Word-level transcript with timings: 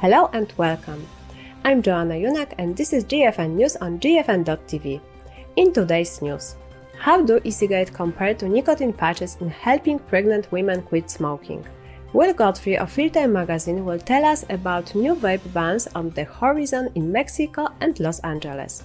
Hello 0.00 0.30
and 0.32 0.50
welcome. 0.56 1.06
I'm 1.62 1.82
Joanna 1.82 2.14
Junak 2.14 2.54
and 2.56 2.74
this 2.74 2.94
is 2.94 3.04
GFN 3.04 3.50
News 3.50 3.76
on 3.76 3.98
GFN.tv. 4.00 4.98
In 5.56 5.74
today's 5.74 6.22
news, 6.22 6.56
how 6.98 7.20
do 7.20 7.38
e-cigarettes 7.44 7.90
compare 7.90 8.32
to 8.32 8.48
nicotine 8.48 8.94
patches 8.94 9.36
in 9.42 9.50
helping 9.50 9.98
pregnant 9.98 10.50
women 10.50 10.80
quit 10.80 11.10
smoking? 11.10 11.66
Will 12.14 12.32
Godfrey 12.32 12.78
of 12.78 12.90
Filter 12.90 13.28
magazine 13.28 13.84
will 13.84 13.98
tell 13.98 14.24
us 14.24 14.46
about 14.48 14.94
new 14.94 15.14
vape 15.14 15.52
bans 15.52 15.86
on 15.94 16.08
the 16.08 16.24
horizon 16.24 16.88
in 16.94 17.12
Mexico 17.12 17.68
and 17.82 18.00
Los 18.00 18.20
Angeles. 18.20 18.84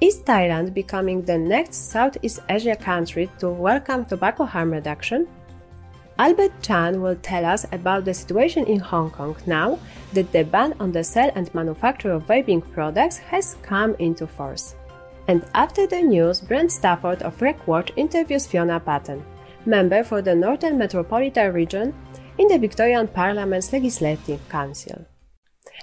Is 0.00 0.22
Thailand 0.22 0.74
becoming 0.74 1.22
the 1.22 1.38
next 1.38 1.92
Southeast 1.92 2.40
Asia 2.48 2.74
country 2.74 3.30
to 3.38 3.48
welcome 3.48 4.04
tobacco 4.04 4.44
harm 4.44 4.72
reduction? 4.72 5.28
Albert 6.18 6.52
Chan 6.60 7.00
will 7.00 7.16
tell 7.16 7.44
us 7.44 7.64
about 7.72 8.04
the 8.04 8.12
situation 8.12 8.66
in 8.66 8.78
Hong 8.78 9.10
Kong 9.10 9.34
now 9.46 9.78
that 10.12 10.30
the 10.30 10.44
ban 10.44 10.74
on 10.78 10.92
the 10.92 11.02
sale 11.02 11.32
and 11.34 11.52
manufacture 11.54 12.12
of 12.12 12.26
vaping 12.26 12.62
products 12.72 13.16
has 13.16 13.56
come 13.62 13.94
into 13.98 14.26
force. 14.26 14.76
And 15.28 15.46
after 15.54 15.86
the 15.86 16.02
news, 16.02 16.40
Brent 16.40 16.70
Stafford 16.70 17.22
of 17.22 17.38
RegWatch 17.38 17.92
interviews 17.96 18.46
Fiona 18.46 18.78
Patten, 18.78 19.24
member 19.64 20.04
for 20.04 20.20
the 20.20 20.34
Northern 20.34 20.76
Metropolitan 20.76 21.52
Region 21.52 21.94
in 22.38 22.48
the 22.48 22.58
Victorian 22.58 23.08
Parliament's 23.08 23.72
Legislative 23.72 24.46
Council. 24.48 25.06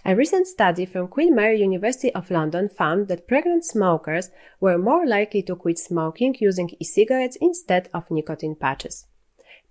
A 0.05 0.15
recent 0.15 0.47
study 0.47 0.85
from 0.85 1.07
Queen 1.07 1.35
Mary 1.35 1.59
University 1.59 2.13
of 2.13 2.31
London 2.31 2.69
found 2.69 3.07
that 3.07 3.27
pregnant 3.27 3.65
smokers 3.65 4.29
were 4.59 4.77
more 4.77 5.05
likely 5.05 5.41
to 5.43 5.55
quit 5.55 5.79
smoking 5.79 6.35
using 6.39 6.69
e-cigarettes 6.79 7.37
instead 7.41 7.89
of 7.93 8.09
nicotine 8.09 8.55
patches. 8.55 9.07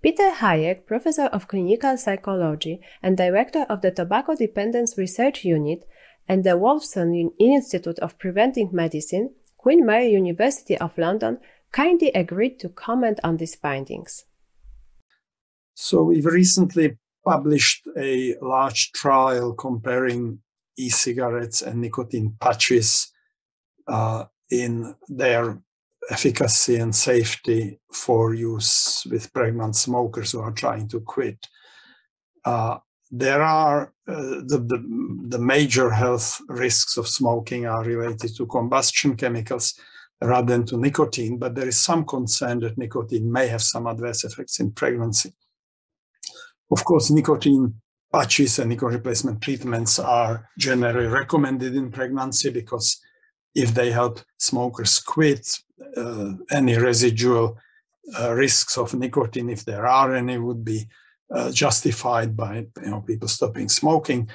Peter 0.01 0.31
Hajek, 0.31 0.85
professor 0.85 1.25
of 1.25 1.49
clinical 1.49 1.97
psychology 1.97 2.79
and 3.03 3.17
director 3.17 3.65
of 3.69 3.81
the 3.81 3.91
Tobacco 3.91 4.33
Dependence 4.33 4.97
Research 4.97 5.43
Unit 5.43 5.85
and 6.27 6.43
the 6.43 6.51
Wolfson 6.51 7.31
Institute 7.37 7.99
of 7.99 8.17
Preventive 8.17 8.71
Medicine, 8.71 9.31
Queen 9.57 9.85
Mary 9.85 10.11
University 10.11 10.77
of 10.77 10.97
London, 10.97 11.39
kindly 11.73 12.11
agreed 12.11 12.59
to 12.59 12.69
comment 12.69 13.19
on 13.25 13.37
these 13.37 13.55
findings. 13.55 14.23
So 15.73 16.03
we've 16.03 16.25
recently 16.25 16.97
published 17.25 17.85
a 17.97 18.35
large 18.41 18.93
trial 18.93 19.53
comparing 19.53 20.39
e-cigarettes 20.77 21.61
and 21.61 21.81
nicotine 21.81 22.37
patches 22.39 23.11
uh, 23.87 24.25
in 24.49 24.95
their 25.09 25.61
efficacy 26.09 26.77
and 26.77 26.95
safety 26.95 27.79
for 27.93 28.33
use 28.33 29.05
with 29.09 29.31
pregnant 29.33 29.75
smokers 29.75 30.31
who 30.31 30.39
are 30.39 30.51
trying 30.51 30.87
to 30.89 30.99
quit. 31.01 31.47
Uh, 32.43 32.77
there 33.11 33.41
are 33.41 33.93
uh, 34.07 34.41
the, 34.47 34.63
the, 34.67 35.27
the, 35.29 35.39
major 35.39 35.89
health 35.89 36.39
risks 36.47 36.97
of 36.97 37.07
smoking 37.07 37.65
are 37.65 37.83
related 37.83 38.35
to 38.35 38.45
combustion 38.45 39.15
chemicals 39.15 39.73
rather 40.21 40.53
than 40.53 40.65
to 40.65 40.77
nicotine, 40.77 41.37
but 41.37 41.55
there 41.55 41.67
is 41.67 41.79
some 41.79 42.05
concern 42.05 42.59
that 42.59 42.77
nicotine 42.77 43.31
may 43.31 43.47
have 43.47 43.61
some 43.61 43.87
adverse 43.87 44.23
effects 44.23 44.59
in 44.59 44.71
pregnancy. 44.71 45.33
Of 46.71 46.85
course, 46.85 47.09
nicotine 47.09 47.73
patches 48.11 48.59
and 48.59 48.69
nicotine 48.69 48.97
replacement 48.97 49.41
treatments 49.41 49.97
are 49.99 50.47
generally 50.57 51.07
recommended 51.07 51.75
in 51.75 51.91
pregnancy 51.91 52.51
because 52.51 52.99
if 53.55 53.73
they 53.73 53.91
help 53.91 54.19
smokers 54.37 54.99
quit, 54.99 55.47
uh, 55.95 56.33
any 56.51 56.77
residual 56.77 57.57
uh, 58.19 58.33
risks 58.33 58.77
of 58.77 58.93
nicotine, 58.93 59.49
if 59.49 59.65
there 59.65 59.85
are 59.85 60.15
any, 60.15 60.37
would 60.37 60.63
be 60.63 60.87
uh, 61.33 61.51
justified 61.51 62.35
by 62.35 62.65
you 62.83 62.89
know 62.89 63.01
people 63.01 63.27
stopping 63.27 63.69
smoking. 63.69 64.29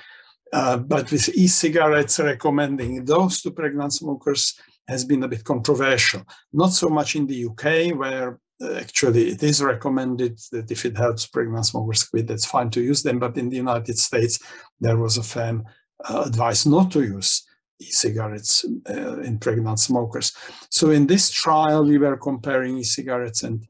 Uh, 0.52 0.76
but 0.76 1.10
with 1.10 1.28
e-cigarettes, 1.30 2.20
recommending 2.20 3.04
those 3.04 3.42
to 3.42 3.50
pregnant 3.50 3.92
smokers 3.92 4.54
has 4.86 5.04
been 5.04 5.24
a 5.24 5.28
bit 5.28 5.42
controversial. 5.42 6.22
Not 6.52 6.72
so 6.72 6.88
much 6.88 7.16
in 7.16 7.26
the 7.26 7.46
UK, 7.46 7.98
where 7.98 8.38
uh, 8.62 8.74
actually 8.74 9.30
it 9.30 9.42
is 9.42 9.62
recommended 9.62 10.38
that 10.52 10.70
if 10.70 10.84
it 10.84 10.96
helps 10.96 11.26
pregnant 11.26 11.66
smokers 11.66 12.04
quit, 12.04 12.28
that's 12.28 12.46
fine 12.46 12.70
to 12.70 12.80
use 12.80 13.02
them. 13.02 13.18
But 13.18 13.36
in 13.36 13.48
the 13.48 13.56
United 13.56 13.98
States, 13.98 14.38
there 14.80 14.98
was 14.98 15.16
a 15.16 15.22
firm 15.24 15.64
uh, 16.08 16.22
advice 16.26 16.66
not 16.66 16.92
to 16.92 17.02
use 17.02 17.44
e-cigarettes 17.88 18.64
uh, 18.88 19.20
in 19.20 19.38
pregnant 19.38 19.80
smokers. 19.80 20.32
So 20.70 20.90
in 20.90 21.06
this 21.06 21.30
trial, 21.30 21.84
we 21.84 21.98
were 21.98 22.16
comparing 22.16 22.78
e-cigarettes 22.78 23.42
and 23.42 23.66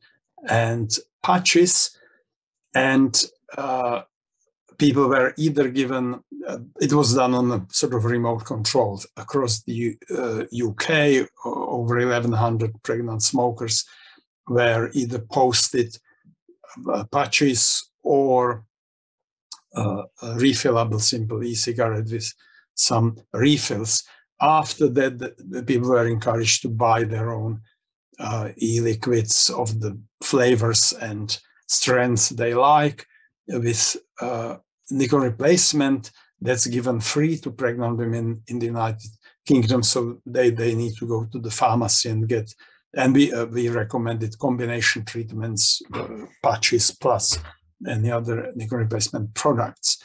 and 0.48 0.90
patches, 1.22 1.98
and 2.74 3.24
uh, 3.56 4.02
people 4.78 5.08
were 5.08 5.34
either 5.36 5.68
given. 5.68 6.20
Uh, 6.46 6.58
it 6.80 6.92
was 6.92 7.14
done 7.14 7.34
on 7.34 7.50
a 7.52 7.66
sort 7.70 7.94
of 7.94 8.04
remote 8.04 8.44
control 8.44 9.00
across 9.16 9.62
the 9.62 9.96
UK. 10.10 10.90
Uh, 10.90 11.26
over 11.44 11.96
1,100 11.98 12.82
pregnant 12.82 13.22
smokers 13.22 13.86
were 14.46 14.90
either 14.92 15.20
posted 15.20 15.96
uh, 16.92 17.04
patches 17.04 17.90
or 18.02 18.64
uh, 19.74 20.02
refillable 20.22 21.00
simple 21.00 21.42
e-cigarette 21.42 22.10
with 22.10 22.32
some 22.74 23.16
refills. 23.32 24.04
After 24.40 24.88
that, 24.88 25.18
the, 25.18 25.62
people 25.62 25.90
were 25.90 26.06
encouraged 26.06 26.62
to 26.62 26.68
buy 26.68 27.04
their 27.04 27.32
own 27.32 27.60
uh, 28.18 28.50
e-liquids 28.60 29.50
of 29.50 29.80
the 29.80 29.98
flavors 30.22 30.92
and 31.00 31.38
strengths 31.66 32.28
they 32.28 32.54
like 32.54 33.06
with 33.48 33.96
uh, 34.20 34.56
nickel 34.90 35.20
replacement 35.20 36.10
that's 36.40 36.66
given 36.66 37.00
free 37.00 37.38
to 37.38 37.50
pregnant 37.50 37.96
women 37.96 38.42
in 38.48 38.58
the 38.58 38.66
United 38.66 39.10
Kingdom. 39.46 39.82
So 39.82 40.20
they, 40.26 40.50
they 40.50 40.74
need 40.74 40.94
to 40.98 41.06
go 41.06 41.26
to 41.26 41.38
the 41.38 41.50
pharmacy 41.50 42.10
and 42.10 42.28
get, 42.28 42.52
and 42.94 43.14
we, 43.14 43.32
uh, 43.32 43.46
we 43.46 43.68
recommended 43.68 44.38
combination 44.38 45.04
treatments, 45.04 45.80
uh, 45.94 46.26
patches 46.42 46.90
plus 46.90 47.38
any 47.86 48.10
other 48.10 48.52
nicotine 48.54 48.80
replacement 48.80 49.34
products. 49.34 50.02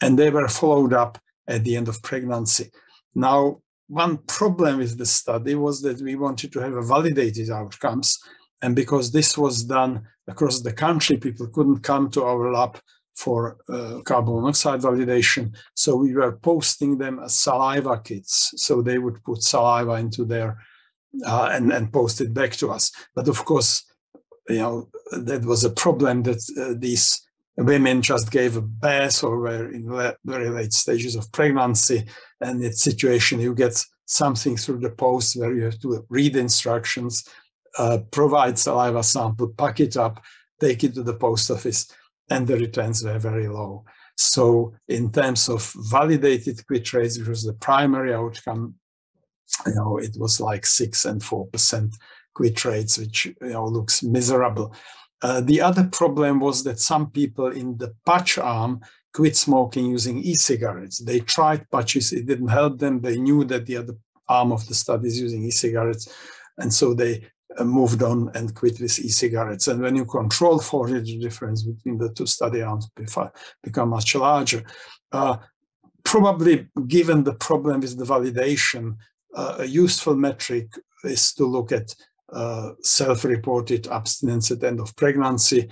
And 0.00 0.18
they 0.18 0.30
were 0.30 0.48
followed 0.48 0.92
up 0.92 1.18
at 1.48 1.64
the 1.64 1.76
end 1.76 1.88
of 1.88 2.02
pregnancy. 2.02 2.70
Now, 3.14 3.60
one 3.88 4.18
problem 4.18 4.78
with 4.78 4.96
the 4.96 5.06
study 5.06 5.54
was 5.54 5.82
that 5.82 6.00
we 6.00 6.14
wanted 6.14 6.52
to 6.52 6.60
have 6.60 6.74
a 6.74 6.82
validated 6.82 7.50
outcomes. 7.50 8.18
And 8.62 8.74
because 8.74 9.10
this 9.10 9.36
was 9.36 9.64
done 9.64 10.06
across 10.28 10.60
the 10.60 10.72
country, 10.72 11.16
people 11.18 11.48
couldn't 11.48 11.80
come 11.80 12.10
to 12.10 12.24
our 12.24 12.52
lab 12.52 12.80
for 13.16 13.58
uh, 13.68 14.00
carbon 14.04 14.34
monoxide 14.34 14.80
validation. 14.80 15.54
So 15.74 15.96
we 15.96 16.14
were 16.14 16.38
posting 16.38 16.96
them 16.96 17.18
as 17.18 17.36
saliva 17.36 18.00
kits. 18.00 18.52
So 18.56 18.80
they 18.80 18.98
would 18.98 19.22
put 19.24 19.42
saliva 19.42 19.94
into 19.94 20.24
their 20.24 20.56
uh, 21.26 21.50
and, 21.52 21.70
and 21.72 21.92
post 21.92 22.20
it 22.20 22.32
back 22.32 22.52
to 22.52 22.70
us. 22.70 22.90
But 23.14 23.28
of 23.28 23.44
course, 23.44 23.84
you 24.48 24.58
know, 24.58 24.88
that 25.12 25.44
was 25.44 25.64
a 25.64 25.70
problem 25.70 26.22
that 26.22 26.42
uh, 26.58 26.74
these 26.78 27.22
women 27.56 28.00
just 28.00 28.30
gave 28.30 28.56
a 28.56 28.62
birth 28.62 29.22
or 29.22 29.38
were 29.38 29.70
in 29.70 29.86
very 30.24 30.48
late 30.48 30.72
stages 30.72 31.16
of 31.16 31.30
pregnancy 31.32 32.04
and 32.40 32.64
it's 32.64 32.82
situation 32.82 33.40
you 33.40 33.54
get 33.54 33.84
something 34.06 34.56
through 34.56 34.78
the 34.78 34.90
post 34.90 35.36
where 35.36 35.54
you 35.54 35.64
have 35.64 35.78
to 35.78 36.04
read 36.08 36.34
instructions 36.36 37.24
uh, 37.78 37.98
provide 38.10 38.58
saliva 38.58 39.02
sample 39.02 39.48
pack 39.48 39.80
it 39.80 39.96
up 39.96 40.22
take 40.60 40.84
it 40.84 40.94
to 40.94 41.02
the 41.02 41.14
post 41.14 41.50
office 41.50 41.92
and 42.32 42.46
the 42.46 42.56
returns 42.56 43.04
were 43.04 43.18
very 43.18 43.48
low. 43.48 43.84
So 44.16 44.74
in 44.88 45.10
terms 45.10 45.48
of 45.48 45.72
validated 45.90 46.66
quit 46.66 46.92
rates 46.92 47.18
which 47.18 47.28
was 47.28 47.44
the 47.44 47.54
primary 47.54 48.14
outcome 48.14 48.74
you 49.66 49.74
know 49.74 49.98
it 49.98 50.16
was 50.18 50.40
like 50.40 50.64
six 50.64 51.04
and 51.04 51.22
four 51.22 51.46
percent 51.46 51.96
quit 52.34 52.64
rates 52.64 52.98
which 52.98 53.26
you 53.26 53.34
know 53.40 53.66
looks 53.66 54.02
miserable 54.02 54.74
uh, 55.22 55.40
the 55.40 55.60
other 55.60 55.88
problem 55.92 56.40
was 56.40 56.64
that 56.64 56.80
some 56.80 57.10
people 57.10 57.46
in 57.46 57.76
the 57.78 57.94
patch 58.04 58.38
arm 58.38 58.80
quit 59.14 59.36
smoking 59.36 59.86
using 59.86 60.18
e-cigarettes. 60.18 60.98
They 60.98 61.20
tried 61.20 61.70
patches, 61.70 62.12
it 62.12 62.26
didn't 62.26 62.48
help 62.48 62.78
them. 62.78 63.00
They 63.00 63.18
knew 63.18 63.44
that 63.44 63.66
the 63.66 63.76
other 63.76 63.94
arm 64.28 64.52
of 64.52 64.66
the 64.66 64.74
study 64.74 65.08
is 65.08 65.20
using 65.20 65.44
e-cigarettes. 65.44 66.12
And 66.58 66.72
so 66.72 66.94
they 66.94 67.28
uh, 67.58 67.64
moved 67.64 68.02
on 68.02 68.30
and 68.34 68.54
quit 68.54 68.80
with 68.80 68.98
e-cigarettes. 68.98 69.68
And 69.68 69.80
when 69.80 69.96
you 69.96 70.06
control 70.06 70.58
for 70.58 70.88
it, 70.88 71.04
the 71.04 71.18
difference 71.18 71.62
between 71.62 71.98
the 71.98 72.12
two 72.12 72.26
study 72.26 72.62
arms 72.62 72.88
become 73.62 73.90
much 73.90 74.14
larger. 74.14 74.64
Uh, 75.12 75.36
probably 76.04 76.68
given 76.88 77.22
the 77.22 77.34
problem 77.34 77.80
with 77.80 77.96
the 77.98 78.04
validation, 78.04 78.96
uh, 79.34 79.56
a 79.58 79.64
useful 79.64 80.16
metric 80.16 80.68
is 81.04 81.32
to 81.34 81.44
look 81.46 81.72
at 81.72 81.94
uh, 82.32 82.72
self-reported 82.80 83.86
abstinence 83.88 84.50
at 84.50 84.64
end 84.64 84.80
of 84.80 84.96
pregnancy, 84.96 85.68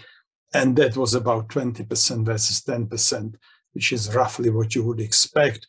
and 0.52 0.76
that 0.76 0.96
was 0.96 1.14
about 1.14 1.48
20% 1.48 2.24
versus 2.24 2.62
10%, 2.62 3.34
which 3.72 3.92
is 3.92 4.14
roughly 4.14 4.50
what 4.50 4.74
you 4.74 4.84
would 4.84 5.00
expect, 5.00 5.66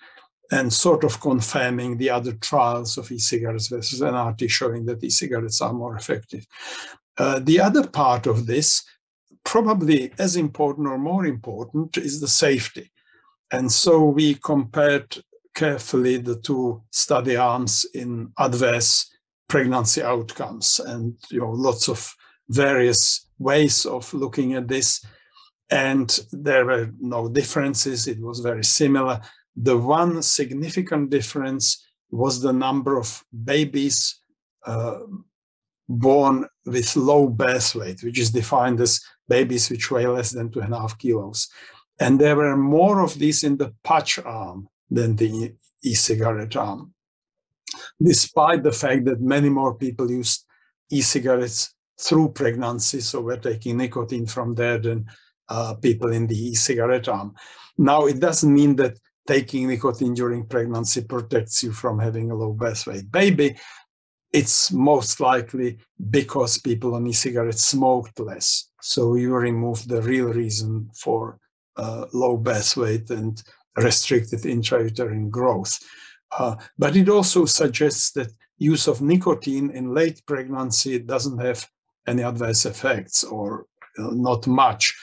and 0.52 0.72
sort 0.72 1.04
of 1.04 1.22
confirming 1.22 1.98
the 1.98 2.10
other 2.10 2.34
trials 2.34 2.98
of 2.98 3.12
e-cigarettes 3.12 3.68
versus 3.68 4.02
NRT 4.02 4.50
showing 4.50 4.86
that 4.86 5.04
e-cigarettes 5.04 5.62
are 5.62 5.74
more 5.74 5.96
effective. 5.96 6.46
Uh, 7.18 7.40
the 7.40 7.60
other 7.60 7.88
part 7.88 8.28
of 8.28 8.46
this, 8.46 8.84
probably 9.44 10.12
as 10.20 10.36
important 10.36 10.88
or 10.88 10.98
more 10.98 11.26
important, 11.26 11.98
is 11.98 12.20
the 12.20 12.28
safety. 12.28 12.92
And 13.52 13.72
so 13.72 14.06
we 14.06 14.36
compared 14.36 15.18
carefully 15.54 16.18
the 16.18 16.36
two 16.36 16.82
study 16.92 17.36
arms 17.36 17.86
in 17.94 18.32
adverse 18.38 19.10
pregnancy 19.52 20.02
outcomes 20.02 20.80
and 20.80 21.14
you 21.30 21.42
know 21.42 21.52
lots 21.52 21.90
of 21.90 22.16
various 22.48 23.28
ways 23.38 23.86
of 23.86 24.14
looking 24.14 24.54
at 24.54 24.70
this. 24.70 25.06
And 25.70 26.08
there 26.32 26.66
were 26.66 26.90
no 27.00 27.28
differences. 27.28 28.08
It 28.08 28.22
was 28.22 28.40
very 28.40 28.64
similar. 28.64 29.20
The 29.58 29.78
one 29.78 30.22
significant 30.22 31.10
difference 31.10 31.86
was 32.10 32.42
the 32.42 32.54
number 32.54 32.98
of 32.98 33.24
babies 33.44 34.22
uh, 34.66 35.00
born 35.90 36.48
with 36.66 36.96
low 36.96 37.28
birth 37.28 37.76
weight, 37.76 38.04
which 38.04 38.20
is 38.20 38.32
defined 38.32 38.80
as 38.80 39.02
babies 39.28 39.70
which 39.70 39.92
weigh 39.92 40.08
less 40.08 40.32
than 40.32 40.50
two 40.50 40.62
and 40.62 40.74
a 40.74 40.80
half 40.80 40.98
kilos. 40.98 41.50
And 42.00 42.20
there 42.20 42.38
were 42.38 42.56
more 42.56 43.02
of 43.02 43.20
these 43.20 43.44
in 43.44 43.58
the 43.58 43.74
patch 43.84 44.18
arm 44.20 44.70
than 44.90 45.18
the 45.18 45.56
e-cigarette 45.84 46.56
arm, 46.56 46.94
despite 48.02 48.64
the 48.64 48.72
fact 48.72 49.06
that 49.06 49.22
many 49.22 49.50
more 49.50 49.76
people 49.76 50.10
use 50.10 50.46
e-cigarettes 50.90 51.74
through 52.00 52.30
pregnancy, 52.30 53.00
so 53.02 53.22
we're 53.22 53.38
taking 53.38 53.78
nicotine 53.78 54.26
from 54.26 54.56
there 54.56 54.80
than 54.80 55.06
uh, 55.50 55.76
people 55.76 56.12
in 56.12 56.28
the 56.28 56.48
e-cigarette 56.50 57.08
arm. 57.08 57.34
Now, 57.78 58.06
it 58.06 58.20
doesn't 58.20 58.54
mean 58.54 58.76
that 58.78 58.98
taking 59.28 59.68
nicotine 59.68 60.14
during 60.14 60.46
pregnancy 60.46 61.02
protects 61.02 61.64
you 61.64 61.72
from 61.72 62.00
having 62.00 62.32
a 62.32 62.36
low 62.36 62.54
birth 62.54 62.88
weight 62.88 63.12
baby. 63.12 63.56
It's 64.34 64.72
most 64.72 65.20
likely 65.20 65.78
because 66.10 66.58
people 66.58 66.96
on 66.96 67.06
e-cigarettes 67.08 67.66
smoked 67.66 68.20
less. 68.20 68.70
So 68.82 69.16
you 69.16 69.36
remove 69.36 69.88
the 69.88 70.02
real 70.02 70.28
reason 70.28 70.90
for 70.96 71.38
uh, 71.78 72.06
low 72.14 72.38
birth 72.38 72.78
weight 72.78 73.10
and 73.10 73.42
restricted 73.78 74.42
intrauterine 74.42 75.30
growth. 75.30 75.78
Uh, 76.38 76.56
but 76.78 76.96
it 76.96 77.10
also 77.10 77.46
suggests 77.46 78.12
that 78.12 78.32
use 78.58 78.88
of 78.88 79.02
nicotine 79.02 79.70
in 79.72 79.94
late 79.94 80.22
pregnancy 80.26 81.00
doesn't 81.00 81.40
have 81.40 81.68
any 82.08 82.24
adverse 82.24 82.66
effects 82.66 83.24
or 83.24 83.66
uh, 84.00 84.12
not 84.12 84.48
much 84.48 84.96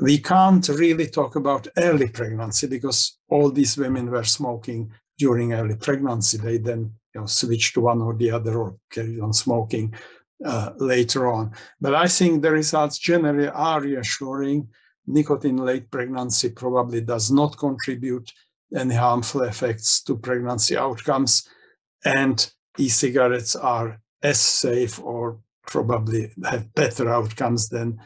we 0.00 0.18
can't 0.18 0.68
really 0.68 1.06
talk 1.06 1.36
about 1.36 1.68
early 1.78 2.08
pregnancy 2.08 2.66
because 2.66 3.18
all 3.28 3.50
these 3.50 3.76
women 3.76 4.10
were 4.10 4.24
smoking 4.24 4.92
during 5.18 5.54
early 5.54 5.76
pregnancy. 5.76 6.38
They 6.38 6.58
then 6.58 6.92
you 7.14 7.20
know, 7.20 7.26
switched 7.26 7.74
to 7.74 7.80
one 7.80 8.02
or 8.02 8.14
the 8.14 8.30
other 8.30 8.58
or 8.58 8.76
carried 8.90 9.20
on 9.20 9.32
smoking 9.32 9.94
uh, 10.44 10.72
later 10.76 11.28
on. 11.28 11.52
But 11.80 11.94
I 11.94 12.08
think 12.08 12.42
the 12.42 12.50
results 12.50 12.98
generally 12.98 13.48
are 13.48 13.80
reassuring. 13.80 14.68
Nicotine 15.06 15.58
late 15.58 15.90
pregnancy 15.90 16.50
probably 16.50 17.00
does 17.00 17.30
not 17.30 17.56
contribute 17.56 18.30
any 18.74 18.94
harmful 18.94 19.42
effects 19.42 20.02
to 20.02 20.16
pregnancy 20.16 20.76
outcomes. 20.76 21.48
And 22.04 22.50
e 22.78 22.88
cigarettes 22.88 23.56
are 23.56 24.00
as 24.22 24.40
safe 24.40 24.98
or 25.00 25.40
probably 25.66 26.30
have 26.44 26.72
better 26.74 27.08
outcomes 27.08 27.68
than 27.68 28.00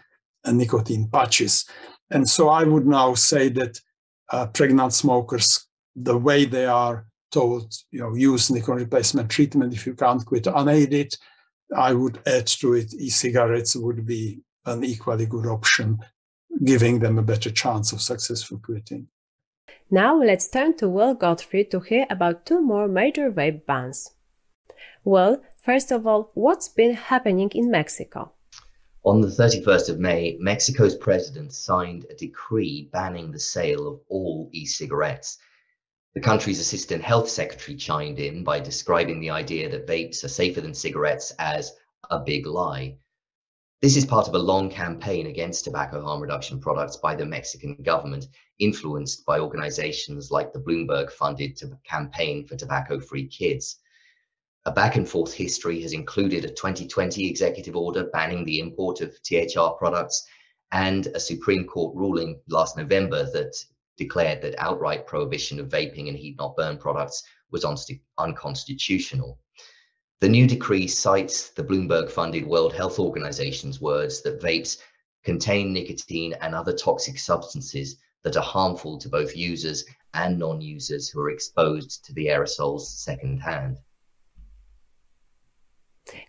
nicotine 0.47 1.09
patches. 1.13 1.67
And 2.11 2.29
so 2.29 2.49
I 2.49 2.65
would 2.65 2.87
now 2.87 3.15
say 3.15 3.49
that 3.51 3.81
uh, 4.31 4.47
pregnant 4.47 4.93
smokers, 4.93 5.67
the 5.95 6.17
way 6.17 6.45
they 6.45 6.67
are 6.67 7.07
told, 7.31 7.73
you 7.91 8.01
know, 8.01 8.15
use 8.15 8.51
nicotine 8.51 8.85
replacement 8.85 9.31
treatment 9.31 9.75
if 9.75 9.87
you 9.87 9.95
can't 9.95 10.25
quit 10.25 10.47
unaided, 10.47 11.15
I 11.77 11.93
would 11.95 12.19
add 12.27 12.47
to 12.49 12.75
it 12.75 12.93
e-cigarettes 12.95 13.77
would 13.77 14.05
be 14.05 14.41
an 14.67 14.85
equally 14.85 15.27
good 15.27 15.47
option, 15.47 15.99
giving 16.65 16.99
them 16.99 17.19
a 17.19 17.23
better 17.23 17.51
chance 17.51 17.93
of 17.93 18.01
successful 18.01 18.59
quitting. 18.59 19.07
Now 19.91 20.17
let's 20.17 20.49
turn 20.49 20.77
to 20.77 20.89
Will 20.89 21.15
Godfrey 21.15 21.65
to 21.67 21.81
hear 21.81 22.07
about 22.09 22.47
two 22.47 22.61
more 22.61 22.89
major 22.89 23.31
vape 23.31 23.67
bans. 23.67 24.13
Well, 25.05 25.43
first 25.63 25.91
of 25.91 26.07
all, 26.07 26.31
what's 26.35 26.69
been 26.69 26.95
happening 26.95 27.51
in 27.55 27.71
Mexico? 27.71 28.33
On 29.03 29.21
the 29.21 29.29
31st 29.29 29.89
of 29.89 29.99
May, 29.99 30.37
Mexico's 30.39 30.95
president 30.95 31.55
signed 31.55 32.05
a 32.11 32.15
decree 32.15 32.91
banning 32.93 33.31
the 33.31 33.41
sale 33.41 33.89
of 33.89 34.01
all 34.09 34.51
e 34.53 34.67
cigarettes. 34.67 35.39
The 36.15 36.21
country's 36.21 36.61
assistant 36.61 37.03
health 37.03 37.29
secretary 37.29 37.77
chimed 37.77 38.19
in 38.19 38.45
by 38.45 38.61
describing 38.61 39.21
the 39.21 39.31
idea 39.31 39.71
that 39.71 39.87
vapes 39.87 40.23
are 40.23 40.29
safer 40.29 40.61
than 40.61 40.75
cigarettes 40.75 41.33
as 41.39 41.73
a 42.11 42.19
big 42.19 42.47
lie. 42.47 42.99
This 43.83 43.97
is 43.97 44.05
part 44.05 44.29
of 44.29 44.35
a 44.35 44.39
long 44.39 44.69
campaign 44.69 45.27
against 45.27 45.65
tobacco 45.65 46.03
harm 46.03 46.21
reduction 46.21 46.61
products 46.61 46.99
by 46.99 47.15
the 47.15 47.25
Mexican 47.25 47.77
government, 47.77 48.27
influenced 48.59 49.25
by 49.25 49.41
organizations 49.41 50.31
like 50.31 50.53
the 50.53 50.61
Bloomberg 50.61 51.11
funded 51.11 51.59
campaign 51.83 52.47
for 52.47 52.57
tobacco 52.57 53.01
free 53.01 53.27
kids. 53.27 53.79
A 54.67 54.71
back 54.71 54.97
and 54.97 55.09
forth 55.09 55.33
history 55.33 55.81
has 55.81 55.95
included 55.95 56.45
a 56.45 56.51
2020 56.51 57.27
executive 57.27 57.75
order 57.75 58.05
banning 58.13 58.45
the 58.45 58.61
import 58.61 59.01
of 59.01 59.17
THR 59.23 59.71
products 59.79 60.29
and 60.73 61.07
a 61.07 61.21
Supreme 61.21 61.65
Court 61.65 61.97
ruling 61.97 62.39
last 62.49 62.77
November 62.77 63.31
that 63.33 63.57
declared 63.97 64.43
that 64.43 64.59
outright 64.59 65.07
prohibition 65.07 65.59
of 65.59 65.71
vaping 65.71 66.09
and 66.09 66.19
heat 66.19 66.37
not 66.37 66.55
burn 66.55 66.77
products 66.77 67.23
was 67.51 67.65
unconstitutional. 68.19 69.39
The 70.21 70.29
new 70.29 70.47
decree 70.47 70.87
cites 70.87 71.49
the 71.49 71.65
Bloomberg 71.65 72.11
funded 72.11 72.47
World 72.47 72.75
Health 72.75 72.99
Organization's 72.99 73.81
words 73.81 74.21
that 74.21 74.39
vapes 74.39 74.77
contain 75.25 75.73
nicotine 75.73 76.35
and 76.43 76.55
other 76.55 76.75
toxic 76.75 77.19
substances 77.19 77.97
that 78.23 78.37
are 78.37 78.43
harmful 78.43 78.99
to 78.99 79.09
both 79.09 79.35
users 79.35 79.83
and 80.13 80.39
non 80.39 80.61
users 80.61 81.09
who 81.09 81.21
are 81.21 81.31
exposed 81.31 82.05
to 82.05 82.13
the 82.13 82.27
aerosols 82.27 82.83
secondhand. 82.83 83.79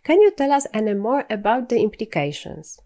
Can 0.06 0.22
you 0.22 0.32
tell 0.32 0.54
us 0.54 0.68
any 0.74 0.94
more 0.94 1.26
about 1.30 1.68
the 1.68 1.82
implications? 1.82 2.80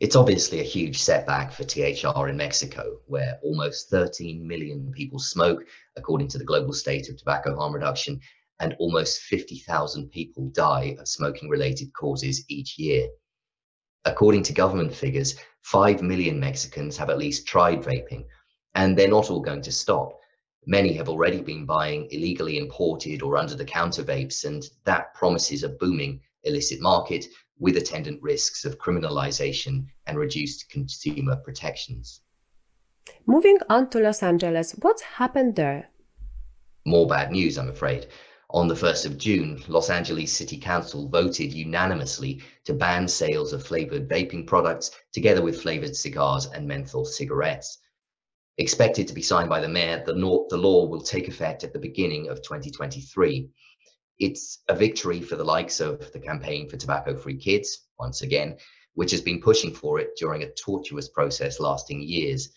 It's 0.00 0.16
obviously 0.16 0.58
a 0.58 0.64
huge 0.64 1.00
setback 1.00 1.52
for 1.52 1.62
THR 1.62 2.28
in 2.28 2.36
Mexico, 2.36 2.98
where 3.06 3.38
almost 3.44 3.90
13 3.90 4.44
million 4.44 4.90
people 4.90 5.20
smoke, 5.20 5.64
according 5.96 6.26
to 6.28 6.38
the 6.38 6.44
Global 6.44 6.72
State 6.72 7.08
of 7.08 7.16
Tobacco 7.16 7.54
Harm 7.54 7.74
Reduction, 7.74 8.20
and 8.60 8.74
almost 8.78 9.22
50,000 9.22 10.10
people 10.10 10.48
die 10.50 10.96
of 10.98 11.08
smoking 11.08 11.48
related 11.48 11.92
causes 11.92 12.44
each 12.48 12.78
year. 12.78 13.08
According 14.04 14.42
to 14.44 14.52
government 14.52 14.94
figures, 14.94 15.36
5 15.62 16.02
million 16.02 16.38
Mexicans 16.38 16.96
have 16.96 17.10
at 17.10 17.18
least 17.18 17.46
tried 17.46 17.82
vaping, 17.82 18.26
and 18.74 18.96
they're 18.96 19.08
not 19.08 19.30
all 19.30 19.40
going 19.40 19.62
to 19.62 19.72
stop. 19.72 20.18
Many 20.66 20.92
have 20.94 21.08
already 21.08 21.40
been 21.40 21.66
buying 21.66 22.08
illegally 22.10 22.58
imported 22.58 23.22
or 23.22 23.36
under 23.36 23.54
the 23.54 23.64
counter 23.64 24.02
vapes, 24.02 24.44
and 24.44 24.62
that 24.84 25.14
promises 25.14 25.62
a 25.62 25.70
booming 25.70 26.20
illicit 26.44 26.80
market 26.80 27.26
with 27.58 27.76
attendant 27.76 28.20
risks 28.22 28.64
of 28.64 28.78
criminalization 28.78 29.86
and 30.06 30.18
reduced 30.18 30.68
consumer 30.70 31.36
protections. 31.36 32.20
Moving 33.26 33.58
on 33.68 33.90
to 33.90 34.00
Los 34.00 34.22
Angeles, 34.22 34.72
what's 34.80 35.02
happened 35.02 35.56
there? 35.56 35.90
More 36.84 37.06
bad 37.06 37.30
news, 37.30 37.58
I'm 37.58 37.70
afraid. 37.70 38.06
On 38.54 38.68
the 38.68 38.74
1st 38.74 39.06
of 39.06 39.18
June, 39.18 39.62
Los 39.68 39.90
Angeles 39.90 40.32
City 40.32 40.56
Council 40.56 41.08
voted 41.08 41.52
unanimously 41.52 42.40
to 42.64 42.72
ban 42.72 43.08
sales 43.08 43.52
of 43.52 43.66
flavored 43.66 44.08
vaping 44.08 44.46
products 44.46 44.92
together 45.12 45.42
with 45.42 45.60
flavored 45.60 45.96
cigars 45.96 46.46
and 46.46 46.66
menthol 46.66 47.04
cigarettes 47.04 47.78
expected 48.58 49.08
to 49.08 49.14
be 49.14 49.22
signed 49.22 49.48
by 49.48 49.60
the 49.60 49.68
mayor, 49.68 50.02
the, 50.06 50.14
law 50.14 50.86
will 50.86 51.00
take 51.00 51.26
effect 51.26 51.64
at 51.64 51.72
the 51.72 51.78
beginning 51.78 52.28
of 52.28 52.42
2023. 52.42 53.50
It's 54.20 54.62
a 54.68 54.76
victory 54.76 55.20
for 55.20 55.34
the 55.34 55.44
likes 55.44 55.80
of 55.80 56.12
the 56.12 56.20
Campaign 56.20 56.68
for 56.68 56.76
Tobacco 56.76 57.16
Free 57.16 57.36
Kids, 57.36 57.88
once 57.98 58.22
again, 58.22 58.56
which 58.94 59.10
has 59.10 59.20
been 59.20 59.40
pushing 59.40 59.74
for 59.74 59.98
it 59.98 60.10
during 60.16 60.44
a 60.44 60.52
tortuous 60.52 61.08
process 61.08 61.58
lasting 61.58 62.02
years. 62.02 62.52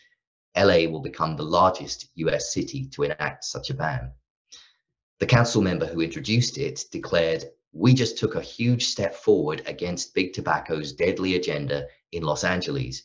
LA 0.56 0.88
will 0.88 1.02
become 1.02 1.36
the 1.36 1.44
largest 1.44 2.10
US 2.16 2.54
city 2.54 2.88
to 2.90 3.04
enact 3.04 3.44
such 3.44 3.72
a 3.72 3.74
ban. 3.74 4.12
The 5.20 5.26
council 5.26 5.62
member 5.62 5.86
who 5.86 6.02
introduced 6.02 6.58
it 6.58 6.86
declared, 6.92 7.46
We 7.72 7.94
just 7.94 8.18
took 8.18 8.36
a 8.36 8.42
huge 8.42 8.86
step 8.86 9.16
forward 9.16 9.64
against 9.66 10.14
big 10.14 10.34
tobacco's 10.34 10.94
deadly 10.94 11.36
agenda 11.36 11.88
in 12.12 12.24
Los 12.24 12.44
Angeles 12.44 13.04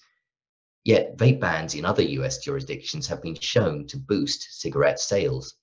Yet 0.85 1.17
vape 1.17 1.39
bans 1.39 1.77
in 1.77 1.85
other 1.85 2.03
US 2.03 2.39
jurisdictions 2.39 3.07
have 3.07 3.23
been 3.23 3.37
shown 3.37 3.87
to 3.87 3.97
boost 3.97 4.61
cigarette 4.61 4.99
sales. 4.99 5.55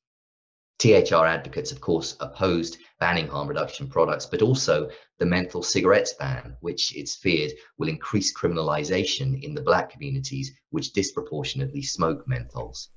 THR 0.77 1.25
advocates, 1.25 1.74
of 1.74 1.82
course, 1.82 2.15
opposed 2.22 2.77
banning 3.01 3.27
harm 3.27 3.50
reduction 3.50 3.89
products, 3.89 4.25
but 4.25 4.41
also 4.41 4.89
the 5.18 5.25
menthol 5.25 5.62
cigarettes 5.62 6.13
ban, 6.13 6.56
which 6.62 6.96
it's 6.96 7.18
feared 7.18 7.51
will 7.77 7.89
increase 7.89 8.34
criminalization 8.34 9.44
in 9.44 9.53
the 9.53 9.62
black 9.62 9.89
communities 9.89 10.53
which 10.70 10.94
disproportionately 10.94 11.82
smoke 11.82 12.25
menthols. 12.25 12.88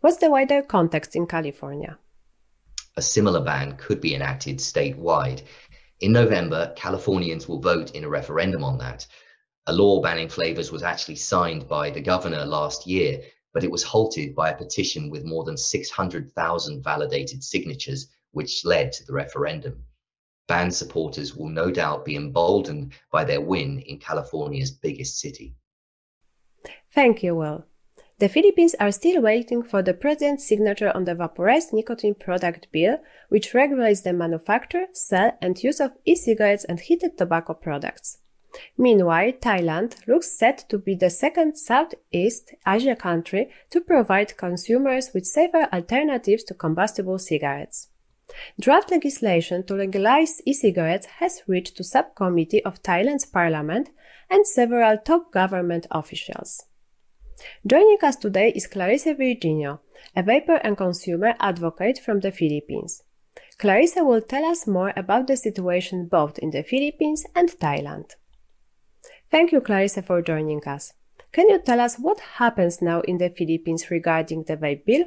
What's 0.00 0.18
the 0.18 0.30
wider 0.30 0.62
context 0.62 1.16
in 1.16 1.26
California? 1.26 1.98
A 3.00 3.02
similar 3.02 3.40
ban 3.40 3.78
could 3.78 3.98
be 3.98 4.14
enacted 4.14 4.58
statewide. 4.58 5.40
In 6.00 6.12
November, 6.12 6.74
Californians 6.76 7.48
will 7.48 7.58
vote 7.58 7.92
in 7.92 8.04
a 8.04 8.10
referendum 8.10 8.62
on 8.62 8.76
that 8.76 9.06
A 9.66 9.72
law 9.72 10.02
banning 10.02 10.28
flavors 10.28 10.70
was 10.70 10.82
actually 10.82 11.16
signed 11.16 11.66
by 11.66 11.88
the 11.88 12.02
governor 12.02 12.44
last 12.44 12.86
year, 12.86 13.22
but 13.54 13.64
it 13.64 13.70
was 13.70 13.82
halted 13.82 14.34
by 14.34 14.50
a 14.50 14.54
petition 14.54 15.08
with 15.08 15.24
more 15.24 15.44
than 15.44 15.56
600,000 15.56 16.82
validated 16.84 17.42
signatures, 17.42 18.10
which 18.32 18.66
led 18.66 18.92
to 18.92 19.06
the 19.06 19.14
referendum. 19.14 19.82
Ban 20.46 20.70
supporters 20.70 21.34
will 21.34 21.48
no 21.48 21.70
doubt 21.70 22.04
be 22.04 22.16
emboldened 22.16 22.92
by 23.10 23.24
their 23.24 23.40
win 23.40 23.78
in 23.78 23.98
California's 23.98 24.72
biggest 24.72 25.18
city. 25.18 25.54
Thank 26.92 27.22
you, 27.22 27.34
Will. 27.34 27.64
The 28.20 28.28
Philippines 28.28 28.74
are 28.78 28.92
still 28.92 29.22
waiting 29.22 29.62
for 29.62 29.80
the 29.82 29.94
president's 29.94 30.46
signature 30.46 30.94
on 30.94 31.04
the 31.04 31.14
vaporized 31.14 31.72
nicotine 31.72 32.14
product 32.14 32.66
bill, 32.70 32.98
which 33.30 33.54
regulates 33.54 34.02
the 34.02 34.12
manufacture, 34.12 34.88
sale, 34.92 35.32
and 35.40 35.62
use 35.62 35.80
of 35.80 35.92
e-cigarettes 36.04 36.64
and 36.64 36.78
heated 36.78 37.16
tobacco 37.16 37.54
products. 37.54 38.18
Meanwhile, 38.76 39.32
Thailand 39.40 40.06
looks 40.06 40.36
set 40.36 40.68
to 40.68 40.76
be 40.76 40.94
the 40.94 41.08
second 41.08 41.56
Southeast 41.56 42.52
Asia 42.68 42.94
country 42.94 43.48
to 43.70 43.80
provide 43.80 44.36
consumers 44.36 45.14
with 45.14 45.24
safer 45.24 45.66
alternatives 45.72 46.44
to 46.44 46.54
combustible 46.54 47.18
cigarettes. 47.18 47.88
Draft 48.60 48.90
legislation 48.90 49.64
to 49.64 49.74
legalize 49.74 50.42
e-cigarettes 50.44 51.06
has 51.20 51.42
reached 51.46 51.78
the 51.78 51.84
subcommittee 51.84 52.62
of 52.66 52.82
Thailand's 52.82 53.24
parliament 53.24 53.88
and 54.28 54.46
several 54.46 54.98
top 54.98 55.32
government 55.32 55.86
officials. 55.90 56.66
Joining 57.66 57.98
us 58.02 58.16
today 58.16 58.52
is 58.54 58.66
Clarissa 58.66 59.14
Virgino, 59.14 59.80
a 60.16 60.22
vapor 60.22 60.56
and 60.56 60.76
consumer 60.76 61.34
advocate 61.40 61.98
from 61.98 62.20
the 62.20 62.32
Philippines. 62.32 63.02
Clarissa 63.58 64.04
will 64.04 64.22
tell 64.22 64.44
us 64.44 64.66
more 64.66 64.92
about 64.96 65.26
the 65.26 65.36
situation 65.36 66.06
both 66.06 66.38
in 66.38 66.50
the 66.50 66.62
Philippines 66.62 67.24
and 67.34 67.50
Thailand. 67.50 68.12
Thank 69.30 69.52
you, 69.52 69.60
Clarissa, 69.60 70.02
for 70.02 70.22
joining 70.22 70.66
us. 70.66 70.94
Can 71.32 71.48
you 71.48 71.60
tell 71.60 71.80
us 71.80 71.96
what 71.96 72.20
happens 72.20 72.82
now 72.82 73.02
in 73.02 73.18
the 73.18 73.30
Philippines 73.30 73.90
regarding 73.90 74.44
the 74.44 74.56
vape 74.56 74.84
bill? 74.84 75.04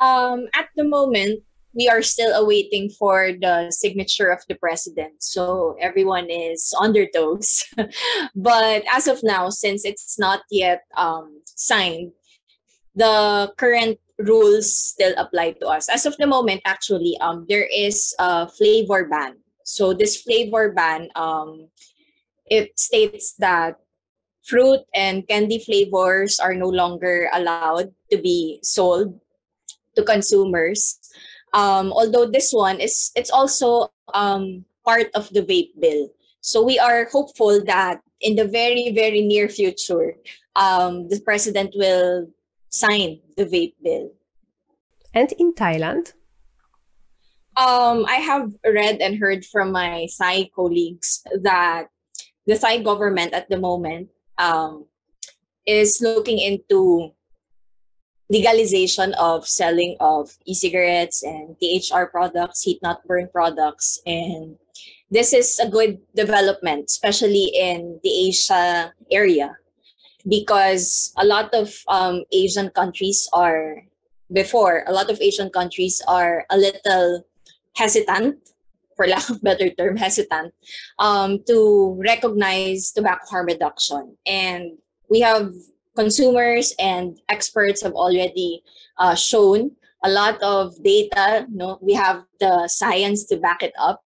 Um, 0.00 0.48
at 0.54 0.68
the 0.74 0.84
moment, 0.84 1.42
we 1.76 1.88
are 1.88 2.00
still 2.00 2.32
awaiting 2.34 2.88
for 2.88 3.32
the 3.38 3.70
signature 3.70 4.32
of 4.32 4.40
the 4.48 4.56
president. 4.56 5.22
So 5.22 5.76
everyone 5.78 6.30
is 6.30 6.72
on 6.80 6.94
their 6.94 7.06
toes. 7.14 7.64
but 8.34 8.82
as 8.90 9.06
of 9.06 9.20
now, 9.22 9.50
since 9.50 9.84
it's 9.84 10.18
not 10.18 10.40
yet 10.50 10.84
um, 10.96 11.42
signed, 11.44 12.12
the 12.94 13.52
current 13.58 14.00
rules 14.18 14.74
still 14.74 15.12
apply 15.18 15.52
to 15.60 15.66
us. 15.68 15.90
As 15.90 16.06
of 16.06 16.16
the 16.16 16.26
moment, 16.26 16.62
actually, 16.64 17.18
um, 17.20 17.44
there 17.46 17.68
is 17.68 18.14
a 18.18 18.48
flavor 18.48 19.04
ban. 19.04 19.36
So 19.62 19.92
this 19.92 20.22
flavor 20.22 20.72
ban, 20.72 21.10
um, 21.14 21.68
it 22.46 22.78
states 22.80 23.34
that 23.38 23.76
fruit 24.44 24.80
and 24.94 25.28
candy 25.28 25.58
flavors 25.58 26.40
are 26.40 26.54
no 26.54 26.68
longer 26.68 27.28
allowed 27.34 27.92
to 28.10 28.16
be 28.16 28.60
sold 28.62 29.20
to 29.96 30.04
consumers 30.04 31.00
um, 31.52 31.92
although 31.92 32.26
this 32.26 32.52
one 32.52 32.80
is 32.80 33.10
it's 33.14 33.30
also 33.30 33.88
um, 34.14 34.64
part 34.84 35.10
of 35.14 35.28
the 35.30 35.42
vape 35.42 35.72
bill. 35.80 36.10
So 36.40 36.62
we 36.62 36.78
are 36.78 37.08
hopeful 37.10 37.64
that 37.64 38.00
in 38.20 38.36
the 38.36 38.46
very 38.46 38.92
very 38.92 39.22
near 39.22 39.48
future, 39.48 40.16
um, 40.54 41.08
the 41.08 41.20
president 41.20 41.74
will 41.76 42.28
sign 42.70 43.20
the 43.36 43.44
vape 43.44 43.74
bill. 43.82 44.12
And 45.14 45.32
in 45.38 45.54
Thailand, 45.54 46.12
um, 47.56 48.04
I 48.06 48.20
have 48.20 48.52
read 48.64 49.00
and 49.00 49.18
heard 49.18 49.44
from 49.44 49.72
my 49.72 50.06
Thai 50.18 50.50
colleagues 50.54 51.24
that 51.42 51.88
the 52.46 52.58
Thai 52.58 52.82
government 52.82 53.32
at 53.32 53.48
the 53.48 53.58
moment 53.58 54.08
um, 54.38 54.84
is 55.66 56.00
looking 56.00 56.38
into 56.38 57.15
legalization 58.28 59.14
of 59.14 59.46
selling 59.46 59.96
of 60.00 60.30
e-cigarettes 60.46 61.22
and 61.22 61.56
THR 61.60 62.06
products, 62.10 62.62
heat 62.62 62.80
not 62.82 63.06
burn 63.06 63.28
products. 63.32 64.00
And 64.06 64.56
this 65.10 65.32
is 65.32 65.58
a 65.60 65.68
good 65.68 65.98
development, 66.14 66.86
especially 66.86 67.52
in 67.54 68.00
the 68.02 68.28
Asia 68.28 68.92
area, 69.10 69.56
because 70.26 71.12
a 71.16 71.24
lot 71.24 71.54
of 71.54 71.72
um, 71.88 72.24
Asian 72.32 72.70
countries 72.70 73.28
are, 73.32 73.82
before, 74.32 74.82
a 74.88 74.92
lot 74.92 75.10
of 75.10 75.20
Asian 75.20 75.50
countries 75.50 76.02
are 76.08 76.44
a 76.50 76.56
little 76.56 77.24
hesitant, 77.76 78.38
for 78.96 79.06
lack 79.12 79.28
of 79.28 79.42
better 79.42 79.70
term, 79.70 79.96
hesitant, 79.96 80.52
um, 80.98 81.38
to 81.46 81.94
recognize 82.00 82.90
tobacco 82.90 83.26
harm 83.30 83.46
reduction. 83.46 84.16
And 84.26 84.78
we 85.08 85.20
have 85.20 85.52
consumers 85.96 86.74
and 86.78 87.18
experts 87.28 87.82
have 87.82 87.92
already 87.92 88.62
uh, 88.98 89.14
shown 89.14 89.72
a 90.04 90.10
lot 90.10 90.40
of 90.42 90.76
data. 90.82 91.46
You 91.50 91.56
know, 91.56 91.78
we 91.80 91.94
have 91.94 92.24
the 92.38 92.68
science 92.68 93.24
to 93.26 93.36
back 93.36 93.62
it 93.62 93.72
up. 93.78 94.02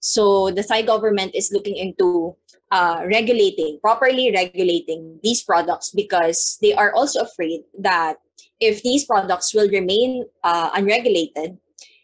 So 0.00 0.50
the 0.50 0.62
Thai 0.62 0.82
government 0.82 1.34
is 1.34 1.52
looking 1.52 1.76
into 1.76 2.36
uh, 2.70 3.02
regulating, 3.04 3.78
properly 3.82 4.32
regulating 4.32 5.20
these 5.22 5.42
products 5.42 5.90
because 5.90 6.58
they 6.62 6.72
are 6.72 6.94
also 6.94 7.20
afraid 7.20 7.62
that 7.78 8.16
if 8.60 8.82
these 8.82 9.04
products 9.04 9.52
will 9.52 9.68
remain 9.68 10.24
uh, 10.44 10.70
unregulated, 10.74 11.58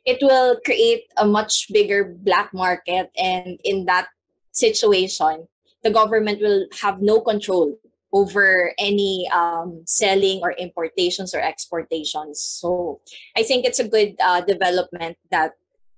it 0.04 0.18
will 0.20 0.58
create 0.64 1.04
a 1.16 1.26
much 1.26 1.68
bigger 1.72 2.16
black 2.20 2.52
market. 2.52 3.10
And 3.16 3.58
in 3.64 3.86
that 3.86 4.08
situation, 4.52 5.46
the 5.82 5.90
government 5.90 6.40
will 6.40 6.66
have 6.82 7.00
no 7.00 7.20
control 7.20 7.78
over 8.12 8.72
any 8.78 9.28
um, 9.32 9.82
selling 9.86 10.40
or 10.42 10.52
importations 10.52 11.34
or 11.34 11.40
exportations. 11.40 12.40
So 12.40 13.00
I 13.36 13.42
think 13.42 13.64
it's 13.64 13.78
a 13.78 13.88
good 13.88 14.16
uh, 14.22 14.40
development 14.40 15.18
that 15.30 15.52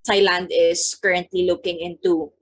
Thailand 0.09 0.49
is 0.51 0.99
currently 1.01 1.47
looking 1.47 1.79
into 1.79 2.33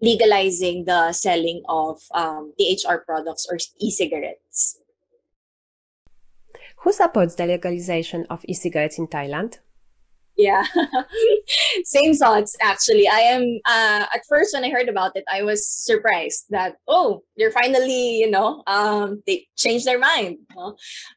legalizing 0.00 0.84
the 0.84 1.12
selling 1.12 1.62
of 1.68 2.02
um, 2.14 2.52
THR 2.58 3.06
products 3.06 3.46
or 3.50 3.56
e-cigarettes. 3.78 4.78
Who 6.82 6.92
supports 6.92 7.36
the 7.36 7.46
legalization 7.46 8.26
of 8.28 8.44
e-cigarettes 8.46 8.98
in 8.98 9.06
Thailand? 9.06 9.58
Yeah 10.36 10.64
same 11.84 12.14
thoughts 12.14 12.56
actually 12.60 13.06
i 13.08 13.20
am 13.20 13.42
uh, 13.66 14.06
at 14.14 14.22
first 14.28 14.54
when 14.54 14.64
i 14.64 14.70
heard 14.70 14.88
about 14.88 15.12
it 15.14 15.24
i 15.30 15.42
was 15.42 15.66
surprised 15.66 16.46
that 16.50 16.76
oh 16.88 17.22
they're 17.36 17.50
finally 17.50 18.18
you 18.18 18.30
know 18.30 18.62
um, 18.66 19.22
they 19.26 19.46
changed 19.56 19.86
their 19.86 19.98
mind 19.98 20.38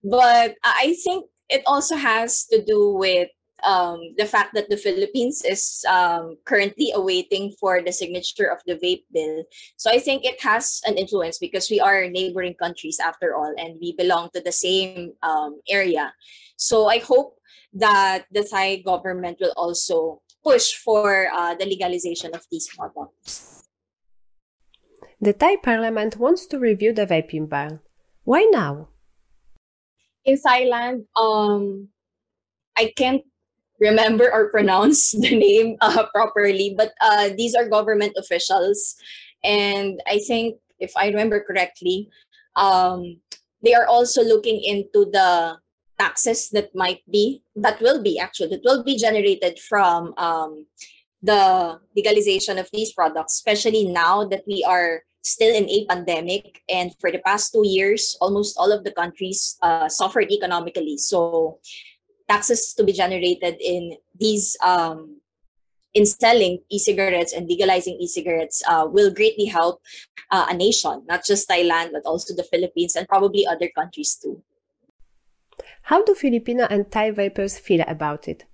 but 0.03 0.55
i 0.63 0.95
think 1.03 1.25
it 1.49 1.61
also 1.65 1.95
has 1.95 2.45
to 2.45 2.63
do 2.63 2.93
with 2.93 3.29
um, 3.63 3.99
the 4.17 4.25
fact 4.25 4.53
that 4.53 4.69
the 4.69 4.77
Philippines 4.77 5.43
is 5.43 5.83
um, 5.89 6.37
currently 6.45 6.91
awaiting 6.93 7.53
for 7.59 7.81
the 7.81 7.91
signature 7.91 8.45
of 8.51 8.59
the 8.65 8.75
vape 8.75 9.03
bill. 9.11 9.43
So 9.77 9.89
I 9.89 9.99
think 9.99 10.25
it 10.25 10.41
has 10.41 10.81
an 10.85 10.97
influence 10.97 11.37
because 11.39 11.69
we 11.69 11.79
are 11.79 12.07
neighboring 12.07 12.55
countries 12.55 12.99
after 13.03 13.35
all, 13.35 13.53
and 13.57 13.77
we 13.81 13.93
belong 13.93 14.29
to 14.33 14.41
the 14.41 14.51
same 14.51 15.13
um, 15.23 15.59
area. 15.69 16.13
So 16.57 16.87
I 16.87 16.99
hope 16.99 17.34
that 17.73 18.25
the 18.31 18.43
Thai 18.43 18.77
government 18.77 19.37
will 19.39 19.53
also 19.57 20.21
push 20.43 20.73
for 20.73 21.27
uh, 21.33 21.55
the 21.55 21.65
legalization 21.65 22.33
of 22.35 22.45
these 22.51 22.69
products. 22.69 23.63
The 25.19 25.33
Thai 25.33 25.57
parliament 25.57 26.17
wants 26.17 26.45
to 26.47 26.59
review 26.59 26.93
the 26.93 27.05
vaping 27.05 27.49
ban. 27.49 27.79
Why 28.23 28.47
now? 28.51 28.89
In 30.25 30.37
Thailand, 30.37 31.05
um, 31.15 31.89
I 32.77 32.93
can't 32.95 33.23
remember 33.79 34.31
or 34.31 34.49
pronounce 34.49 35.11
the 35.17 35.35
name 35.35 35.77
uh, 35.81 36.05
properly, 36.13 36.75
but 36.77 36.93
uh, 37.01 37.29
these 37.37 37.55
are 37.55 37.67
government 37.67 38.13
officials. 38.17 38.95
And 39.43 40.01
I 40.07 40.19
think, 40.19 40.57
if 40.79 40.91
I 40.97 41.07
remember 41.07 41.39
correctly, 41.39 42.09
um, 42.55 43.17
they 43.63 43.73
are 43.73 43.87
also 43.87 44.23
looking 44.23 44.61
into 44.61 45.09
the 45.11 45.57
taxes 45.97 46.49
that 46.49 46.73
might 46.75 47.01
be 47.09 47.41
that 47.55 47.79
will 47.81 48.01
be 48.01 48.19
actually 48.19 48.49
that 48.49 48.63
will 48.63 48.83
be 48.83 48.97
generated 48.97 49.59
from 49.59 50.13
um, 50.17 50.65
the 51.21 51.79
legalization 51.95 52.57
of 52.57 52.69
these 52.73 52.93
products 52.93 53.35
especially 53.35 53.85
now 53.85 54.25
that 54.25 54.43
we 54.47 54.63
are 54.67 55.01
still 55.25 55.53
in 55.53 55.67
a 55.69 55.85
pandemic 55.89 56.61
and 56.69 56.93
for 57.01 57.11
the 57.11 57.19
past 57.25 57.51
two 57.51 57.65
years 57.65 58.15
almost 58.21 58.55
all 58.57 58.71
of 58.71 58.83
the 58.83 58.91
countries 58.91 59.57
uh, 59.63 59.89
suffered 59.89 60.31
economically. 60.31 60.97
So 60.97 61.59
taxes 62.29 62.73
to 62.77 62.83
be 62.83 62.93
generated 62.93 63.57
in 63.59 63.97
these 64.17 64.55
um, 64.63 65.19
in 65.95 66.05
selling 66.05 66.59
e-cigarettes 66.69 67.33
and 67.33 67.47
legalizing 67.47 67.97
e-cigarettes 67.99 68.61
uh, 68.67 68.85
will 68.89 69.11
greatly 69.11 69.45
help 69.45 69.81
uh, 70.31 70.45
a 70.49 70.53
nation 70.53 71.03
not 71.07 71.23
just 71.23 71.47
thailand 71.47 71.91
but 71.93 72.03
also 72.05 72.35
the 72.35 72.43
philippines 72.43 72.95
and 72.95 73.07
probably 73.07 73.47
other 73.47 73.69
countries 73.77 74.19
too 74.21 74.41
how 75.85 76.03
do 76.03 76.15
Filipino 76.15 76.65
and 76.67 76.91
Thai 76.91 77.11
vapers 77.11 77.59
feel 77.59 77.83
about 77.87 78.27
it? 78.27 78.45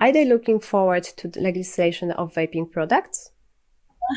Are 0.00 0.10
they 0.10 0.24
looking 0.24 0.58
forward 0.58 1.04
to 1.04 1.28
the 1.28 1.40
legislation 1.40 2.10
of 2.10 2.34
vaping 2.34 2.68
products? 2.68 3.30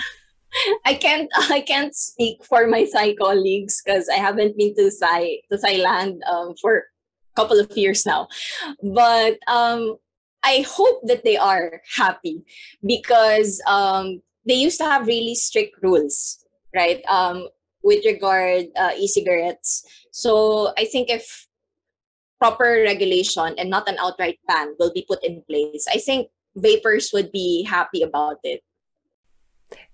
I 0.85 0.95
can't 0.95 1.29
I 1.51 1.61
can't 1.61 1.95
speak 1.95 2.43
for 2.43 2.67
my 2.67 2.87
Thai 2.91 3.13
colleagues 3.13 3.81
because 3.83 4.09
I 4.09 4.17
haven't 4.17 4.57
been 4.57 4.73
to 4.75 4.91
Thai 4.99 5.37
to 5.51 5.57
Thailand 5.57 6.17
um, 6.27 6.55
for 6.59 6.77
a 6.77 7.35
couple 7.35 7.59
of 7.59 7.75
years 7.77 8.07
now. 8.07 8.27
But 8.81 9.37
um, 9.47 9.97
I 10.43 10.65
hope 10.67 11.01
that 11.03 11.23
they 11.23 11.37
are 11.37 11.79
happy 11.95 12.43
because 12.83 13.61
um, 13.67 14.21
they 14.47 14.55
used 14.55 14.79
to 14.79 14.85
have 14.85 15.05
really 15.05 15.35
strict 15.35 15.77
rules, 15.83 16.43
right? 16.73 17.03
Um, 17.07 17.49
with 17.83 18.03
regard 18.05 18.65
uh, 18.77 18.91
e-cigarettes. 18.97 19.85
So 20.11 20.73
I 20.77 20.85
think 20.85 21.09
if 21.09 21.47
proper 22.43 22.83
regulation 22.83 23.55
and 23.57 23.69
not 23.69 23.87
an 23.87 23.95
outright 24.01 24.37
ban 24.49 24.75
will 24.77 24.91
be 24.91 25.05
put 25.07 25.23
in 25.23 25.41
place, 25.49 25.87
I 25.89 25.97
think 25.97 26.27
vapers 26.57 27.11
would 27.13 27.31
be 27.31 27.63
happy 27.63 28.01
about 28.01 28.39
it. 28.43 28.59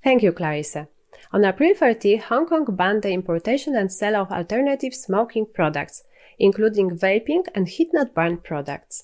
Thank 0.04 0.24
you, 0.24 0.32
Clarissa. 0.32 0.88
On 1.32 1.46
April 1.46 1.76
30, 1.76 2.18
Hong 2.18 2.48
Kong 2.48 2.66
banned 2.76 3.04
the 3.04 3.12
importation 3.12 3.76
and 3.76 3.92
sale 3.92 4.16
of 4.16 4.32
alternative 4.32 4.96
smoking 4.96 5.46
products, 5.54 6.02
including 6.40 6.98
vaping 6.98 7.44
and 7.54 7.70
heat 7.70 7.90
not 7.94 8.16
burn 8.16 8.38
products. 8.38 9.04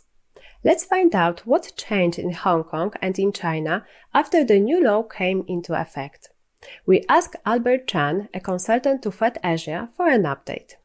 Let's 0.63 0.83
find 0.83 1.13
out 1.13 1.45
what 1.45 1.73
changed 1.77 2.17
in 2.17 2.31
Hong 2.31 2.63
Kong 2.63 2.93
and 2.99 3.19
in 3.19 3.31
China 3.31 3.85
after 4.11 4.43
the 4.43 4.59
new 4.59 4.83
law 4.83 5.03
came 5.03 5.45
into 5.47 5.79
effect. 5.79 6.29
We 6.87 7.05
asked 7.07 7.35
Albert 7.45 7.85
Chan, 7.85 8.27
a 8.33 8.39
consultant 8.39 9.03
to 9.03 9.11
Factasia, 9.11 9.89
for 9.95 10.07
an 10.07 10.23
update. 10.23 10.77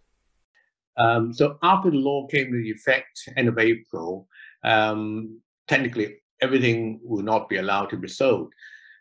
Um, 1.01 1.33
so 1.33 1.59
after 1.63 1.91
the 1.91 1.97
law 1.97 2.27
came 2.27 2.49
into 2.55 2.71
effect 2.71 3.29
end 3.37 3.49
of 3.49 3.59
April, 3.59 4.29
um, 4.65 5.41
technically 5.69 6.17
everything 6.43 7.01
will 7.03 7.23
not 7.23 7.49
be 7.49 7.57
allowed 7.57 7.91
to 7.91 7.97
be 7.97 8.09
sold. 8.09 8.53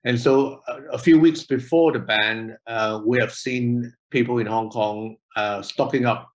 And 0.06 0.20
so 0.20 0.62
a, 0.68 0.94
a 0.94 0.98
few 0.98 1.20
weeks 1.20 1.44
before 1.44 1.91
the 1.91 2.00
ban, 2.00 2.58
uh, 2.68 3.01
we 3.06 3.20
have 3.20 3.34
seen 3.34 3.94
people 4.12 4.39
in 4.39 4.48
Hong 4.48 4.70
Kong 4.70 5.18
uh, 5.36 5.62
stocking 5.62 6.06
up 6.06 6.29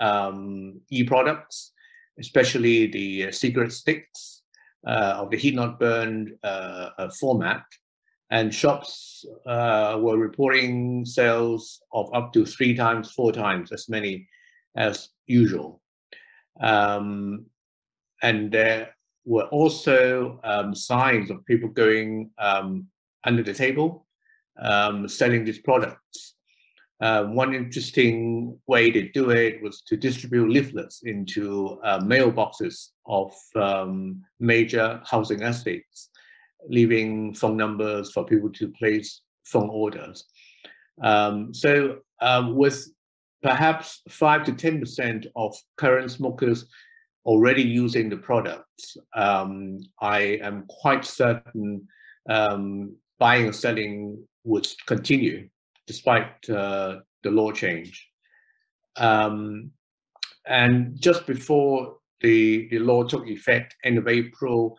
um, 0.00 0.80
e-products, 0.90 1.72
especially 2.20 2.86
the 2.86 3.26
uh, 3.26 3.32
cigarette 3.32 3.72
sticks 3.72 4.42
uh, 4.86 5.16
of 5.18 5.30
the 5.30 5.36
heat 5.36 5.54
not 5.54 5.80
burned 5.80 6.32
uh, 6.44 6.90
uh, 6.98 7.10
format. 7.20 7.64
And 8.30 8.54
shops 8.54 9.24
were 9.46 10.18
reporting 10.18 11.04
sales 11.06 11.80
of 11.92 12.12
up 12.14 12.32
to 12.34 12.44
three 12.44 12.74
times, 12.74 13.10
four 13.12 13.32
times 13.32 13.72
as 13.72 13.88
many 13.88 14.28
as 14.78 15.08
usual. 15.26 15.82
Um, 16.60 17.46
and 18.22 18.50
there 18.50 18.94
were 19.24 19.44
also 19.44 20.40
um, 20.44 20.74
signs 20.74 21.30
of 21.30 21.44
people 21.44 21.68
going 21.68 22.30
um, 22.38 22.86
under 23.24 23.42
the 23.42 23.52
table 23.52 24.06
um, 24.62 25.06
selling 25.08 25.44
these 25.44 25.58
products. 25.58 26.34
Uh, 27.00 27.24
one 27.24 27.54
interesting 27.54 28.58
way 28.66 28.90
to 28.90 29.08
do 29.10 29.30
it 29.30 29.62
was 29.62 29.82
to 29.82 29.96
distribute 29.96 30.50
leaflets 30.50 31.02
into 31.04 31.78
uh, 31.84 32.00
mailboxes 32.00 32.88
of 33.06 33.32
um, 33.54 34.20
major 34.40 35.00
housing 35.04 35.42
estates, 35.42 36.10
leaving 36.68 37.32
phone 37.34 37.56
numbers 37.56 38.10
for 38.10 38.24
people 38.24 38.50
to 38.50 38.68
place 38.70 39.20
phone 39.44 39.70
orders. 39.70 40.24
Um, 41.00 41.54
so, 41.54 41.98
um, 42.20 42.56
with 42.56 42.88
perhaps 43.42 44.02
5 44.08 44.44
to 44.44 44.52
10% 44.52 45.26
of 45.36 45.54
current 45.76 46.10
smokers 46.10 46.66
already 47.24 47.62
using 47.62 48.08
the 48.08 48.16
products, 48.16 48.96
um, 49.14 49.80
I 50.00 50.38
am 50.42 50.64
quite 50.68 51.04
certain 51.04 51.86
um, 52.28 52.96
buying 53.18 53.46
and 53.46 53.54
selling 53.54 54.24
would 54.44 54.66
continue 54.86 55.48
despite 55.86 56.48
uh, 56.48 57.00
the 57.22 57.30
law 57.30 57.50
change. 57.50 58.08
Um, 58.96 59.70
and 60.46 60.98
just 61.00 61.26
before 61.26 61.96
the, 62.20 62.68
the 62.70 62.78
law 62.78 63.04
took 63.04 63.26
effect, 63.26 63.76
end 63.84 63.98
of 63.98 64.08
April, 64.08 64.76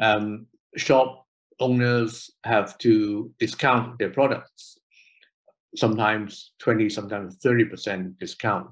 um, 0.00 0.46
shop 0.76 1.26
owners 1.60 2.30
have 2.44 2.76
to 2.78 3.30
discount 3.38 3.98
their 3.98 4.10
products, 4.10 4.78
sometimes 5.76 6.52
20, 6.58 6.88
sometimes 6.88 7.38
30% 7.38 8.18
discount, 8.18 8.70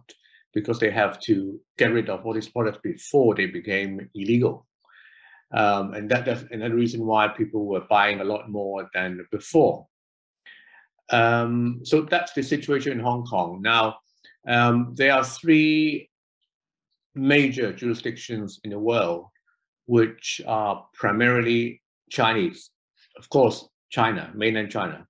because 0.52 0.78
they 0.78 0.90
have 0.90 1.20
to 1.20 1.60
get 1.78 1.92
rid 1.92 2.10
of 2.10 2.24
all 2.24 2.34
these 2.34 2.48
products 2.48 2.78
before 2.82 3.34
they 3.34 3.46
became 3.46 4.08
illegal. 4.14 4.66
Um, 5.52 5.94
and 5.94 6.08
that, 6.10 6.24
that's 6.24 6.44
another 6.50 6.74
reason 6.74 7.04
why 7.04 7.28
people 7.28 7.66
were 7.66 7.86
buying 7.88 8.20
a 8.20 8.24
lot 8.24 8.50
more 8.50 8.88
than 8.94 9.26
before. 9.30 9.86
Um, 11.10 11.80
so 11.82 12.02
that's 12.02 12.32
the 12.32 12.42
situation 12.42 12.92
in 12.92 13.00
Hong 13.00 13.24
Kong. 13.24 13.60
Now, 13.62 13.98
um, 14.46 14.94
there 14.96 15.12
are 15.12 15.24
three 15.24 16.08
major 17.14 17.72
jurisdictions 17.72 18.60
in 18.62 18.70
the 18.70 18.78
world 18.78 19.26
which 19.86 20.40
are 20.46 20.86
primarily 20.94 21.82
Chinese. 22.10 22.70
Of 23.18 23.28
course, 23.28 23.68
China, 23.90 24.30
mainland 24.34 24.70
China, 24.70 25.06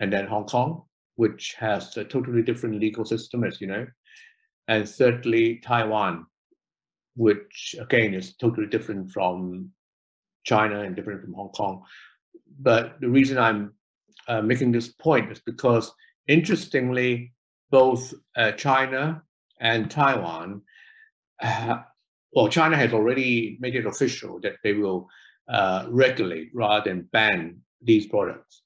and 0.00 0.12
then 0.12 0.26
Hong 0.26 0.46
Kong, 0.46 0.82
which 1.20 1.54
has 1.58 1.96
a 1.98 2.04
totally 2.04 2.42
different 2.42 2.80
legal 2.80 3.04
system, 3.04 3.44
as 3.44 3.60
you 3.60 3.66
know, 3.66 3.86
and 4.68 4.88
thirdly, 4.88 5.60
Taiwan, 5.62 6.24
which 7.14 7.74
again 7.78 8.14
is 8.14 8.36
totally 8.36 8.66
different 8.66 9.10
from 9.10 9.70
China 10.44 10.80
and 10.80 10.96
different 10.96 11.20
from 11.20 11.34
Hong 11.34 11.50
Kong. 11.50 11.82
But 12.68 12.84
the 13.02 13.08
reason 13.18 13.36
I'm 13.36 13.74
uh, 14.28 14.40
making 14.40 14.72
this 14.72 14.88
point 14.88 15.30
is 15.30 15.42
because, 15.44 15.92
interestingly, 16.26 17.34
both 17.70 18.14
uh, 18.36 18.52
China 18.52 19.22
and 19.60 19.90
Taiwan, 19.90 20.62
uh, 21.42 21.82
well, 22.32 22.48
China 22.48 22.76
has 22.78 22.94
already 22.94 23.58
made 23.60 23.76
it 23.76 23.84
official 23.84 24.40
that 24.40 24.56
they 24.64 24.72
will 24.72 25.06
uh, 25.50 25.84
regulate 25.90 26.48
rather 26.54 26.82
than 26.88 27.08
ban 27.12 27.60
these 27.82 28.06
products. 28.06 28.62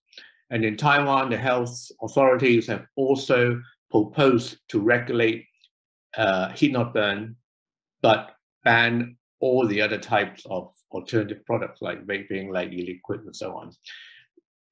And 0.51 0.65
in 0.65 0.77
Taiwan, 0.77 1.31
the 1.31 1.37
health 1.37 1.91
authorities 2.03 2.67
have 2.67 2.87
also 2.97 3.61
proposed 3.91 4.59
to 4.69 4.81
regulate 4.81 5.47
uh, 6.17 6.51
heat 6.51 6.73
not 6.73 6.95
burn, 6.95 7.37
but 8.03 8.37
ban 8.65 9.17
all 9.41 9.67
the 9.67 9.81
other 9.81 9.99
types 9.99 10.47
of 10.49 10.73
alternative 10.91 11.45
products 11.45 11.83
like 11.83 12.07
vaping, 12.07 12.53
like 12.53 12.73
e-liquid, 12.73 13.21
and 13.25 13.35
so 13.35 13.57
on. 13.57 13.73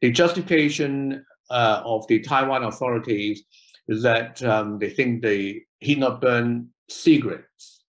The 0.01 0.11
justification 0.11 1.25
uh, 1.51 1.83
of 1.85 2.07
the 2.09 2.21
Taiwan 2.21 2.65
authorities 2.65 3.45
is 3.89 4.03
that 4.03 4.43
um, 4.43 4.79
they 4.79 4.91
think 4.91 5.23
the 5.23 5.63
heat-not-burn 5.81 6.69
cigarettes 6.89 7.85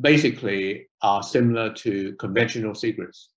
basically 0.00 0.88
are 1.02 1.22
similar 1.22 1.72
to 1.74 2.14
conventional 2.16 2.74
cigarettes. 2.74 3.30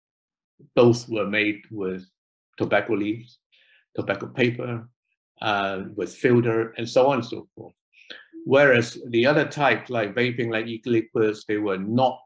Both 0.76 1.08
were 1.08 1.28
made 1.28 1.62
with 1.72 2.06
tobacco 2.58 2.96
leaves, 2.96 3.40
tobacco 3.96 4.28
paper, 4.28 4.90
uh, 5.42 5.84
with 5.96 6.16
filter, 6.16 6.74
and 6.78 6.88
so 6.88 7.08
on 7.08 7.20
and 7.20 7.26
so 7.26 7.48
forth. 7.56 7.74
Whereas 8.46 8.98
the 9.10 9.26
other 9.26 9.46
type, 9.46 9.90
like 9.90 10.16
vaping, 10.16 10.52
like 10.52 10.68
e-liquids, 10.68 11.46
they 11.48 11.58
were 11.58 11.78
not 11.78 12.22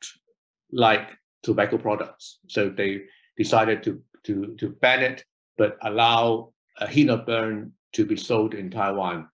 like 0.71 1.09
tobacco 1.43 1.77
products. 1.77 2.39
So 2.47 2.69
they 2.69 3.03
decided 3.37 3.83
to, 3.83 4.01
to, 4.25 4.55
to 4.57 4.69
ban 4.69 5.01
it, 5.01 5.23
but 5.57 5.77
allow 5.81 6.53
a 6.79 6.87
heat 6.87 7.09
burn 7.25 7.73
to 7.93 8.05
be 8.05 8.15
sold 8.15 8.53
in 8.53 8.69
Taiwan. 8.69 9.27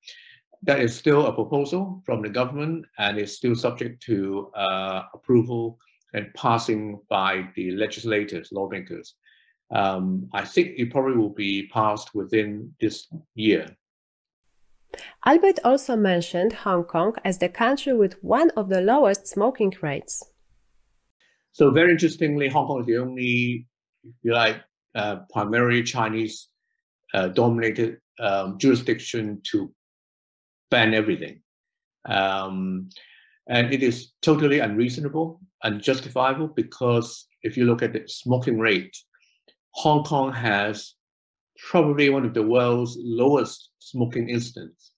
That 0.63 0.81
is 0.81 0.95
still 0.95 1.27
a 1.27 1.33
proposal 1.33 2.01
from 2.05 2.21
the 2.21 2.29
government 2.29 2.85
and 2.97 3.17
is 3.17 3.35
still 3.37 3.55
subject 3.55 4.03
to 4.03 4.51
uh, 4.55 5.03
approval 5.13 5.77
and 6.13 6.33
passing 6.33 6.99
by 7.09 7.47
the 7.55 7.71
legislators, 7.71 8.49
lawmakers. 8.51 9.15
Um, 9.71 10.29
I 10.33 10.45
think 10.45 10.73
it 10.77 10.91
probably 10.91 11.17
will 11.17 11.29
be 11.33 11.67
passed 11.67 12.15
within 12.15 12.73
this 12.79 13.07
year. 13.35 13.67
Albert 15.25 15.59
also 15.63 15.95
mentioned 15.95 16.53
Hong 16.53 16.83
Kong 16.83 17.15
as 17.23 17.37
the 17.37 17.49
country 17.49 17.93
with 17.93 18.13
one 18.23 18.49
of 18.51 18.69
the 18.69 18.81
lowest 18.81 19.27
smoking 19.27 19.73
rates. 19.81 20.23
So 21.51 21.71
very 21.71 21.91
interestingly, 21.91 22.49
Hong 22.49 22.67
Kong 22.67 22.81
is 22.81 22.87
the 22.87 22.97
only, 22.97 23.67
if 24.03 24.15
you 24.23 24.33
like, 24.33 24.61
uh, 24.95 25.17
primarily 25.31 25.83
Chinese 25.83 26.47
uh, 27.13 27.27
dominated 27.27 27.97
um, 28.19 28.57
jurisdiction 28.57 29.41
to 29.51 29.71
ban 30.71 30.93
everything. 30.93 31.41
Um, 32.05 32.89
and 33.47 33.73
it 33.73 33.83
is 33.83 34.13
totally 34.21 34.59
unreasonable, 34.59 35.41
unjustifiable, 35.63 36.47
because 36.47 37.27
if 37.43 37.57
you 37.57 37.65
look 37.65 37.81
at 37.81 37.93
the 37.93 38.03
smoking 38.07 38.59
rate, 38.59 38.95
Hong 39.79 40.03
Kong 40.03 40.33
has 40.33 40.95
probably 41.69 42.09
one 42.09 42.25
of 42.25 42.33
the 42.33 42.43
world's 42.43 42.97
lowest 42.99 43.69
smoking 43.79 44.27
incidence. 44.29 44.91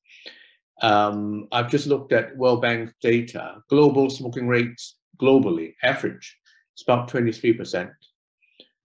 Um, 0.81 1.47
I've 1.51 1.69
just 1.69 1.85
looked 1.85 2.11
at 2.13 2.35
World 2.35 2.63
Bank 2.63 2.91
data. 2.99 3.57
Global 3.69 4.09
smoking 4.09 4.47
rates 4.47 4.97
globally, 5.21 5.75
average, 5.83 6.35
it's 6.73 6.81
about 6.81 7.07
23%. 7.11 7.91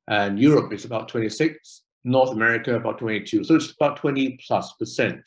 And 0.09 0.39
Europe 0.39 0.75
is 0.75 0.85
about 0.85 1.09
26. 1.09 1.83
North 2.05 2.31
America 2.31 2.75
about 2.75 2.99
22. 2.99 3.45
So 3.45 3.55
it's 3.55 3.73
about 3.73 3.97
20 3.97 4.39
plus 4.47 4.75
percent 4.75 5.27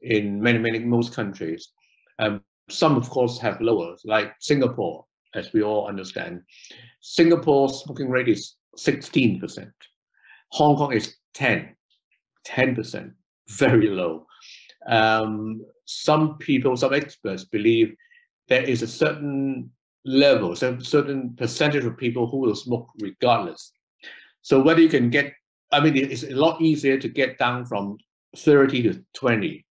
in 0.00 0.40
many, 0.40 0.58
many, 0.58 0.78
most 0.78 1.14
countries. 1.14 1.68
Um, 2.18 2.40
some, 2.70 2.96
of 2.96 3.10
course, 3.10 3.38
have 3.40 3.60
lower, 3.60 3.94
like 4.06 4.32
Singapore, 4.40 5.04
as 5.34 5.52
we 5.52 5.62
all 5.62 5.86
understand. 5.86 6.40
Singapore's 7.02 7.82
smoking 7.82 8.08
rate 8.08 8.28
is 8.30 8.56
16%. 8.78 9.70
Hong 10.52 10.76
Kong 10.76 10.92
is 10.92 11.16
10, 11.34 11.74
10%, 12.46 13.12
very 13.48 13.88
low. 13.88 14.26
Um, 14.86 15.64
some 15.84 16.38
people, 16.38 16.76
some 16.76 16.92
experts 16.92 17.44
believe 17.44 17.94
there 18.48 18.62
is 18.62 18.82
a 18.82 18.86
certain 18.86 19.70
level, 20.04 20.56
some 20.56 20.82
certain 20.82 21.34
percentage 21.36 21.84
of 21.84 21.96
people 21.96 22.26
who 22.26 22.38
will 22.38 22.56
smoke 22.56 22.88
regardless. 23.00 23.72
So 24.42 24.60
whether 24.60 24.80
you 24.80 24.88
can 24.88 25.10
get, 25.10 25.32
I 25.70 25.80
mean, 25.80 25.96
it's 25.96 26.24
a 26.24 26.34
lot 26.34 26.60
easier 26.60 26.98
to 26.98 27.08
get 27.08 27.38
down 27.38 27.64
from 27.64 27.98
30 28.36 28.82
to 28.82 29.04
20, 29.14 29.64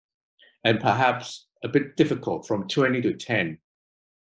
and 0.64 0.80
perhaps 0.80 1.46
a 1.64 1.68
bit 1.68 1.96
difficult 1.96 2.46
from 2.46 2.66
20 2.68 3.02
to 3.02 3.14
10. 3.14 3.58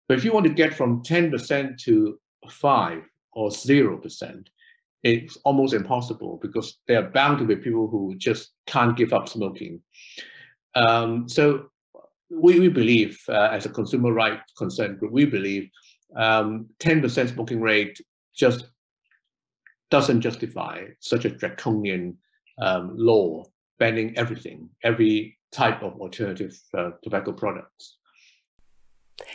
But 0.07 0.17
if 0.17 0.25
you 0.25 0.34
want 0.34 0.45
to 0.47 0.53
get 0.53 0.73
from 0.73 1.03
10% 1.03 1.77
to 1.84 2.19
5 2.49 3.03
or 3.34 3.49
0%, 3.49 4.47
it's 5.03 5.37
almost 5.45 5.73
impossible 5.73 6.39
because 6.41 6.77
there 6.87 7.03
are 7.03 7.09
bound 7.09 7.39
to 7.39 7.45
be 7.45 7.55
people 7.55 7.87
who 7.87 8.15
just 8.17 8.51
can't 8.67 8.95
give 8.95 9.13
up 9.13 9.27
smoking. 9.27 9.81
Um, 10.75 11.27
so 11.27 11.69
we, 12.29 12.59
we 12.59 12.69
believe, 12.69 13.19
uh, 13.27 13.49
as 13.51 13.65
a 13.65 13.69
consumer 13.69 14.13
rights 14.13 14.53
concern 14.57 14.97
group, 14.97 15.11
we 15.11 15.25
believe 15.25 15.69
um, 16.15 16.67
10% 16.79 17.33
smoking 17.33 17.61
rate 17.61 17.99
just 18.35 18.65
doesn't 19.89 20.21
justify 20.21 20.85
such 20.99 21.25
a 21.25 21.29
draconian 21.29 22.17
um, 22.61 22.93
law 22.95 23.43
banning 23.79 24.15
everything, 24.17 24.69
every 24.83 25.37
type 25.51 25.81
of 25.81 25.99
alternative 25.99 26.57
uh, 26.77 26.91
tobacco 27.03 27.31
products. 27.31 27.97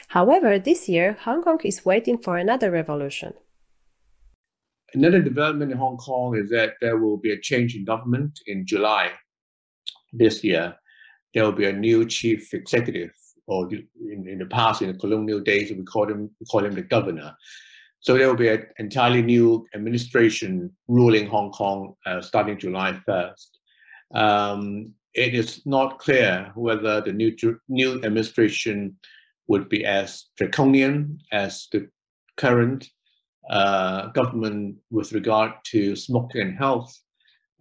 However, 0.09 0.59
this 0.59 0.88
year, 0.88 1.16
Hong 1.20 1.42
Kong 1.42 1.61
is 1.64 1.85
waiting 1.85 2.18
for 2.18 2.37
another 2.38 2.70
revolution. 2.70 3.35
Another 4.96 5.20
development 5.20 5.70
in 5.70 5.76
Hong 5.76 5.98
Kong 5.98 6.38
is 6.38 6.48
that 6.48 6.76
there 6.80 6.96
will 6.96 7.18
be 7.18 7.32
a 7.32 7.38
change 7.38 7.76
in 7.76 7.85
government 7.85 8.40
in 8.46 8.66
July 8.66 9.11
this 10.11 10.42
year. 10.42 10.74
There 11.35 11.44
will 11.44 11.52
be 11.52 11.66
a 11.66 11.72
new 11.72 12.06
chief 12.06 12.54
executive, 12.54 13.11
or 13.46 13.68
in, 13.70 14.26
in 14.26 14.38
the 14.38 14.46
past, 14.46 14.80
in 14.80 14.90
the 14.90 14.98
colonial 14.98 15.40
days, 15.40 15.70
we 15.70 15.85
call 15.85 16.11
him 16.11 16.30
we 16.40 16.46
call 16.46 16.64
him 16.64 16.74
the 16.74 16.80
governor. 16.80 17.37
So 18.00 18.16
there 18.16 18.26
will 18.26 18.37
be 18.37 18.48
an 18.48 18.64
entirely 18.78 19.20
new 19.20 19.66
administration 19.74 20.74
ruling 20.88 21.26
Hong 21.26 21.50
Kong 21.50 21.94
uh, 22.06 22.22
starting 22.22 22.59
July 22.59 22.98
1st. 23.06 23.48
Um, 24.14 24.94
it 25.12 25.35
is 25.35 25.61
not 25.66 25.98
clear 25.98 26.52
whether 26.54 27.02
the 27.02 27.12
new 27.12 27.37
new 27.68 28.02
administration 28.02 28.96
would 29.46 29.68
be 29.68 29.85
as 29.85 30.24
draconian 30.38 31.18
as 31.32 31.68
the 31.70 31.90
current 32.38 32.88
uh, 33.50 34.09
government 34.09 34.76
with 34.90 35.12
regard 35.12 35.52
to 35.64 35.96
smoking 35.96 36.40
and 36.40 36.59
health. 36.59 36.96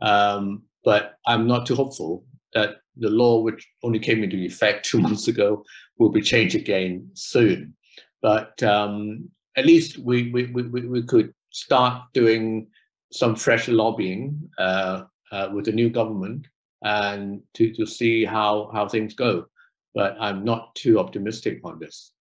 Um, 0.01 0.63
but 0.83 1.15
I'm 1.25 1.47
not 1.47 1.65
too 1.65 1.75
hopeful 1.75 2.25
that 2.53 2.77
the 2.97 3.09
law, 3.09 3.41
which 3.41 3.67
only 3.83 3.99
came 3.99 4.23
into 4.23 4.37
effect 4.37 4.85
two 4.85 4.99
months 5.05 5.27
ago, 5.27 5.63
will 5.97 6.09
be 6.09 6.21
changed 6.21 6.55
again 6.55 7.09
soon. 7.13 7.75
But 8.21 8.61
um, 8.63 9.29
at 9.55 9.65
least 9.65 9.97
we, 9.97 10.31
we, 10.31 10.47
we, 10.47 10.63
we 10.63 11.03
could 11.03 11.33
start 11.51 12.03
doing 12.13 12.67
some 13.11 13.35
fresh 13.35 13.67
lobbying 13.67 14.49
uh, 14.57 15.03
uh, 15.31 15.49
with 15.53 15.65
the 15.65 15.71
new 15.71 15.89
government 15.89 16.47
and 16.83 17.41
to, 17.53 17.73
to 17.73 17.85
see 17.85 18.25
how, 18.25 18.69
how 18.73 18.87
things 18.87 19.13
go. 19.13 19.45
But 19.93 20.17
I'm 20.19 20.43
not 20.43 20.75
too 20.75 20.99
optimistic 20.99 21.61
on 21.63 21.79
this. 21.79 22.11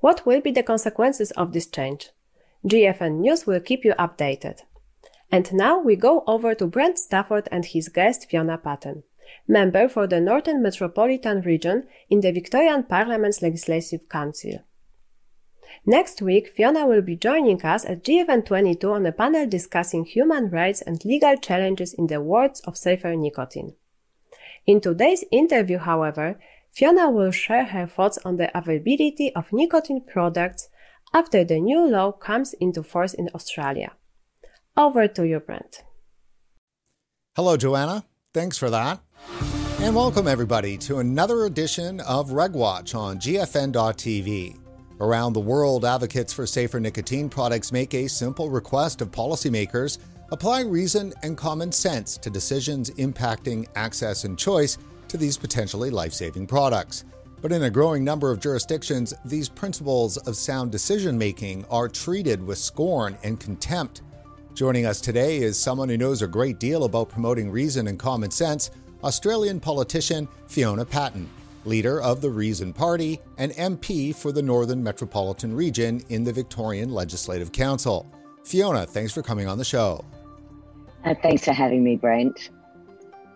What 0.00 0.26
will 0.26 0.40
be 0.40 0.50
the 0.50 0.62
consequences 0.62 1.30
of 1.32 1.52
this 1.52 1.66
change? 1.66 2.10
GFN 2.66 3.20
News 3.20 3.46
will 3.46 3.60
keep 3.60 3.84
you 3.84 3.94
updated. 3.94 4.60
And 5.30 5.52
now 5.52 5.78
we 5.78 5.96
go 5.96 6.22
over 6.26 6.54
to 6.54 6.66
Brent 6.66 6.98
Stafford 6.98 7.48
and 7.50 7.64
his 7.64 7.88
guest 7.88 8.28
Fiona 8.30 8.58
Patten, 8.58 9.02
member 9.48 9.88
for 9.88 10.06
the 10.06 10.20
Northern 10.20 10.62
Metropolitan 10.62 11.42
Region 11.42 11.86
in 12.08 12.20
the 12.20 12.32
Victorian 12.32 12.84
Parliament's 12.84 13.42
Legislative 13.42 14.08
Council. 14.08 14.60
Next 15.84 16.22
week, 16.22 16.48
Fiona 16.48 16.86
will 16.86 17.02
be 17.02 17.16
joining 17.16 17.62
us 17.62 17.84
at 17.84 18.04
GFN 18.04 18.46
22 18.46 18.90
on 18.90 19.06
a 19.06 19.12
panel 19.12 19.46
discussing 19.46 20.04
human 20.04 20.48
rights 20.50 20.80
and 20.80 21.04
legal 21.04 21.36
challenges 21.36 21.92
in 21.92 22.06
the 22.06 22.20
world 22.20 22.60
of 22.64 22.76
safer 22.76 23.14
nicotine. 23.14 23.74
In 24.66 24.80
today's 24.80 25.24
interview, 25.30 25.78
however, 25.78 26.40
Fiona 26.76 27.10
will 27.10 27.30
share 27.30 27.64
her 27.64 27.86
thoughts 27.86 28.18
on 28.22 28.36
the 28.36 28.54
availability 28.54 29.34
of 29.34 29.50
nicotine 29.50 30.02
products 30.06 30.68
after 31.14 31.42
the 31.42 31.58
new 31.58 31.88
law 31.88 32.12
comes 32.12 32.52
into 32.60 32.82
force 32.82 33.14
in 33.14 33.30
Australia. 33.34 33.92
Over 34.76 35.08
to 35.08 35.26
you, 35.26 35.40
Brent. 35.40 35.84
Hello, 37.34 37.56
Joanna. 37.56 38.04
Thanks 38.34 38.58
for 38.58 38.68
that. 38.68 39.00
And 39.80 39.96
welcome, 39.96 40.28
everybody, 40.28 40.76
to 40.78 40.98
another 40.98 41.46
edition 41.46 42.00
of 42.00 42.28
RegWatch 42.28 42.94
on 42.94 43.20
GFN.tv. 43.20 44.58
Around 45.00 45.32
the 45.32 45.40
world, 45.40 45.86
advocates 45.86 46.34
for 46.34 46.46
safer 46.46 46.78
nicotine 46.78 47.30
products 47.30 47.72
make 47.72 47.94
a 47.94 48.06
simple 48.06 48.50
request 48.50 49.00
of 49.00 49.10
policymakers 49.10 49.96
apply 50.30 50.60
reason 50.60 51.14
and 51.22 51.38
common 51.38 51.72
sense 51.72 52.18
to 52.18 52.28
decisions 52.28 52.90
impacting 52.90 53.66
access 53.76 54.24
and 54.24 54.38
choice 54.38 54.76
these 55.16 55.36
potentially 55.36 55.90
life 55.90 56.12
saving 56.12 56.46
products. 56.46 57.04
But 57.42 57.52
in 57.52 57.62
a 57.64 57.70
growing 57.70 58.04
number 58.04 58.30
of 58.30 58.40
jurisdictions, 58.40 59.14
these 59.24 59.48
principles 59.48 60.16
of 60.16 60.36
sound 60.36 60.72
decision 60.72 61.18
making 61.18 61.64
are 61.70 61.88
treated 61.88 62.44
with 62.44 62.58
scorn 62.58 63.16
and 63.22 63.38
contempt. 63.38 64.02
Joining 64.54 64.86
us 64.86 65.00
today 65.00 65.38
is 65.38 65.58
someone 65.58 65.88
who 65.88 65.98
knows 65.98 66.22
a 66.22 66.26
great 66.26 66.58
deal 66.58 66.84
about 66.84 67.08
promoting 67.08 67.50
reason 67.50 67.88
and 67.88 67.98
common 67.98 68.30
sense 68.30 68.70
Australian 69.04 69.60
politician 69.60 70.26
Fiona 70.46 70.84
Patten 70.84 71.28
leader 71.66 72.00
of 72.00 72.20
the 72.20 72.30
Reason 72.30 72.72
Party, 72.72 73.20
and 73.36 73.52
MP 73.52 74.14
for 74.14 74.32
the 74.32 74.42
Northern 74.42 74.82
Metropolitan 74.82 75.54
Region 75.54 76.02
in 76.08 76.24
the 76.24 76.32
Victorian 76.32 76.90
Legislative 76.90 77.52
Council. 77.52 78.10
Fiona, 78.44 78.86
thanks 78.86 79.12
for 79.12 79.22
coming 79.22 79.48
on 79.48 79.58
the 79.58 79.64
show. 79.64 80.04
Uh, 81.04 81.14
thanks 81.22 81.44
for 81.44 81.52
having 81.52 81.84
me, 81.84 81.96
Brent. 81.96 82.50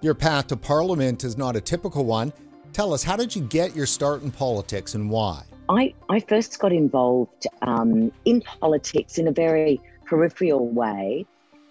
Your 0.02 0.14
path 0.14 0.46
to 0.46 0.56
Parliament 0.56 1.24
is 1.24 1.36
not 1.36 1.56
a 1.56 1.60
typical 1.60 2.06
one. 2.06 2.32
Tell 2.72 2.94
us, 2.94 3.02
how 3.02 3.16
did 3.16 3.36
you 3.36 3.42
get 3.42 3.76
your 3.76 3.84
start 3.84 4.22
in 4.22 4.30
politics 4.30 4.94
and 4.94 5.10
why? 5.10 5.42
I, 5.68 5.94
I 6.08 6.20
first 6.20 6.58
got 6.58 6.72
involved 6.72 7.46
um, 7.60 8.10
in 8.24 8.40
politics 8.40 9.18
in 9.18 9.28
a 9.28 9.32
very 9.32 9.78
peripheral 10.06 10.68
way 10.68 11.26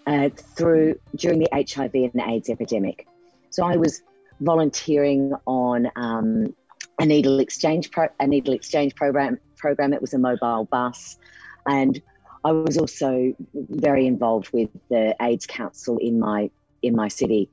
uh, 0.06 0.28
through 0.36 0.98
during 1.16 1.40
the 1.40 1.48
HIV 1.52 1.94
and 1.94 2.22
AIDS 2.24 2.48
epidemic. 2.48 3.08
So 3.50 3.64
I 3.64 3.76
was 3.76 4.02
volunteering 4.40 5.32
on 5.46 5.90
um, 5.96 6.54
a 7.00 7.06
needle 7.06 7.40
exchange 7.40 7.90
pro- 7.90 8.08
a 8.20 8.26
needle 8.28 8.54
exchange 8.54 8.94
program. 8.94 9.38
Program. 9.56 9.92
It 9.92 10.00
was 10.00 10.14
a 10.14 10.18
mobile 10.18 10.66
bus, 10.70 11.18
and 11.66 12.00
I 12.44 12.52
was 12.52 12.78
also 12.78 13.34
very 13.54 14.06
involved 14.06 14.50
with 14.52 14.70
the 14.88 15.14
AIDS 15.20 15.46
Council 15.46 15.98
in 15.98 16.18
my 16.18 16.50
in 16.82 16.96
my 16.96 17.08
city, 17.08 17.50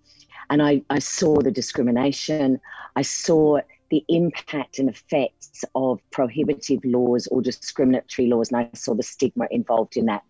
and 0.50 0.62
I, 0.62 0.82
I 0.90 1.00
saw 1.00 1.42
the 1.42 1.52
discrimination. 1.52 2.60
I 2.96 3.02
saw 3.02 3.60
the 3.90 4.04
impact 4.10 4.80
and 4.80 4.90
effects 4.90 5.64
of 5.76 6.00
prohibitive 6.12 6.84
laws 6.84 7.28
or 7.28 7.42
discriminatory 7.42 8.28
laws, 8.28 8.52
and 8.52 8.58
I 8.58 8.70
saw 8.74 8.94
the 8.94 9.04
stigma 9.04 9.48
involved 9.52 9.98
in 9.98 10.06
that. 10.06 10.24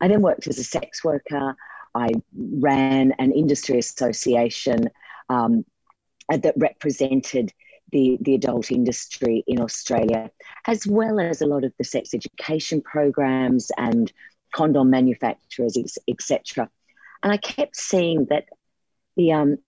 I 0.00 0.08
then 0.08 0.22
worked 0.22 0.46
as 0.46 0.58
a 0.58 0.64
sex 0.64 1.02
worker. 1.02 1.56
I 1.94 2.10
ran 2.36 3.12
an 3.18 3.32
industry 3.32 3.78
association 3.78 4.90
um, 5.28 5.64
uh, 6.30 6.36
that 6.38 6.54
represented 6.56 7.52
the, 7.92 8.18
the 8.20 8.34
adult 8.34 8.70
industry 8.70 9.44
in 9.46 9.60
Australia, 9.60 10.30
as 10.66 10.86
well 10.86 11.20
as 11.20 11.40
a 11.40 11.46
lot 11.46 11.64
of 11.64 11.72
the 11.78 11.84
sex 11.84 12.14
education 12.14 12.82
programs 12.82 13.70
and 13.78 14.12
condom 14.52 14.90
manufacturers, 14.90 15.78
etc. 16.08 16.68
And 17.22 17.32
I 17.32 17.36
kept 17.36 17.76
seeing 17.76 18.26
that 18.26 18.44
the, 19.16 19.32
um, 19.32 19.58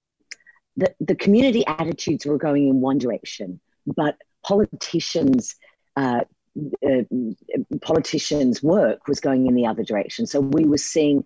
the, 0.77 0.95
the 1.01 1.15
community 1.15 1.65
attitudes 1.67 2.27
were 2.27 2.39
going 2.39 2.69
in 2.69 2.81
one 2.81 2.99
direction, 2.99 3.61
but 3.87 4.17
politicians 4.45 5.57
uh, 5.97 6.23
uh, 6.85 7.03
politicians' 7.83 8.63
work 8.63 9.07
was 9.07 9.21
going 9.21 9.47
in 9.47 9.55
the 9.55 9.67
other 9.67 9.85
direction. 9.85 10.27
So 10.27 10.41
we 10.41 10.65
were 10.65 10.79
seeing 10.79 11.25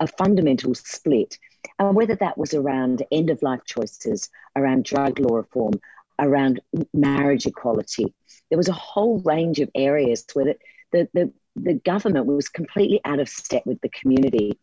a 0.00 0.06
fundamental 0.06 0.74
split 0.74 1.38
and 1.78 1.96
whether 1.96 2.16
that 2.16 2.36
was 2.36 2.54
around 2.54 3.02
end 3.10 3.30
of 3.30 3.42
life 3.42 3.60
choices, 3.64 4.28
around 4.56 4.84
drug 4.84 5.18
law 5.18 5.36
reform, 5.36 5.72
around 6.18 6.60
marriage 6.92 7.46
equality. 7.46 8.14
There 8.50 8.58
was 8.58 8.68
a 8.68 8.72
whole 8.72 9.20
range 9.20 9.60
of 9.60 9.70
areas 9.74 10.24
where 10.34 10.44
the, 10.44 10.56
the, 10.92 11.08
the, 11.14 11.32
the 11.56 11.74
government 11.74 12.26
was 12.26 12.48
completely 12.48 13.00
out 13.04 13.20
of 13.20 13.28
step 13.28 13.64
with 13.66 13.80
the 13.80 13.88
community. 13.88 14.58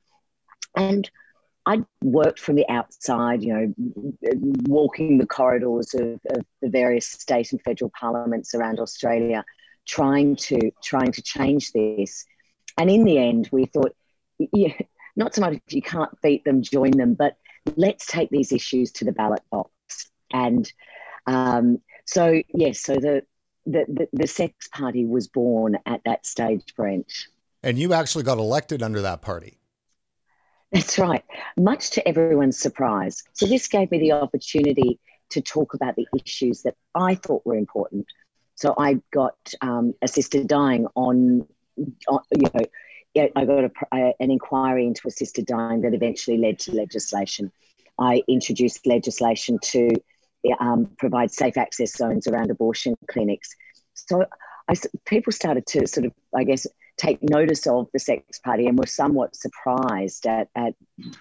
And 0.76 1.10
I 1.66 1.84
worked 2.04 2.40
from 2.40 2.56
the 2.56 2.68
outside, 2.70 3.44
you 3.44 3.54
know, 3.54 3.74
walking 4.64 5.18
the 5.18 5.28
corridors 5.28 5.94
of, 5.94 6.20
of, 6.30 6.46
the 6.62 6.70
various 6.70 7.06
state 7.08 7.52
and 7.52 7.62
federal 7.62 7.92
parliaments 8.00 8.56
around 8.56 8.80
Australia, 8.80 9.46
trying 9.88 10.36
to 10.38 10.72
trying 10.84 11.12
to 11.12 11.22
change 11.22 11.72
this. 11.72 12.26
And 12.78 12.90
in 12.90 13.04
the 13.04 13.20
end, 13.20 13.50
we 13.52 13.66
thought, 13.66 13.96
yeah, 14.40 14.74
not 15.16 15.36
so 15.36 15.42
much 15.42 15.54
if 15.68 15.74
you 15.74 15.82
can't 15.82 16.10
beat 16.22 16.44
them, 16.46 16.62
join 16.62 16.92
them, 16.92 17.14
but 17.14 17.38
let's 17.76 18.06
take 18.06 18.30
these 18.30 18.52
issues 18.52 18.92
to 18.94 19.06
the 19.06 19.12
ballot 19.12 19.44
box. 19.52 19.72
And 20.34 20.72
um, 21.28 21.80
so, 22.06 22.42
yes, 22.54 22.80
so 22.80 22.96
the, 22.96 23.24
the, 23.66 23.86
the, 23.88 24.08
the 24.14 24.28
Sex 24.28 24.68
Party 24.70 25.06
was 25.06 25.28
born 25.28 25.78
at 25.86 26.02
that 26.06 26.26
stage, 26.26 26.74
Brent. 26.76 27.12
And 27.62 27.78
you 27.78 27.94
actually 27.94 28.24
got 28.24 28.40
elected 28.40 28.82
under 28.82 29.02
that 29.02 29.22
party. 29.22 29.61
That's 30.72 30.98
right, 30.98 31.24
much 31.58 31.92
to 31.92 32.08
everyone's 32.08 32.58
surprise. 32.58 33.24
So, 33.34 33.46
this 33.46 33.68
gave 33.68 33.92
me 33.92 34.00
the 34.00 34.14
opportunity 34.14 35.00
to 35.32 35.42
talk 35.42 35.74
about 35.74 35.96
the 35.96 36.08
issues 36.24 36.62
that 36.64 36.76
I 36.96 37.16
thought 37.16 37.46
were 37.46 37.56
important. 37.56 38.06
So, 38.56 38.74
I 38.78 39.02
got 39.12 39.36
um, 39.62 39.94
assisted 40.02 40.48
dying 40.48 40.88
on, 40.96 41.46
on, 42.08 42.20
you 42.32 42.50
know, 42.54 43.30
I 43.36 43.46
got 43.46 43.66
a, 43.66 43.72
a, 43.94 44.14
an 44.20 44.32
inquiry 44.32 44.88
into 44.88 45.08
assisted 45.08 45.46
dying 45.46 45.82
that 45.82 45.94
eventually 45.94 46.38
led 46.38 46.60
to 46.60 46.74
legislation. 46.74 47.52
I 48.00 48.24
introduced 48.28 48.88
legislation 48.88 49.60
to 49.64 49.90
um, 50.60 50.90
provide 50.98 51.32
safe 51.32 51.58
access 51.58 51.96
zones 51.96 52.28
around 52.28 52.50
abortion 52.50 52.96
clinics. 53.10 53.50
So 53.94 54.26
I, 54.68 54.76
people 55.06 55.34
started 55.34 55.66
to 55.68 55.88
sort 55.88 56.06
of, 56.06 56.14
I 56.36 56.44
guess, 56.44 56.66
take 56.98 57.20
notice 57.22 57.68
of 57.68 57.88
the 57.94 58.00
sex 58.00 58.40
party 58.40 58.68
and 58.68 58.78
were 58.78 58.86
somewhat 58.86 59.36
surprised 59.36 60.26
at, 60.26 60.50
at 60.56 60.74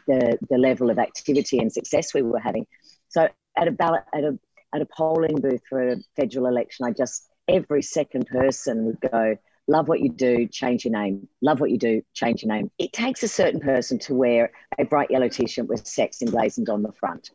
the, 0.06 0.38
the 0.48 0.58
level 0.58 0.90
of 0.90 0.98
activity 0.98 1.58
and 1.58 1.72
success 1.72 2.12
we 2.14 2.22
were 2.22 2.38
having. 2.38 2.66
So 3.08 3.28
at 3.56 3.68
a 3.68 3.70
ballot, 3.70 4.02
at 4.14 4.24
a, 4.24 4.38
at 4.74 4.82
a 4.82 4.86
polling 4.86 5.40
booth 5.40 5.62
for 5.68 5.88
a 5.88 5.96
federal 6.16 6.46
election, 6.46 6.86
I 6.86 6.92
just, 6.92 7.28
every 7.48 7.82
second 7.82 8.26
person 8.26 8.84
would 8.84 9.00
go, 9.00 9.36
love 9.66 9.88
what 9.88 10.00
you 10.00 10.10
do, 10.10 10.46
change 10.46 10.84
your 10.84 10.92
name. 10.92 11.28
Love 11.42 11.60
what 11.60 11.70
you 11.70 11.78
do, 11.78 12.02
change 12.14 12.42
your 12.42 12.52
name. 12.52 12.70
It 12.78 12.92
takes 12.92 13.22
a 13.22 13.28
certain 13.28 13.60
person 13.60 13.98
to 14.00 14.14
wear 14.14 14.52
a 14.78 14.84
bright 14.84 15.10
yellow 15.10 15.28
t-shirt 15.28 15.68
with 15.68 15.86
sex 15.86 16.22
emblazoned 16.22 16.68
on 16.68 16.82
the 16.82 16.92
front. 16.92 17.30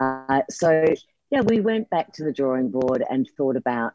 Uh, 0.00 0.42
so 0.50 0.84
yeah, 1.30 1.40
we 1.40 1.60
went 1.60 1.90
back 1.90 2.12
to 2.14 2.24
the 2.24 2.32
drawing 2.32 2.70
board 2.70 3.04
and 3.08 3.28
thought 3.36 3.56
about 3.56 3.94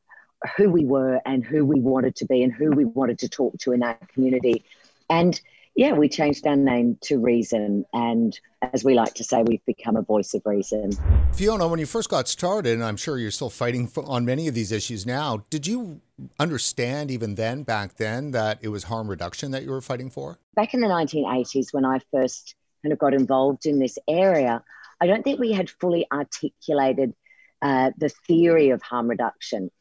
who 0.58 0.70
we 0.70 0.86
were 0.86 1.22
and 1.26 1.44
who 1.44 1.66
we 1.66 1.80
wanted 1.80 2.16
to 2.18 2.26
be 2.26 2.44
and 2.44 2.54
who 2.54 2.72
we 2.72 2.86
wanted 2.86 3.20
to 3.20 3.30
talk 3.30 3.58
to 3.60 3.72
in 3.72 3.84
our 3.84 3.98
community. 4.14 4.64
And 5.10 5.40
yeah, 5.76 5.94
we 5.94 6.10
changed 6.10 6.46
our 6.46 6.56
name 6.56 6.98
to 7.04 7.18
Reason. 7.18 7.86
And 7.94 8.38
as 8.62 8.84
we 8.84 8.94
like 8.94 9.14
to 9.16 9.24
say, 9.24 9.42
we've 9.44 9.66
become 9.66 9.96
a 9.96 10.02
voice 10.02 10.34
of 10.34 10.42
reason. 10.46 10.92
Fiona, 11.34 11.68
when 11.68 11.80
you 11.80 11.86
first 11.86 12.10
got 12.10 12.28
started, 12.28 12.74
and 12.74 12.84
I'm 12.84 12.98
sure 12.98 13.18
you're 13.18 13.32
still 13.32 13.50
fighting 13.50 13.90
on 13.96 14.26
many 14.26 14.48
of 14.48 14.54
these 14.54 14.72
issues 14.72 15.06
now, 15.06 15.44
did 15.50 15.66
you 15.66 16.02
understand 16.40 17.10
even 17.10 17.36
then, 17.36 17.64
back 17.64 17.96
then, 17.96 18.32
that 18.32 18.60
it 18.62 18.68
was 18.68 18.84
harm 18.84 19.10
reduction 19.10 19.52
that 19.52 19.64
you 19.64 19.72
were 19.72 19.82
fighting 19.82 20.10
for? 20.10 20.40
Back 20.56 20.74
in 20.74 20.82
the 20.82 20.88
1980s, 20.88 21.74
when 21.74 21.86
I 21.86 22.00
first 22.12 22.56
kind 22.84 22.92
of 22.92 23.00
got 23.00 23.14
involved 23.14 23.66
in 23.66 23.80
this 23.80 23.98
area, 24.10 24.64
I 25.00 25.08
don't 25.08 25.24
think 25.24 25.40
we 25.40 25.54
had 25.54 25.70
fully 25.70 26.06
articulated 26.12 27.14
uh, 27.62 27.92
the 27.98 28.10
theory 28.10 28.70
of 28.70 28.82
harm 28.82 29.08
reduction. 29.08 29.72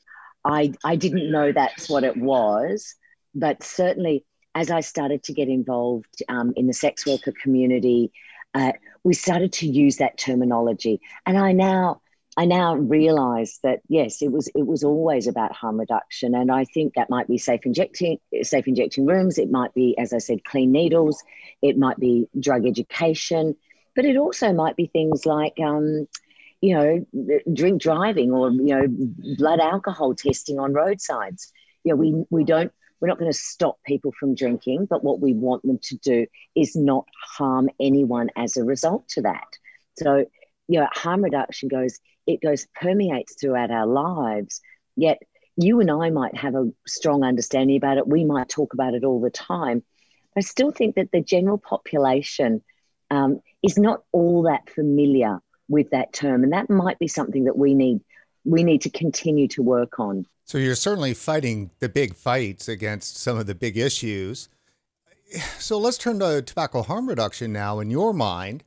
I, 0.45 0.73
I 0.85 0.97
didn't 0.97 1.31
know 1.31 1.53
that's 1.53 1.89
what 1.89 2.05
it 2.05 2.17
was, 2.17 2.95
but 3.35 3.63
certainly 3.63 4.25
as 4.55 4.71
I 4.71 4.81
started 4.81 5.23
to 5.25 5.33
get 5.33 5.49
involved 5.49 6.23
um, 6.29 6.53
in 6.57 6.67
the 6.67 6.73
sex 6.73 7.07
worker 7.07 7.33
community, 7.43 8.13
uh, 8.55 8.73
we 9.05 9.15
started 9.15 9.53
to 9.55 9.67
use 9.67 9.97
that 9.99 10.19
terminology. 10.19 11.01
And 11.27 11.39
I 11.39 11.53
now 11.53 12.01
I 12.37 12.47
now 12.47 12.75
realise 12.77 13.59
that 13.63 13.81
yes, 13.89 14.23
it 14.23 14.33
was 14.33 14.49
it 14.55 14.67
was 14.67 14.85
always 14.85 15.27
about 15.27 15.53
harm 15.53 15.79
reduction, 15.79 16.35
and 16.35 16.51
I 16.51 16.65
think 16.65 16.95
that 16.95 17.11
might 17.11 17.29
be 17.29 17.39
safe 17.39 17.61
injecting 17.65 18.19
safe 18.43 18.67
injecting 18.67 19.07
rooms. 19.07 19.39
It 19.39 19.51
might 19.51 19.75
be, 19.75 19.97
as 19.99 20.13
I 20.13 20.19
said, 20.19 20.45
clean 20.45 20.73
needles. 20.73 21.23
It 21.61 21.77
might 21.77 21.99
be 21.99 22.29
drug 22.39 22.67
education, 22.67 23.57
but 23.95 24.05
it 24.05 24.17
also 24.17 24.53
might 24.53 24.77
be 24.77 24.87
things 24.87 25.27
like 25.27 25.59
um, 25.61 26.07
you 26.61 26.75
know, 26.75 27.07
drink 27.53 27.81
driving 27.81 28.33
or, 28.33 28.51
you 28.51 28.75
know, 28.75 28.87
blood 29.39 29.61
alcohol 29.61 30.15
testing 30.15 30.59
on 30.59 30.73
roadsides. 30.73 31.53
You 31.85 31.93
know, 31.93 31.97
we, 31.97 32.25
we 32.31 32.45
don't, 32.45 32.73
we're 33.01 33.09
not 33.09 33.19
going 33.19 33.33
to 33.33 33.39
stop 33.39 33.79
people 33.85 34.13
from 34.19 34.35
drinking, 34.35 34.87
but 34.91 35.03
what 35.03 35.21
we 35.21 35.33
want 35.33 35.63
them 35.63 35.79
to 35.85 35.97
do 35.97 36.27
is 36.55 36.77
not 36.77 37.07
harm 37.37 37.71
anyone 37.81 38.29
as 38.37 38.57
a 38.57 38.65
result 38.65 39.09
to 39.11 39.23
that. 39.23 39.47
So, 39.99 40.27
you 40.69 40.81
know, 40.81 40.89
harm 40.93 41.25
reduction 41.25 41.69
goes, 41.69 41.99
it 42.27 42.43
goes 42.43 42.67
permeates 42.79 43.37
throughout 43.41 43.71
our 43.71 43.87
lives. 43.87 44.61
Yet 44.97 45.19
you 45.57 45.81
and 45.81 45.91
I 45.91 46.11
might 46.11 46.37
have 46.37 46.55
a 46.55 46.71
strong 46.87 47.25
understanding 47.25 47.77
about 47.77 47.97
it. 47.97 48.07
We 48.07 48.25
might 48.25 48.51
talk 48.51 48.75
about 48.75 48.95
it 48.95 49.05
all 49.05 49.21
the 49.21 49.31
time. 49.31 49.83
I 50.37 50.41
still 50.41 50.71
think 50.71 50.97
that 50.97 51.11
the 51.11 51.23
general 51.23 51.59
population 51.59 52.63
um, 53.11 53.41
is 53.63 53.79
not 53.79 54.03
all 54.13 54.43
that 54.43 54.71
familiar 54.71 55.41
with 55.71 55.89
that 55.91 56.13
term. 56.13 56.45
And 56.45 56.53
that 56.53 56.69
might 56.69 56.99
be 56.99 57.09
something 57.09 57.45
that 57.45 57.57
we 57.57 57.73
need 57.73 58.01
we 58.45 58.65
need 58.65 58.81
to 58.83 58.91
continue 58.91 59.47
to 59.49 59.63
work 59.63 60.01
on. 60.01 60.27
So 60.45 60.59
you're 60.59 60.75
certainly 60.75 61.15
fighting 61.15 61.71
the 61.79 61.89
big 61.89 62.15
fights 62.15 62.69
against 62.69 63.17
some 63.17 63.39
of 63.39 63.47
the 63.47 63.55
big 63.55 63.77
issues. 63.77 64.49
So 65.59 65.79
let's 65.79 65.99
turn 65.99 66.19
to 66.21 66.43
tobacco 66.43 66.83
harm 66.83 67.09
reduction 67.09 67.53
now. 67.53 67.79
In 67.79 67.91
your 67.91 68.13
mind, 68.13 68.65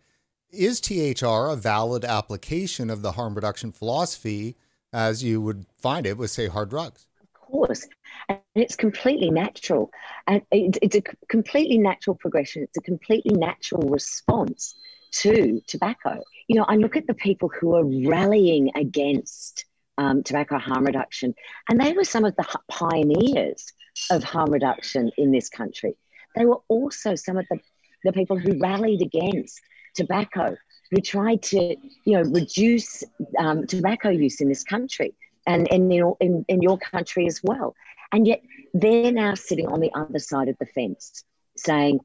is 0.52 0.80
THR 0.80 1.50
a 1.50 1.56
valid 1.56 2.06
application 2.06 2.90
of 2.90 3.02
the 3.02 3.14
harm 3.14 3.34
reduction 3.34 3.72
philosophy 3.72 4.56
as 4.94 5.24
you 5.24 5.42
would 5.42 5.66
find 5.78 6.06
it 6.06 6.18
with, 6.18 6.30
say, 6.30 6.48
hard 6.48 6.70
drugs? 6.70 7.08
Of 7.20 7.34
course. 7.34 7.88
And 8.30 8.40
it's 8.56 8.76
completely 8.76 9.32
natural. 9.32 9.90
And 10.28 10.44
it's 10.52 10.96
a 10.96 11.02
completely 11.28 11.80
natural 11.80 12.16
progression. 12.16 12.64
It's 12.64 12.78
a 12.78 12.82
completely 12.82 13.36
natural 13.36 13.90
response 13.90 14.76
to 15.14 15.62
tobacco. 15.68 16.22
You 16.48 16.58
know, 16.58 16.66
I 16.68 16.76
look 16.76 16.98
at 16.98 17.08
the 17.08 17.14
people 17.14 17.50
who 17.50 17.76
are 17.76 18.10
rallying 18.10 18.72
against 18.76 19.66
um, 19.98 20.24
tobacco 20.24 20.58
harm 20.58 20.86
reduction, 20.86 21.34
and 21.70 21.80
they 21.80 21.94
were 21.94 22.04
some 22.04 22.26
of 22.26 22.36
the 22.36 22.46
pioneers 22.70 23.74
of 24.10 24.24
harm 24.24 24.52
reduction 24.52 25.12
in 25.18 25.32
this 25.32 25.50
country. 25.50 25.96
They 26.36 26.46
were 26.46 26.60
also 26.68 27.16
some 27.16 27.38
of 27.38 27.46
the, 27.50 27.60
the 28.04 28.14
people 28.14 28.38
who 28.38 28.60
rallied 28.60 29.02
against 29.02 29.62
tobacco, 29.96 30.58
who 30.92 31.02
tried 31.02 31.44
to, 31.44 31.76
you 32.06 32.18
know, 32.18 32.24
reduce 32.24 33.04
um, 33.38 33.68
tobacco 33.68 34.10
use 34.10 34.42
in 34.42 34.50
this 34.50 34.64
country 34.64 35.16
and, 35.46 35.72
and 35.72 35.92
in, 35.92 36.14
in, 36.20 36.46
in 36.48 36.62
your 36.62 36.78
country 36.78 37.28
as 37.28 37.40
well. 37.44 37.76
And 38.12 38.28
yet 38.28 38.42
they're 38.74 39.12
now 39.12 39.36
sitting 39.36 39.68
on 39.68 39.80
the 39.80 39.92
other 39.96 40.20
side 40.20 40.48
of 40.48 40.58
the 40.60 40.66
fence 40.66 41.24
saying, 41.58 42.00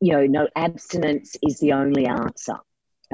you 0.00 0.12
know, 0.12 0.26
no, 0.26 0.48
abstinence 0.56 1.36
is 1.42 1.58
the 1.60 1.72
only 1.72 2.06
answer. 2.06 2.56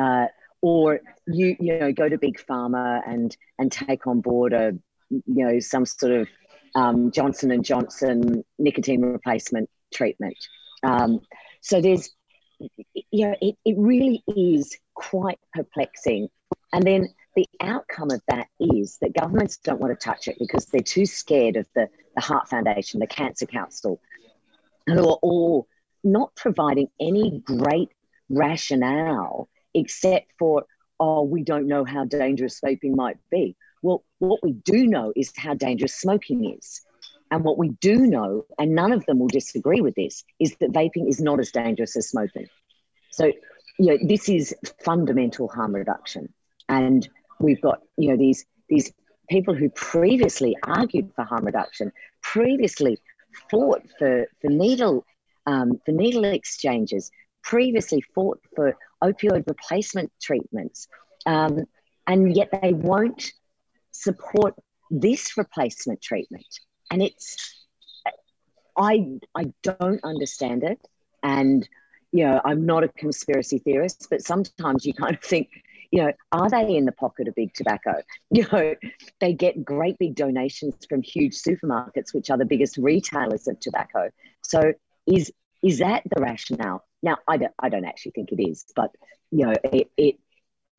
Uh, 0.01 0.27
or 0.63 1.01
you, 1.27 1.57
you 1.59 1.79
know, 1.79 1.93
go 1.93 2.09
to 2.09 2.19
big 2.19 2.39
pharma 2.39 3.01
and 3.07 3.37
and 3.59 3.71
take 3.73 4.07
on 4.07 4.21
board 4.21 4.53
a, 4.53 4.73
you 5.11 5.23
know, 5.27 5.59
some 5.61 5.87
sort 5.87 6.13
of 6.13 6.29
um, 6.75 7.11
Johnson 7.11 7.51
and 7.51 7.65
Johnson 7.65 8.45
nicotine 8.59 9.03
replacement 9.03 9.69
treatment. 9.93 10.37
Um, 10.83 11.21
so 11.61 11.81
there's, 11.81 12.11
you 12.59 13.27
know, 13.27 13.35
it, 13.41 13.57
it 13.65 13.75
really 13.79 14.23
is 14.29 14.77
quite 14.95 15.39
perplexing. 15.55 16.29
And 16.73 16.85
then 16.85 17.09
the 17.35 17.47
outcome 17.61 18.11
of 18.11 18.23
that 18.29 18.49
is 18.59 18.99
that 19.01 19.15
governments 19.15 19.59
don't 19.59 19.81
want 19.81 19.99
to 19.99 20.05
touch 20.05 20.29
it 20.29 20.37
because 20.39 20.67
they're 20.67 20.81
too 20.81 21.07
scared 21.07 21.57
of 21.57 21.67
the, 21.75 21.89
the 22.15 22.21
Heart 22.21 22.49
Foundation, 22.49 23.01
the 23.01 23.07
Cancer 23.07 23.47
Council, 23.47 24.01
who 24.87 25.09
are 25.09 25.19
all 25.23 25.67
not 26.03 26.35
providing 26.37 26.89
any 27.01 27.41
great 27.45 27.91
rationale 28.29 29.49
except 29.75 30.33
for, 30.39 30.65
oh, 30.99 31.23
we 31.23 31.43
don't 31.43 31.67
know 31.67 31.85
how 31.85 32.05
dangerous 32.05 32.61
vaping 32.65 32.95
might 32.95 33.19
be. 33.31 33.57
Well, 33.83 34.05
what 34.19 34.41
we 34.43 34.53
do 34.53 34.87
know 34.87 35.13
is 35.17 35.33
how 35.37 35.55
dangerous 35.55 35.95
smoking 35.95 36.57
is. 36.57 36.83
And 37.31 37.45
what 37.45 37.59
we 37.59 37.69
do 37.81 38.07
know, 38.07 38.45
and 38.59 38.75
none 38.75 38.93
of 38.93 39.07
them 39.07 39.19
will 39.21 39.29
disagree 39.29 39.81
with 39.81 39.95
this, 39.95 40.25
is 40.41 40.57
that 40.57 40.73
vaping 40.73 41.09
is 41.09 41.21
not 41.21 41.39
as 41.39 41.53
dangerous 41.53 41.97
as 41.97 42.09
smoking. 42.09 42.47
So, 43.11 43.27
you 43.79 43.87
know, 43.87 43.99
this 44.03 44.29
is 44.29 44.55
fundamental 44.85 45.49
harm 45.49 45.75
reduction. 45.75 46.33
And 46.69 47.09
we've 47.39 47.61
got, 47.61 47.81
you 47.97 48.11
know, 48.11 48.17
these 48.17 48.45
these 48.69 48.93
people 49.29 49.55
who 49.55 49.71
previously 49.71 50.57
argued 50.65 51.13
for 51.15 51.25
harm 51.25 51.45
reduction, 51.45 51.93
previously 52.23 52.99
fought 53.49 53.83
for, 53.99 54.27
for 54.41 54.49
needle 54.49 55.05
um, 55.47 55.81
for 55.85 55.93
needle 55.93 56.25
exchanges, 56.25 57.11
previously 57.43 58.03
fought 58.15 58.41
for 58.55 58.77
opioid 59.03 59.47
replacement 59.47 60.13
treatments, 60.21 60.89
um, 61.27 61.65
and 62.07 62.35
yet 62.35 62.49
they 62.63 62.73
won't 62.73 63.33
support 63.93 64.55
this 64.91 65.37
replacement 65.37 66.01
treatment. 66.01 66.47
And 66.91 67.03
it's, 67.03 67.67
I, 68.77 69.19
I 69.37 69.53
don't 69.63 70.03
understand 70.03 70.65
it. 70.65 70.81
And, 71.23 71.69
you 72.13 72.25
know, 72.25 72.41
I'm 72.45 72.67
not 72.67 72.83
a 72.83 72.89
conspiracy 72.89 73.59
theorist, 73.59 74.09
but 74.11 74.23
sometimes 74.23 74.85
you 74.85 74.95
kind 74.95 75.15
of 75.15 75.23
think, 75.23 75.49
you 75.93 76.03
know, 76.03 76.13
are 76.33 76.49
they 76.49 76.77
in 76.77 76.85
the 76.85 76.93
pocket 76.93 77.29
of 77.29 77.35
big 77.35 77.55
tobacco? 77.55 78.03
You 78.33 78.47
know, 78.53 78.75
they 79.21 79.33
get 79.33 79.65
great 79.65 79.99
big 79.99 80.15
donations 80.15 80.75
from 80.89 81.03
huge 81.03 81.35
supermarkets, 81.35 82.15
which 82.15 82.31
are 82.31 82.39
the 82.39 82.45
biggest 82.45 82.77
retailers 82.77 83.49
of 83.49 83.59
tobacco. 83.61 84.11
So 84.43 84.73
is 85.07 85.33
is 85.63 85.79
that 85.79 86.03
the 86.05 86.21
rationale? 86.21 86.85
Now, 87.03 87.19
I 87.29 87.37
don't, 87.37 87.53
I 87.59 87.69
don't 87.69 87.85
actually 87.85 88.13
think 88.13 88.33
it 88.33 88.43
is, 88.43 88.65
but 88.75 88.91
you 89.31 89.47
know, 89.47 89.55
it, 89.65 89.91
it, 89.97 90.19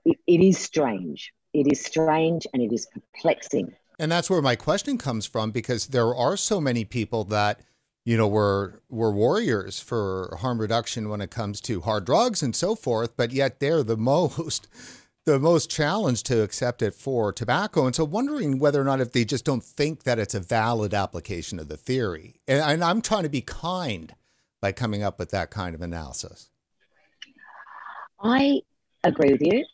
it, 0.05 0.17
it 0.27 0.41
is 0.41 0.57
strange. 0.57 1.33
It 1.53 1.71
is 1.71 1.83
strange 1.83 2.47
and 2.53 2.61
it 2.61 2.73
is 2.73 2.87
perplexing. 2.87 3.73
And 3.99 4.11
that's 4.11 4.29
where 4.29 4.41
my 4.41 4.55
question 4.55 4.97
comes 4.97 5.25
from 5.25 5.51
because 5.51 5.87
there 5.87 6.15
are 6.15 6.37
so 6.37 6.59
many 6.59 6.85
people 6.85 7.23
that 7.25 7.61
you 8.03 8.17
know 8.17 8.27
were 8.27 8.81
were 8.89 9.11
warriors 9.11 9.79
for 9.79 10.35
harm 10.41 10.59
reduction 10.59 11.07
when 11.07 11.21
it 11.21 11.29
comes 11.29 11.61
to 11.61 11.81
hard 11.81 12.05
drugs 12.05 12.41
and 12.41 12.55
so 12.55 12.75
forth, 12.75 13.15
but 13.15 13.31
yet 13.31 13.59
they're 13.59 13.83
the 13.83 13.97
most 14.37 14.67
the 15.25 15.37
most 15.37 15.69
challenged 15.69 16.25
to 16.25 16.41
accept 16.41 16.81
it 16.81 16.95
for 16.95 17.31
tobacco. 17.31 17.85
And 17.85 17.95
so 17.95 18.03
wondering 18.03 18.57
whether 18.57 18.81
or 18.81 18.85
not 18.85 19.01
if 19.01 19.11
they 19.11 19.23
just 19.23 19.45
don't 19.45 19.63
think 19.63 20.03
that 20.03 20.17
it's 20.17 20.33
a 20.33 20.39
valid 20.39 20.95
application 20.95 21.59
of 21.59 21.67
the 21.67 21.77
theory. 21.77 22.37
And, 22.47 22.59
and 22.59 22.83
I'm 22.83 23.01
trying 23.01 23.23
to 23.23 23.29
be 23.29 23.41
kind 23.41 24.13
by 24.61 24.71
coming 24.71 25.03
up 25.03 25.19
with 25.19 25.31
that 25.31 25.51
kind 25.51 25.75
of 25.75 25.81
analysis. 25.81 26.49
I 28.19 28.61
agree 29.03 29.31
with 29.31 29.41
you. 29.41 29.65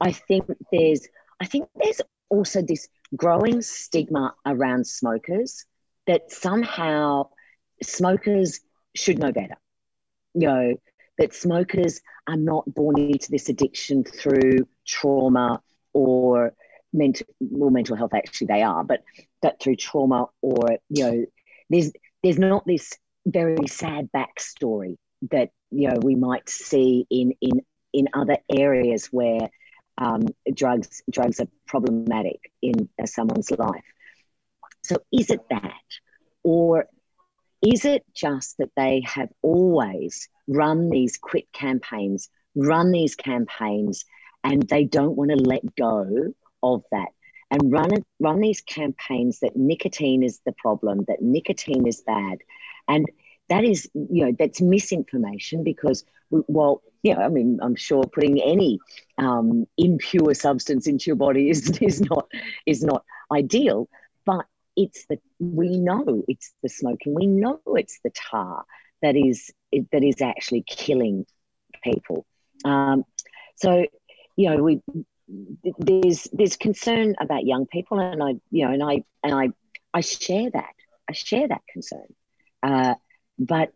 I 0.00 0.12
think 0.12 0.46
there's 0.72 1.06
I 1.40 1.46
think 1.46 1.68
there's 1.74 2.00
also 2.28 2.62
this 2.62 2.88
growing 3.16 3.60
stigma 3.60 4.34
around 4.46 4.86
smokers 4.86 5.64
that 6.06 6.30
somehow 6.30 7.28
smokers 7.82 8.60
should 8.94 9.18
know 9.18 9.32
better. 9.32 9.56
You 10.34 10.46
know, 10.46 10.74
that 11.18 11.34
smokers 11.34 12.00
are 12.28 12.36
not 12.36 12.72
born 12.72 12.98
into 12.98 13.30
this 13.30 13.48
addiction 13.48 14.04
through 14.04 14.66
trauma 14.86 15.60
or 15.92 16.52
mental 16.92 17.26
well 17.40 17.70
mental 17.70 17.94
health 17.94 18.12
actually 18.14 18.48
they 18.48 18.62
are 18.62 18.82
but 18.82 19.04
that 19.42 19.60
through 19.60 19.76
trauma 19.76 20.26
or 20.42 20.78
you 20.88 21.04
know 21.04 21.24
there's 21.68 21.92
there's 22.22 22.38
not 22.38 22.66
this 22.66 22.92
very 23.26 23.66
sad 23.66 24.08
backstory 24.14 24.96
that 25.30 25.50
you 25.70 25.88
know 25.88 25.98
we 26.02 26.14
might 26.14 26.48
see 26.48 27.06
in 27.10 27.32
in 27.40 27.60
in 27.92 28.08
other 28.14 28.36
areas 28.50 29.06
where 29.06 29.50
um, 29.98 30.26
drugs 30.54 31.02
drugs 31.10 31.40
are 31.40 31.48
problematic 31.66 32.50
in 32.62 32.88
uh, 33.00 33.06
someone's 33.06 33.50
life. 33.50 33.84
So 34.82 34.96
is 35.12 35.30
it 35.30 35.40
that, 35.50 35.74
or 36.42 36.86
is 37.62 37.84
it 37.84 38.04
just 38.14 38.56
that 38.58 38.70
they 38.76 39.02
have 39.04 39.28
always 39.42 40.28
run 40.48 40.88
these 40.88 41.18
quit 41.18 41.52
campaigns, 41.52 42.30
run 42.54 42.90
these 42.90 43.14
campaigns, 43.14 44.04
and 44.42 44.62
they 44.62 44.84
don't 44.84 45.16
want 45.16 45.30
to 45.30 45.36
let 45.36 45.74
go 45.76 46.32
of 46.62 46.82
that 46.92 47.08
and 47.50 47.72
run 47.72 47.90
run 48.20 48.40
these 48.40 48.60
campaigns 48.60 49.40
that 49.40 49.56
nicotine 49.56 50.22
is 50.22 50.40
the 50.46 50.52
problem, 50.52 51.04
that 51.08 51.20
nicotine 51.20 51.86
is 51.86 52.00
bad, 52.00 52.38
and 52.90 53.06
that 53.48 53.64
is 53.64 53.88
you 53.94 54.24
know 54.24 54.32
that's 54.38 54.60
misinformation 54.60 55.64
because 55.64 56.04
well 56.30 56.82
you 57.02 57.14
know 57.14 57.20
i 57.20 57.28
mean 57.28 57.58
i'm 57.62 57.76
sure 57.76 58.04
putting 58.04 58.40
any 58.42 58.78
um, 59.18 59.66
impure 59.76 60.34
substance 60.34 60.86
into 60.86 61.06
your 61.06 61.16
body 61.16 61.50
is 61.50 61.78
is 61.90 62.00
not 62.00 62.26
is 62.66 62.82
not 62.82 63.04
ideal 63.32 63.88
but 64.24 64.46
it's 64.76 65.06
the 65.08 65.18
we 65.40 65.78
know 65.78 66.24
it's 66.28 66.52
the 66.62 66.68
smoking 66.68 67.14
we 67.14 67.26
know 67.26 67.60
it's 67.82 67.98
the 68.04 68.10
tar 68.10 68.64
that 69.02 69.16
is 69.16 69.50
that 69.92 70.04
is 70.04 70.20
actually 70.20 70.62
killing 70.66 71.26
people. 71.82 72.26
Um, 72.64 73.04
so 73.56 73.86
you 74.36 74.50
know 74.50 74.62
we 74.62 74.80
there's 75.78 76.28
there's 76.32 76.56
concern 76.56 77.14
about 77.20 77.46
young 77.46 77.66
people 77.66 78.00
and 78.00 78.22
i 78.22 78.34
you 78.50 78.66
know 78.66 78.72
and 78.72 78.82
i 78.82 79.04
and 79.22 79.34
i 79.34 79.48
i 79.94 80.00
share 80.00 80.50
that. 80.50 80.74
I 81.08 81.12
share 81.12 81.48
that 81.48 81.62
concern 81.72 82.06
uh, 82.62 82.94
but 83.38 83.72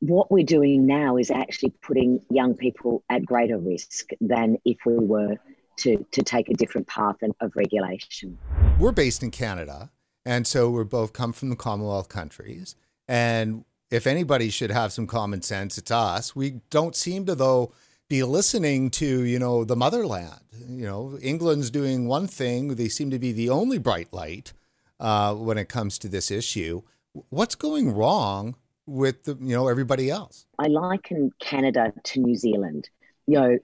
what 0.00 0.30
we're 0.32 0.44
doing 0.44 0.86
now 0.86 1.16
is 1.16 1.30
actually 1.30 1.72
putting 1.82 2.20
young 2.28 2.54
people 2.54 3.04
at 3.08 3.24
greater 3.24 3.58
risk 3.58 4.10
than 4.20 4.56
if 4.64 4.78
we 4.84 4.98
were 4.98 5.36
to, 5.78 6.04
to 6.10 6.22
take 6.22 6.48
a 6.48 6.54
different 6.54 6.86
path 6.86 7.16
of 7.40 7.52
regulation. 7.54 8.36
We're 8.78 8.92
based 8.92 9.22
in 9.22 9.30
Canada, 9.30 9.90
and 10.26 10.46
so 10.46 10.70
we're 10.70 10.84
both 10.84 11.12
come 11.12 11.32
from 11.32 11.50
the 11.50 11.56
Commonwealth 11.56 12.08
countries. 12.08 12.74
And 13.06 13.64
if 13.90 14.06
anybody 14.06 14.50
should 14.50 14.70
have 14.70 14.92
some 14.92 15.06
common 15.06 15.42
sense, 15.42 15.78
it's 15.78 15.90
us. 15.90 16.34
We 16.34 16.62
don't 16.70 16.96
seem 16.96 17.26
to, 17.26 17.34
though, 17.34 17.72
be 18.08 18.22
listening 18.22 18.90
to, 18.90 19.24
you 19.24 19.38
know, 19.38 19.64
the 19.64 19.76
motherland. 19.76 20.40
You 20.68 20.86
know, 20.86 21.18
England's 21.22 21.70
doing 21.70 22.06
one 22.06 22.26
thing. 22.26 22.74
They 22.74 22.88
seem 22.88 23.10
to 23.10 23.18
be 23.18 23.32
the 23.32 23.50
only 23.50 23.78
bright 23.78 24.12
light 24.12 24.52
uh, 24.98 25.34
when 25.34 25.58
it 25.58 25.68
comes 25.68 25.98
to 25.98 26.08
this 26.08 26.30
issue. 26.30 26.82
What's 27.12 27.54
going 27.54 27.94
wrong 27.94 28.56
with 28.86 29.24
the, 29.24 29.36
you 29.40 29.54
know 29.54 29.68
everybody 29.68 30.10
else. 30.10 30.46
I 30.58 30.68
liken 30.68 31.30
Canada 31.40 31.92
to 32.04 32.20
New 32.20 32.34
Zealand. 32.34 32.88
You 33.26 33.40
know, 33.40 33.58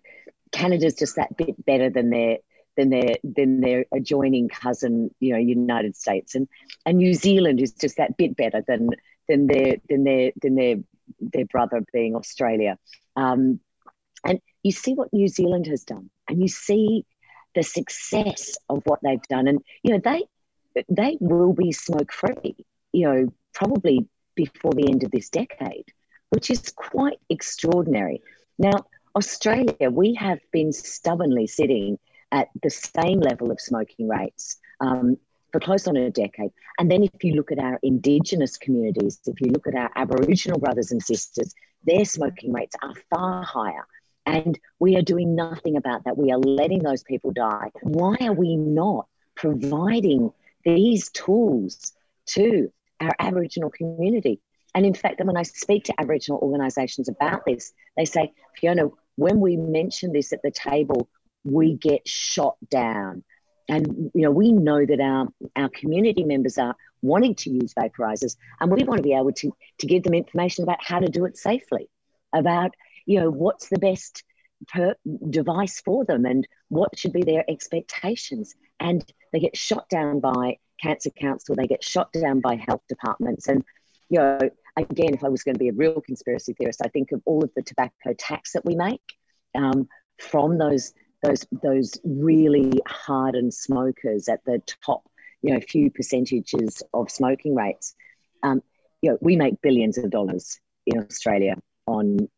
Canada's 0.52 0.94
just 0.94 1.16
that 1.16 1.36
bit 1.36 1.64
better 1.64 1.90
than 1.90 2.10
their 2.10 2.38
than 2.76 2.90
their 2.90 3.16
than 3.24 3.60
their 3.60 3.84
adjoining 3.92 4.48
cousin, 4.48 5.10
you 5.18 5.32
know, 5.32 5.38
United 5.38 5.96
States, 5.96 6.34
and 6.34 6.48
and 6.86 6.98
New 6.98 7.14
Zealand 7.14 7.60
is 7.60 7.72
just 7.72 7.96
that 7.96 8.16
bit 8.16 8.36
better 8.36 8.62
than 8.66 8.90
than 9.28 9.46
their 9.46 9.76
than 9.88 10.04
their 10.04 10.32
than 10.40 10.54
their 10.54 10.76
their 11.20 11.46
brother 11.46 11.82
being 11.92 12.14
Australia. 12.14 12.78
Um, 13.16 13.60
and 14.24 14.40
you 14.62 14.72
see 14.72 14.94
what 14.94 15.12
New 15.12 15.28
Zealand 15.28 15.66
has 15.66 15.84
done, 15.84 16.10
and 16.28 16.40
you 16.40 16.48
see 16.48 17.04
the 17.54 17.62
success 17.62 18.56
of 18.68 18.82
what 18.84 19.00
they've 19.02 19.22
done, 19.28 19.48
and 19.48 19.60
you 19.82 19.92
know 19.92 20.00
they 20.04 20.84
they 20.88 21.16
will 21.20 21.52
be 21.52 21.72
smoke 21.72 22.12
free. 22.12 22.54
You 22.98 23.06
know, 23.06 23.32
probably 23.54 24.08
before 24.34 24.72
the 24.72 24.88
end 24.90 25.04
of 25.04 25.12
this 25.12 25.28
decade, 25.28 25.84
which 26.30 26.50
is 26.50 26.72
quite 26.74 27.20
extraordinary. 27.30 28.22
Now, 28.58 28.86
Australia, 29.14 29.88
we 29.88 30.14
have 30.14 30.40
been 30.52 30.72
stubbornly 30.72 31.46
sitting 31.46 32.00
at 32.32 32.48
the 32.60 32.70
same 32.70 33.20
level 33.20 33.52
of 33.52 33.60
smoking 33.60 34.08
rates 34.08 34.58
um, 34.80 35.16
for 35.52 35.60
close 35.60 35.86
on 35.86 35.96
a 35.96 36.10
decade. 36.10 36.50
And 36.80 36.90
then 36.90 37.04
if 37.04 37.22
you 37.22 37.34
look 37.34 37.52
at 37.52 37.60
our 37.60 37.78
Indigenous 37.84 38.56
communities, 38.56 39.20
if 39.26 39.40
you 39.40 39.52
look 39.52 39.68
at 39.68 39.76
our 39.76 39.90
Aboriginal 39.94 40.58
brothers 40.58 40.90
and 40.90 41.00
sisters, 41.00 41.54
their 41.84 42.04
smoking 42.04 42.52
rates 42.52 42.74
are 42.82 42.94
far 43.10 43.44
higher. 43.44 43.86
And 44.26 44.58
we 44.80 44.96
are 44.96 45.02
doing 45.02 45.36
nothing 45.36 45.76
about 45.76 46.04
that. 46.04 46.18
We 46.18 46.32
are 46.32 46.38
letting 46.38 46.82
those 46.82 47.04
people 47.04 47.30
die. 47.30 47.70
Why 47.82 48.16
are 48.22 48.32
we 48.32 48.56
not 48.56 49.06
providing 49.36 50.32
these 50.64 51.10
tools 51.10 51.92
to 52.26 52.72
our 53.00 53.14
Aboriginal 53.18 53.70
community. 53.70 54.40
And 54.74 54.84
in 54.84 54.94
fact, 54.94 55.20
when 55.24 55.36
I 55.36 55.42
speak 55.42 55.84
to 55.84 56.00
Aboriginal 56.00 56.40
organisations 56.40 57.08
about 57.08 57.44
this, 57.46 57.72
they 57.96 58.04
say, 58.04 58.32
Fiona, 58.56 58.88
when 59.16 59.40
we 59.40 59.56
mention 59.56 60.12
this 60.12 60.32
at 60.32 60.42
the 60.42 60.50
table, 60.50 61.08
we 61.44 61.74
get 61.74 62.06
shot 62.06 62.56
down. 62.70 63.24
And 63.68 64.10
you 64.14 64.22
know, 64.22 64.30
we 64.30 64.52
know 64.52 64.84
that 64.84 65.00
our, 65.00 65.28
our 65.56 65.68
community 65.68 66.24
members 66.24 66.58
are 66.58 66.74
wanting 67.02 67.34
to 67.36 67.50
use 67.50 67.74
vaporizers, 67.74 68.36
and 68.60 68.70
we 68.70 68.84
want 68.84 68.98
to 68.98 69.02
be 69.02 69.14
able 69.14 69.32
to, 69.32 69.52
to 69.78 69.86
give 69.86 70.02
them 70.02 70.14
information 70.14 70.64
about 70.64 70.82
how 70.82 70.98
to 70.98 71.08
do 71.08 71.24
it 71.26 71.36
safely, 71.36 71.90
about 72.32 72.74
you 73.06 73.20
know 73.20 73.30
what's 73.30 73.68
the 73.68 73.78
best 73.78 74.24
per 74.68 74.94
device 75.30 75.80
for 75.80 76.04
them 76.04 76.24
and 76.24 76.46
what 76.68 76.98
should 76.98 77.12
be 77.12 77.22
their 77.22 77.44
expectations. 77.48 78.54
And 78.80 79.04
they 79.32 79.40
get 79.40 79.56
shot 79.56 79.88
down 79.88 80.20
by 80.20 80.58
cancer 80.80 81.10
council, 81.10 81.54
they 81.54 81.66
get 81.66 81.82
shot 81.82 82.12
down 82.12 82.40
by 82.40 82.56
health 82.56 82.82
departments. 82.88 83.48
And, 83.48 83.64
you 84.08 84.18
know, 84.18 84.38
again, 84.76 85.14
if 85.14 85.24
I 85.24 85.28
was 85.28 85.42
going 85.42 85.54
to 85.54 85.58
be 85.58 85.68
a 85.68 85.72
real 85.72 86.00
conspiracy 86.00 86.54
theorist, 86.54 86.80
I 86.84 86.88
think 86.88 87.12
of 87.12 87.22
all 87.24 87.44
of 87.44 87.50
the 87.54 87.62
tobacco 87.62 88.14
tax 88.18 88.52
that 88.52 88.64
we 88.64 88.74
make 88.74 89.02
um, 89.54 89.88
from 90.18 90.58
those 90.58 90.92
those 91.22 91.44
those 91.62 91.98
really 92.04 92.80
hardened 92.86 93.52
smokers 93.52 94.28
at 94.28 94.44
the 94.44 94.62
top, 94.84 95.02
you 95.42 95.52
know, 95.52 95.60
few 95.60 95.90
percentages 95.90 96.82
of 96.94 97.10
smoking 97.10 97.54
rates. 97.54 97.94
Um, 98.42 98.62
you 99.02 99.10
know, 99.10 99.18
we 99.20 99.36
make 99.36 99.60
billions 99.60 99.98
of 99.98 100.10
dollars 100.10 100.60
in 100.86 100.98
Australia 100.98 101.56
on 101.86 102.28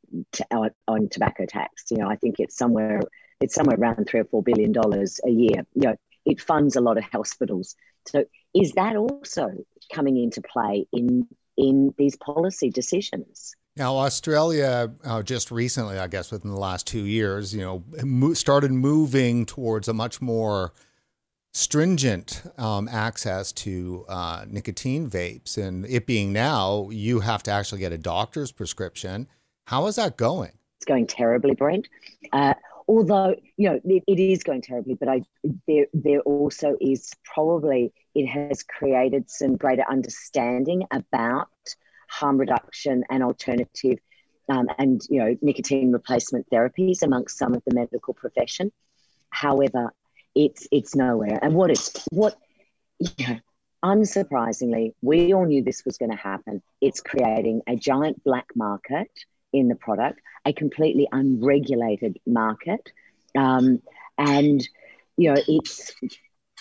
on, 0.51 0.71
on 0.89 1.09
tobacco 1.09 1.45
tax. 1.47 1.85
You 1.91 1.99
know, 1.99 2.09
I 2.09 2.17
think 2.17 2.37
it's 2.39 2.57
somewhere 2.57 3.01
it's 3.41 3.55
somewhere 3.55 3.77
around 3.79 4.07
three 4.07 4.21
or 4.21 4.25
four 4.25 4.43
billion 4.43 4.73
dollars 4.73 5.21
a 5.27 5.31
year. 5.31 5.67
You 5.75 5.89
know, 5.89 5.97
it 6.25 6.41
funds 6.41 6.77
a 6.77 6.81
lot 6.81 6.99
of 6.99 7.05
hospitals. 7.05 7.75
So 8.07 8.25
is 8.55 8.73
that 8.73 8.97
also 8.97 9.51
coming 9.93 10.17
into 10.17 10.41
play 10.43 10.87
in 10.93 11.27
in 11.57 11.95
these 11.99 12.17
policy 12.17 12.71
decisions? 12.71 13.55
Now, 13.77 13.97
Australia 13.97 14.93
uh, 15.05 15.23
just 15.23 15.51
recently, 15.51 15.99
I 15.99 16.09
guess, 16.09 16.31
within 16.33 16.51
the 16.51 16.59
last 16.59 16.87
two 16.87 17.05
years, 17.05 17.55
you 17.55 17.61
know, 17.61 17.85
mo- 18.03 18.35
started 18.35 18.73
moving 18.73 19.47
towards 19.47 19.87
a 19.89 19.95
much 19.95 20.21
more 20.21 20.73
stringent 21.53 22.43
um, 22.59 22.89
access 22.89 23.53
to 23.53 24.05
uh, 24.09 24.45
nicotine 24.49 25.09
vapes, 25.09 25.57
and 25.57 25.87
it 25.87 26.07
being 26.07 26.33
now, 26.33 26.89
you 26.91 27.21
have 27.21 27.43
to 27.45 27.51
actually 27.51 27.81
get 27.81 27.93
a 27.93 27.99
doctor's 27.99 28.53
prescription 28.53 29.29
How 29.67 29.87
is 29.87 29.97
that 29.97 30.17
going? 30.17 30.53
It's 30.79 30.87
going 30.87 31.07
terribly, 31.07 31.55
Brent. 31.55 31.89
Uh, 32.33 32.55
although 32.91 33.37
you 33.57 33.71
know 33.71 33.81
it, 33.85 34.03
it 34.09 34.19
is 34.19 34.43
going 34.43 34.63
terribly, 34.63 34.95
but 34.95 35.09
I 35.09 35.23
there 35.69 35.87
there 35.95 36.21
also 36.21 36.77
is 36.81 37.13
probably 37.25 37.93
it 38.15 38.27
has 38.27 38.65
created 38.65 39.31
some 39.31 39.57
greater 39.57 39.85
understanding 39.89 40.83
about 40.91 41.49
harm 42.09 42.37
reduction 42.37 43.05
and 43.09 43.23
alternative 43.23 43.99
um, 44.49 44.67
and 44.79 45.01
you 45.09 45.21
know 45.21 45.37
nicotine 45.41 45.93
replacement 45.93 46.47
therapies 46.51 47.03
amongst 47.03 47.39
some 47.39 47.55
of 47.55 47.63
the 47.65 47.75
medical 47.75 48.13
profession. 48.13 48.73
However, 49.31 49.93
it's 50.35 50.67
it's 50.73 50.97
nowhere. 50.97 51.39
And 51.41 51.55
what 51.55 51.71
is 51.71 51.93
what 52.11 52.37
you 52.99 53.29
know, 53.29 53.39
unsurprisingly, 53.85 54.95
we 55.01 55.33
all 55.33 55.47
knew 55.47 55.63
this 55.63 55.85
was 55.85 55.97
going 55.97 56.11
to 56.11 56.17
happen. 56.17 56.61
It's 56.81 57.01
creating 57.01 57.63
a 57.69 57.77
giant 57.77 58.25
black 58.25 58.49
market 58.57 59.11
in 59.53 59.69
the 59.69 59.75
product, 59.75 60.21
a 60.45 60.53
completely 60.53 61.09
unregulated 61.11 62.19
market, 62.27 62.91
um, 63.37 63.81
and 64.19 64.67
you 65.17 65.33
know 65.33 65.41
it's 65.47 65.93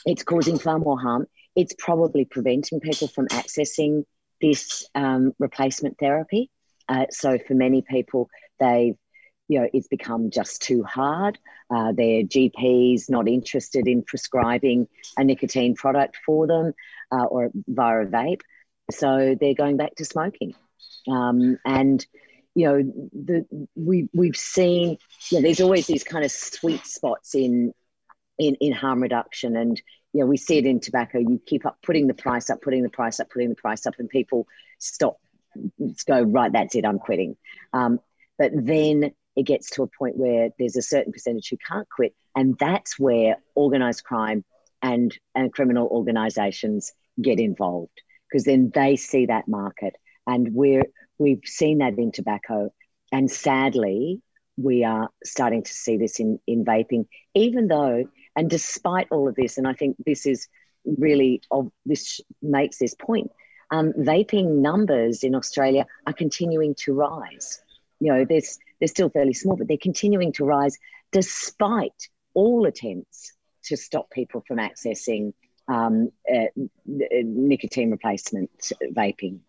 it's 0.06 0.24
causing 0.24 0.58
far 0.58 0.80
more 0.80 1.00
harm. 1.00 1.28
It's 1.56 1.74
probably 1.78 2.26
preventing 2.26 2.80
people 2.80 3.08
from 3.08 3.28
accessing 3.28 4.04
this 4.42 4.88
um, 4.96 5.34
replacement 5.40 5.98
therapy. 5.98 6.50
Uh, 6.88 7.06
so 7.12 7.38
for 7.38 7.54
many 7.54 7.82
people, 7.82 8.30
they've 8.60 8.96
you 9.48 9.60
know 9.60 9.68
it's 9.74 9.88
become 9.88 10.32
just 10.32 10.62
too 10.62 10.84
hard. 10.84 11.38
Uh, 11.70 11.92
their 11.92 12.24
GPs 12.24 13.10
not 13.10 13.28
interested 13.28 13.88
in 13.88 14.04
prescribing 14.04 14.88
a 15.18 15.24
nicotine 15.24 15.76
product 15.76 16.18
for 16.26 16.48
them 16.48 16.74
uh, 17.12 17.26
or 17.26 17.52
via 17.68 18.02
a 18.02 18.06
vape, 18.06 18.42
so 18.92 19.36
they're 19.40 19.54
going 19.54 19.78
back 19.78 19.96
to 19.96 20.06
smoking. 20.06 20.54
Um, 21.08 21.58
and 21.66 22.06
you 22.60 22.68
know, 22.68 22.84
the 23.14 23.68
we 23.76 24.10
we've 24.14 24.36
seen, 24.36 24.97
you 25.32 25.38
know, 25.38 25.41
there's 25.41 25.62
always 25.62 25.88
these 25.88 26.03
kind 26.03 26.26
of 26.26 26.32
sweet 26.32 26.86
spots 26.86 27.34
in 27.34 27.74
in 28.38 28.55
in 28.55 28.74
harm 28.74 29.01
reduction, 29.01 29.55
and 29.55 29.82
you 30.12 30.20
know, 30.20 30.26
we 30.26 30.36
see 30.36 30.57
it 30.57 30.66
in 30.66 30.82
tobacco. 30.82 31.20
You 31.20 31.39
keep 31.45 31.66
up 31.66 31.78
putting 31.82 32.07
the 32.07 32.14
price 32.14 32.49
up, 32.49 32.62
putting 32.62 32.84
the 32.84 32.89
price 32.89 33.22
up, 33.22 33.30
putting 33.30 33.47
the 33.47 33.55
price 33.55 33.86
up, 33.86 33.93
and 33.97 34.10
people 34.10 34.45
stop, 34.78 35.22
go 36.05 36.22
right. 36.22 36.51
That's 36.51 36.76
it. 36.76 36.86
I'm 36.86 36.99
quitting. 36.99 37.38
Um, 37.72 38.01
but 38.38 38.51
then 38.53 39.12
it 39.38 39.43
gets 39.43 39.70
to 39.72 39.84
a 39.84 39.88
point 39.88 40.18
where 40.18 40.49
there's 40.60 40.76
a 40.76 40.82
certain 40.82 41.14
percentage 41.14 41.47
who 41.47 41.57
can't 41.66 41.88
quit, 41.89 42.14
and 42.36 42.57
that's 42.60 42.99
where 42.99 43.38
organised 43.55 44.03
crime 44.03 44.43
and 44.82 45.18
and 45.34 45.53
criminal 45.53 45.88
organisations 45.88 46.91
get 47.22 47.39
involved 47.39 48.01
because 48.30 48.43
then 48.43 48.70
they 48.76 48.97
see 48.97 49.28
that 49.28 49.47
market, 49.47 49.95
and 50.28 50.53
we're 50.53 50.84
We've 51.20 51.42
seen 51.46 51.80
that 51.80 51.98
in 51.98 52.12
tobacco. 52.12 52.74
And 53.12 53.30
sadly, 53.30 54.22
we 54.58 54.84
are 54.84 55.10
starting 55.24 55.64
to 55.64 55.74
see 55.74 55.98
this 55.98 56.20
in, 56.20 56.40
in 56.48 56.66
vaping, 56.66 57.08
even 57.34 57.68
though, 57.68 58.06
and 58.36 58.50
despite 58.50 59.08
all 59.12 59.28
of 59.28 59.36
this, 59.36 59.58
and 59.58 59.68
I 59.68 59.74
think 59.74 59.98
this 60.06 60.26
is 60.26 60.48
really, 60.86 61.42
of 61.52 61.72
this 61.86 62.22
makes 62.42 62.78
this 62.78 62.96
point, 62.96 63.32
um, 63.72 63.94
vaping 63.94 64.62
numbers 64.62 65.24
in 65.24 65.36
Australia 65.36 65.86
are 66.08 66.14
continuing 66.14 66.76
to 66.76 66.94
rise. 66.94 67.62
You 68.00 68.14
know, 68.14 68.26
they're, 68.26 68.42
they're 68.80 68.88
still 68.88 69.10
fairly 69.10 69.34
small, 69.34 69.56
but 69.56 69.68
they're 69.68 69.78
continuing 69.78 70.34
to 70.34 70.46
rise 70.46 70.78
despite 71.12 72.10
all 72.34 72.66
attempts 72.66 73.34
to 73.66 73.78
stop 73.78 74.10
people 74.12 74.44
from 74.48 74.58
accessing 74.58 75.34
um, 75.68 76.12
uh, 76.34 76.46
nicotine 76.86 77.92
replacement 77.92 78.50
vaping. 78.94 79.40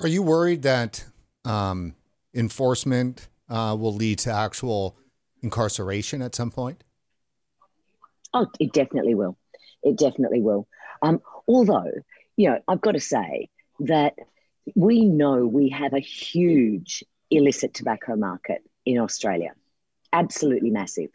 Are 0.00 0.08
you 0.08 0.22
worried 0.22 0.62
that 0.62 1.04
um, 1.44 1.94
enforcement 2.34 3.28
uh, 3.50 3.76
will 3.78 3.94
lead 3.94 4.18
to 4.20 4.32
actual 4.32 4.96
incarceration 5.42 6.22
at 6.22 6.34
some 6.34 6.50
point? 6.50 6.82
Oh, 8.32 8.46
it 8.58 8.72
definitely 8.72 9.14
will. 9.14 9.36
It 9.82 9.98
definitely 9.98 10.40
will. 10.40 10.66
Um, 11.02 11.20
although, 11.46 11.90
you 12.36 12.48
know, 12.48 12.60
I've 12.66 12.80
got 12.80 12.92
to 12.92 13.00
say 13.00 13.50
that 13.80 14.14
we 14.74 15.04
know 15.04 15.46
we 15.46 15.70
have 15.70 15.92
a 15.92 16.00
huge 16.00 17.04
illicit 17.30 17.74
tobacco 17.74 18.16
market 18.16 18.62
in 18.86 18.98
Australia, 18.98 19.52
absolutely 20.12 20.70
massive. 20.70 21.10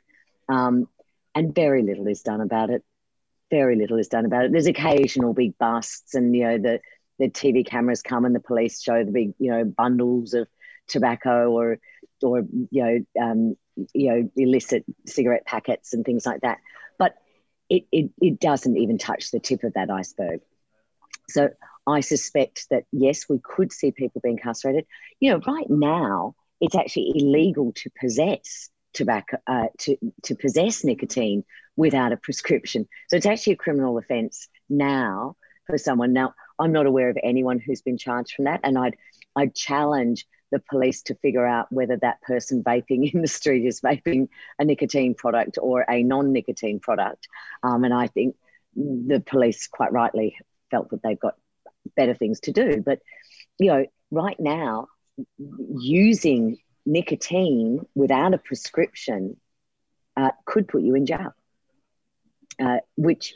Um, 0.47 0.87
and 1.33 1.55
very 1.55 1.81
little 1.81 2.07
is 2.07 2.21
done 2.21 2.41
about 2.41 2.69
it. 2.69 2.83
Very 3.49 3.75
little 3.75 3.97
is 3.97 4.07
done 4.07 4.25
about 4.25 4.45
it. 4.45 4.51
There's 4.51 4.67
occasional 4.67 5.33
big 5.33 5.57
busts, 5.57 6.15
and 6.15 6.35
you 6.35 6.43
know 6.43 6.57
the 6.57 6.79
the 7.19 7.29
TV 7.29 7.65
cameras 7.65 8.01
come 8.01 8.25
and 8.25 8.35
the 8.35 8.39
police 8.39 8.81
show 8.81 9.03
the 9.03 9.11
big, 9.11 9.33
you 9.39 9.51
know, 9.51 9.63
bundles 9.65 10.33
of 10.33 10.47
tobacco 10.87 11.51
or, 11.51 11.79
or 12.21 12.43
you 12.71 12.83
know, 12.83 13.21
um, 13.21 13.55
you 13.93 14.09
know, 14.09 14.29
illicit 14.35 14.85
cigarette 15.05 15.45
packets 15.45 15.93
and 15.93 16.05
things 16.05 16.25
like 16.25 16.41
that. 16.41 16.59
But 16.97 17.15
it, 17.69 17.85
it, 17.91 18.11
it 18.21 18.39
doesn't 18.39 18.77
even 18.77 18.97
touch 18.97 19.31
the 19.31 19.39
tip 19.39 19.63
of 19.63 19.73
that 19.73 19.89
iceberg. 19.89 20.41
So 21.29 21.49
I 21.87 22.01
suspect 22.01 22.67
that 22.69 22.83
yes, 22.91 23.27
we 23.29 23.39
could 23.39 23.71
see 23.71 23.91
people 23.91 24.21
being 24.21 24.37
incarcerated. 24.37 24.85
You 25.19 25.31
know, 25.31 25.41
right 25.45 25.69
now 25.69 26.35
it's 26.61 26.75
actually 26.75 27.11
illegal 27.15 27.73
to 27.73 27.89
possess 27.99 28.69
tobacco, 28.93 29.37
uh, 29.45 29.67
to 29.79 29.97
to 30.23 30.35
possess 30.35 30.83
nicotine 30.83 31.43
without 31.75 32.11
a 32.11 32.17
prescription. 32.17 32.87
So 33.09 33.17
it's 33.17 33.25
actually 33.25 33.53
a 33.53 33.57
criminal 33.57 33.97
offence 33.97 34.47
now 34.69 35.35
for 35.67 35.77
someone. 35.77 36.13
Now, 36.13 36.33
I'm 36.59 36.71
not 36.71 36.85
aware 36.85 37.09
of 37.09 37.17
anyone 37.23 37.59
who's 37.59 37.81
been 37.81 37.97
charged 37.97 38.33
from 38.35 38.45
that, 38.45 38.61
and 38.63 38.77
I'd 38.77 38.95
I'd 39.35 39.55
challenge 39.55 40.25
the 40.51 40.59
police 40.69 41.01
to 41.03 41.15
figure 41.15 41.45
out 41.45 41.71
whether 41.71 41.97
that 41.97 42.21
person 42.21 42.63
vaping 42.63 43.11
in 43.13 43.21
the 43.21 43.27
street 43.27 43.65
is 43.65 43.81
vaping 43.81 44.29
a 44.59 44.65
nicotine 44.65 45.15
product 45.15 45.57
or 45.61 45.85
a 45.89 46.03
non-nicotine 46.03 46.79
product. 46.79 47.27
Um, 47.63 47.83
and 47.83 47.93
I 47.93 48.07
think 48.07 48.35
the 48.75 49.23
police 49.25 49.67
quite 49.67 49.91
rightly 49.91 50.37
felt 50.71 50.91
that 50.91 51.01
they've 51.03 51.19
got 51.19 51.35
better 51.95 52.13
things 52.13 52.39
to 52.41 52.51
do. 52.51 52.81
But 52.85 52.99
you 53.57 53.67
know, 53.67 53.85
right 54.11 54.39
now, 54.39 54.87
using 55.37 56.57
nicotine 56.85 57.85
without 57.95 58.33
a 58.33 58.37
prescription 58.37 59.37
uh, 60.15 60.31
could 60.45 60.67
put 60.67 60.81
you 60.81 60.95
in 60.95 61.05
jail, 61.05 61.33
uh, 62.59 62.77
which 62.95 63.33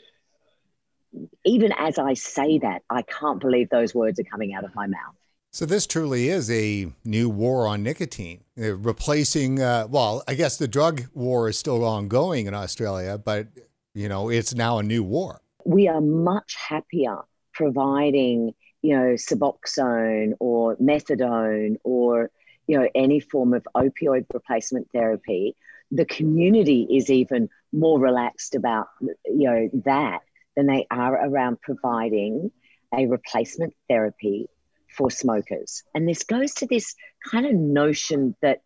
even 1.44 1.72
as 1.78 1.98
I 1.98 2.14
say 2.14 2.58
that, 2.58 2.82
I 2.90 3.02
can't 3.02 3.40
believe 3.40 3.68
those 3.70 3.94
words 3.94 4.18
are 4.20 4.24
coming 4.24 4.54
out 4.54 4.64
of 4.64 4.74
my 4.74 4.86
mouth. 4.86 5.14
So 5.52 5.66
this 5.66 5.86
truly 5.86 6.28
is 6.28 6.48
a 6.50 6.92
new 7.04 7.28
war 7.28 7.66
on 7.66 7.82
nicotine, 7.82 8.44
uh, 8.60 8.76
replacing. 8.76 9.60
Uh, 9.60 9.88
well, 9.90 10.22
I 10.28 10.34
guess 10.34 10.58
the 10.58 10.68
drug 10.68 11.06
war 11.12 11.48
is 11.48 11.58
still 11.58 11.84
ongoing 11.84 12.46
in 12.46 12.54
Australia, 12.54 13.18
but 13.18 13.48
you 13.92 14.08
know 14.08 14.28
it's 14.28 14.54
now 14.54 14.78
a 14.78 14.82
new 14.82 15.02
war. 15.02 15.40
We 15.64 15.88
are 15.88 16.00
much 16.00 16.54
happier 16.56 17.18
providing, 17.52 18.54
you 18.82 18.96
know, 18.96 19.14
Suboxone 19.14 20.34
or 20.38 20.76
methadone 20.76 21.76
or 21.82 22.30
you 22.68 22.78
know 22.78 22.88
any 22.94 23.18
form 23.18 23.52
of 23.52 23.66
opioid 23.74 24.26
replacement 24.32 24.88
therapy. 24.92 25.56
The 25.90 26.04
community 26.04 26.86
is 26.88 27.10
even 27.10 27.48
more 27.72 27.98
relaxed 27.98 28.54
about 28.54 28.86
you 29.24 29.50
know 29.50 29.70
that 29.84 30.20
than 30.60 30.66
they 30.66 30.86
are 30.90 31.14
around 31.14 31.58
providing 31.62 32.50
a 32.94 33.06
replacement 33.06 33.74
therapy 33.88 34.46
for 34.94 35.10
smokers. 35.10 35.82
And 35.94 36.06
this 36.06 36.22
goes 36.24 36.52
to 36.54 36.66
this 36.66 36.94
kind 37.30 37.46
of 37.46 37.54
notion 37.54 38.36
that 38.42 38.60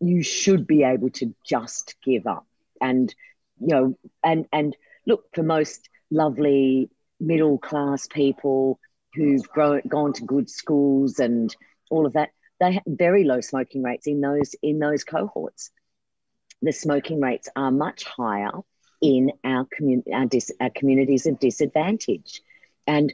you 0.00 0.22
should 0.22 0.66
be 0.66 0.82
able 0.82 1.10
to 1.10 1.34
just 1.44 1.96
give 2.02 2.26
up. 2.26 2.46
And, 2.80 3.14
you 3.60 3.68
know, 3.68 3.98
and, 4.24 4.46
and 4.50 4.74
look, 5.06 5.24
for 5.34 5.42
most 5.42 5.90
lovely 6.10 6.88
middle 7.18 7.58
class 7.58 8.06
people 8.06 8.80
who've 9.14 9.46
grown, 9.48 9.82
gone 9.86 10.14
to 10.14 10.24
good 10.24 10.48
schools 10.48 11.18
and 11.18 11.54
all 11.90 12.06
of 12.06 12.14
that, 12.14 12.30
they 12.60 12.72
have 12.72 12.82
very 12.86 13.24
low 13.24 13.42
smoking 13.42 13.82
rates 13.82 14.06
in 14.06 14.22
those 14.22 14.54
in 14.62 14.78
those 14.78 15.04
cohorts. 15.04 15.70
The 16.62 16.72
smoking 16.72 17.20
rates 17.20 17.48
are 17.56 17.70
much 17.70 18.04
higher 18.04 18.52
in 19.00 19.32
our, 19.44 19.66
community, 19.72 20.12
our, 20.12 20.26
dis- 20.26 20.52
our 20.60 20.70
communities 20.70 21.26
of 21.26 21.38
disadvantage. 21.38 22.42
And 22.86 23.12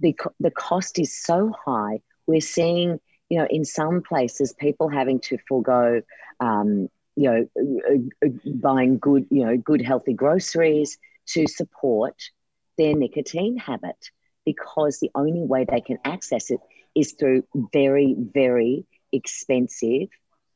the, 0.00 0.14
the 0.40 0.50
cost 0.50 0.98
is 0.98 1.14
so 1.14 1.52
high, 1.64 2.00
we're 2.26 2.40
seeing, 2.40 3.00
you 3.28 3.38
know, 3.38 3.46
in 3.48 3.64
some 3.64 4.02
places, 4.02 4.52
people 4.52 4.88
having 4.88 5.20
to 5.20 5.38
forego, 5.48 6.02
um, 6.40 6.88
you 7.16 7.30
know, 7.30 7.48
uh, 7.56 8.26
uh, 8.26 8.30
buying 8.54 8.98
good, 8.98 9.26
you 9.30 9.44
know, 9.44 9.56
good 9.56 9.82
healthy 9.82 10.12
groceries 10.12 10.98
to 11.26 11.46
support 11.46 12.30
their 12.76 12.94
nicotine 12.94 13.56
habit 13.56 14.10
because 14.44 14.98
the 14.98 15.10
only 15.14 15.42
way 15.42 15.64
they 15.68 15.80
can 15.80 15.98
access 16.04 16.50
it 16.50 16.60
is 16.94 17.12
through 17.12 17.44
very, 17.72 18.14
very 18.18 18.84
expensive 19.12 20.08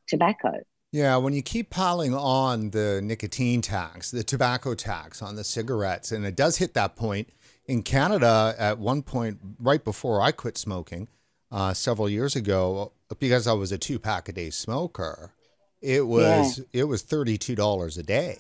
tobacco. 0.07 0.53
Yeah, 0.91 1.17
when 1.17 1.35
you 1.35 1.43
keep 1.43 1.69
piling 1.69 2.15
on 2.15 2.71
the 2.71 3.01
nicotine 3.03 3.61
tax, 3.61 4.11
the 4.11 4.25
tobacco 4.25 4.75
tax 4.75 5.21
on 5.21 5.37
the 5.37 5.45
cigarettes, 5.45 6.13
and 6.13 6.25
it 6.25 6.35
does 6.35 6.57
hit 6.57 6.73
that 6.75 6.97
point 6.97 7.29
in 7.67 7.83
Canada 7.83 8.55
at 8.59 8.79
one 8.79 9.03
point, 9.03 9.39
right 9.61 9.85
before 9.85 10.23
I 10.23 10.33
quit 10.33 10.57
smoking, 10.57 11.09
uh, 11.53 11.75
several 11.75 12.09
years 12.09 12.35
ago 12.35 12.93
because 13.19 13.47
I 13.47 13.53
was 13.53 13.73
a 13.73 13.79
two 13.79 13.99
pack 13.99 14.29
a 14.29 14.33
day 14.33 14.51
smoker. 14.51 15.33
It 15.81 16.07
was 16.07 16.59
yeah. 16.59 16.81
it 16.81 16.85
was 16.85 17.03
thirty 17.03 17.39
two 17.39 17.55
dollars 17.55 17.97
a 17.99 18.03
day. 18.03 18.39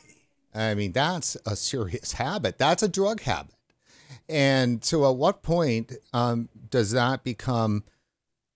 I 0.54 0.74
mean, 0.74 0.92
that's 0.92 1.36
a 1.46 1.54
serious 1.54 2.14
habit. 2.14 2.58
That's 2.58 2.82
a 2.82 2.88
drug 2.88 3.20
habit. 3.20 3.54
And 4.28 4.84
so, 4.84 5.08
at 5.08 5.16
what 5.16 5.42
point 5.42 5.92
um, 6.12 6.48
does 6.70 6.90
that 6.92 7.24
become 7.24 7.84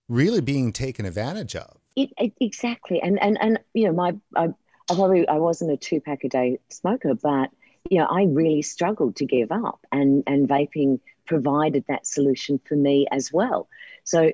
really 0.09 0.41
being 0.41 0.73
taken 0.73 1.05
advantage 1.05 1.55
of? 1.55 1.77
It, 1.95 2.11
it, 2.17 2.33
exactly, 2.39 3.01
and 3.01 3.21
and 3.21 3.37
and 3.39 3.59
you 3.73 3.85
know, 3.85 3.93
my 3.93 4.15
I, 4.35 4.45
I 4.89 4.95
probably 4.95 5.27
I 5.27 5.37
wasn't 5.37 5.71
a 5.71 5.77
two 5.77 6.01
pack 6.01 6.23
a 6.23 6.29
day 6.29 6.59
smoker, 6.69 7.13
but 7.13 7.51
you 7.89 7.99
know, 7.99 8.05
I 8.05 8.23
really 8.23 8.61
struggled 8.61 9.17
to 9.17 9.25
give 9.25 9.51
up, 9.51 9.85
and 9.91 10.23
and 10.25 10.47
vaping 10.47 10.99
provided 11.25 11.85
that 11.87 12.05
solution 12.07 12.59
for 12.65 12.75
me 12.75 13.07
as 13.11 13.31
well. 13.31 13.67
So, 14.03 14.31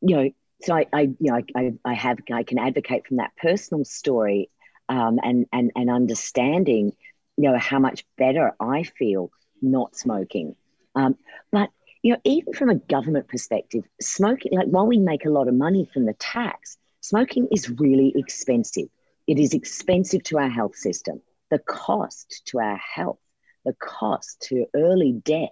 you 0.00 0.16
know, 0.16 0.30
so 0.62 0.74
I, 0.74 0.86
I 0.92 1.00
you 1.02 1.32
know, 1.32 1.40
I, 1.54 1.72
I 1.84 1.94
have 1.94 2.18
I 2.32 2.42
can 2.42 2.58
advocate 2.58 3.06
from 3.06 3.18
that 3.18 3.32
personal 3.36 3.84
story, 3.84 4.50
um, 4.88 5.18
and 5.22 5.46
and 5.52 5.70
and 5.76 5.90
understanding, 5.90 6.92
you 7.36 7.50
know, 7.50 7.58
how 7.58 7.78
much 7.78 8.04
better 8.16 8.54
I 8.60 8.84
feel 8.84 9.30
not 9.60 9.96
smoking. 9.96 10.56
Um, 10.94 11.16
but 11.50 11.70
you 12.02 12.12
know, 12.12 12.20
even 12.24 12.52
from 12.52 12.70
a 12.70 12.74
government 12.74 13.28
perspective, 13.28 13.84
smoking, 14.00 14.52
like 14.52 14.66
while 14.66 14.86
we 14.86 14.98
make 14.98 15.24
a 15.24 15.30
lot 15.30 15.48
of 15.48 15.54
money 15.54 15.88
from 15.92 16.04
the 16.04 16.14
tax, 16.14 16.76
smoking 17.02 17.48
is 17.52 17.68
really 17.68 18.12
expensive. 18.16 18.88
It 19.26 19.38
is 19.38 19.52
expensive 19.52 20.22
to 20.24 20.38
our 20.38 20.48
health 20.48 20.76
system. 20.76 21.20
The 21.50 21.58
cost 21.58 22.42
to 22.46 22.60
our 22.60 22.78
health, 22.78 23.20
the 23.64 23.74
cost 23.74 24.40
to 24.48 24.66
early 24.74 25.12
death, 25.12 25.50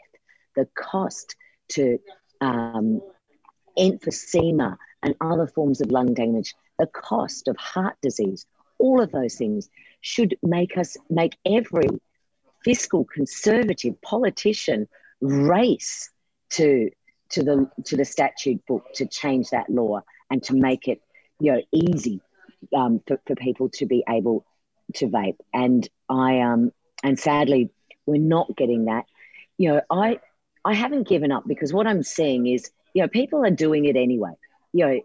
the 0.57 0.67
cost 0.75 1.37
to 1.71 1.99
um, 2.41 3.03
emphysema 3.79 4.77
and 5.03 5.15
other 5.21 5.47
forms 5.47 5.81
of 5.81 5.91
lung 5.91 6.15
damage, 6.15 6.55
the 6.79 6.87
cost 6.87 7.49
of 7.49 7.57
heart 7.59 7.97
disease, 8.01 8.47
all 8.79 9.01
of 9.01 9.13
those 9.13 9.35
things 9.35 9.69
should 10.01 10.37
make 10.43 10.79
us 10.79 10.97
make 11.11 11.37
every 11.45 11.89
fiscal 12.65 13.05
conservative 13.05 14.01
politician 14.01 14.89
race 15.21 16.11
to 16.51 16.91
to 17.29 17.43
the 17.43 17.71
to 17.85 17.97
the 17.97 18.05
statute 18.05 18.65
book 18.67 18.85
to 18.95 19.07
change 19.07 19.51
that 19.51 19.69
law 19.69 20.01
and 20.31 20.43
to 20.43 20.55
make 20.55 20.89
it 20.89 21.01
you 21.41 21.53
know 21.53 21.63
easy 21.73 22.21
um, 22.77 23.01
for, 23.07 23.21
for 23.27 23.35
people 23.35 23.69
to 23.71 23.87
be 23.87 24.05
able 24.09 24.45
to 24.95 25.07
vape. 25.09 25.39
And 25.53 25.89
i 26.09 26.41
um 26.41 26.73
and 27.03 27.19
sadly 27.19 27.71
we're 28.07 28.21
not 28.21 28.57
getting 28.57 28.87
that. 28.87 29.07
You 29.59 29.71
know 29.71 29.81
i 29.91 30.19
i 30.65 30.75
haven't 30.75 31.09
given 31.09 31.33
up 31.33 31.45
because 31.47 31.73
what 31.73 31.87
i'm 31.87 32.03
seeing 32.03 32.47
is 32.47 32.71
you 32.95 33.03
know 33.03 33.09
people 33.09 33.45
are 33.45 33.51
doing 33.51 33.85
it 33.87 33.97
anyway. 33.97 34.33
You 34.73 34.87
know 34.87 35.01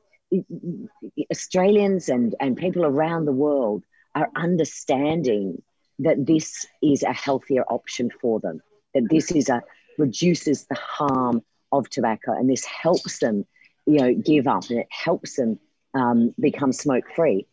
australians 1.31 2.09
and 2.09 2.35
and 2.39 2.57
people 2.57 2.85
around 2.85 3.25
the 3.25 3.31
world 3.31 3.83
are 4.15 4.29
understanding 4.35 5.61
that 5.99 6.25
this 6.25 6.65
is 6.81 7.03
a 7.03 7.13
healthier 7.13 7.63
option 7.69 8.09
for 8.21 8.39
them 8.39 8.59
that 8.93 9.07
this 9.09 9.31
is 9.31 9.49
a 9.49 9.61
reduces 9.97 10.65
the 10.65 10.75
harm 10.75 11.41
of 11.71 11.89
tobacco 11.89 12.31
and 12.33 12.49
this 12.49 12.65
helps 12.65 13.19
them 13.19 13.45
you 13.85 13.99
know 13.99 14.13
give 14.13 14.47
up 14.47 14.63
and 14.69 14.79
it 14.79 14.87
helps 14.89 15.35
them 15.35 15.59
um, 15.95 16.33
become 16.39 16.71
smoke 16.71 17.05
free 17.15 17.47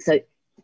so 0.00 0.18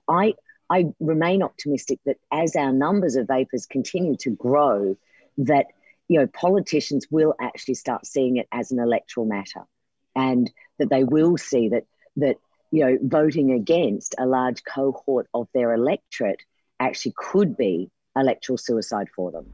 i 0.09 0.35
i 0.69 0.85
remain 1.01 1.43
optimistic 1.43 1.99
that 2.05 2.17
as 2.33 2.57
our 2.57 2.73
numbers 2.73 3.17
of 3.17 3.27
vapors 3.27 3.67
continue 3.67 4.17
to 4.17 4.31
grow 4.31 4.97
that 5.39 5.67
you 6.09 6.19
know 6.19 6.27
politicians 6.27 7.07
will 7.11 7.35
actually 7.41 7.75
start 7.75 8.05
seeing 8.05 8.37
it 8.37 8.47
as 8.53 8.71
an 8.73 8.79
electoral 8.79 9.27
matter 9.27 9.63
and 10.15 10.51
that 10.79 10.91
they 10.91 11.05
will 11.05 11.37
see 11.37 11.69
that 11.69 11.85
that 12.17 12.37
you 12.71 12.85
know 12.85 12.99
voting 13.03 13.53
against 13.53 14.15
a 14.19 14.27
large 14.27 14.63
cohort 14.65 15.29
of 15.33 15.49
their 15.55 15.73
electorate 15.73 16.41
actually 16.81 17.15
could 17.17 17.57
be 17.57 17.91
electoral 18.17 18.59
suicide 18.59 19.09
for 19.15 19.31
them 19.31 19.47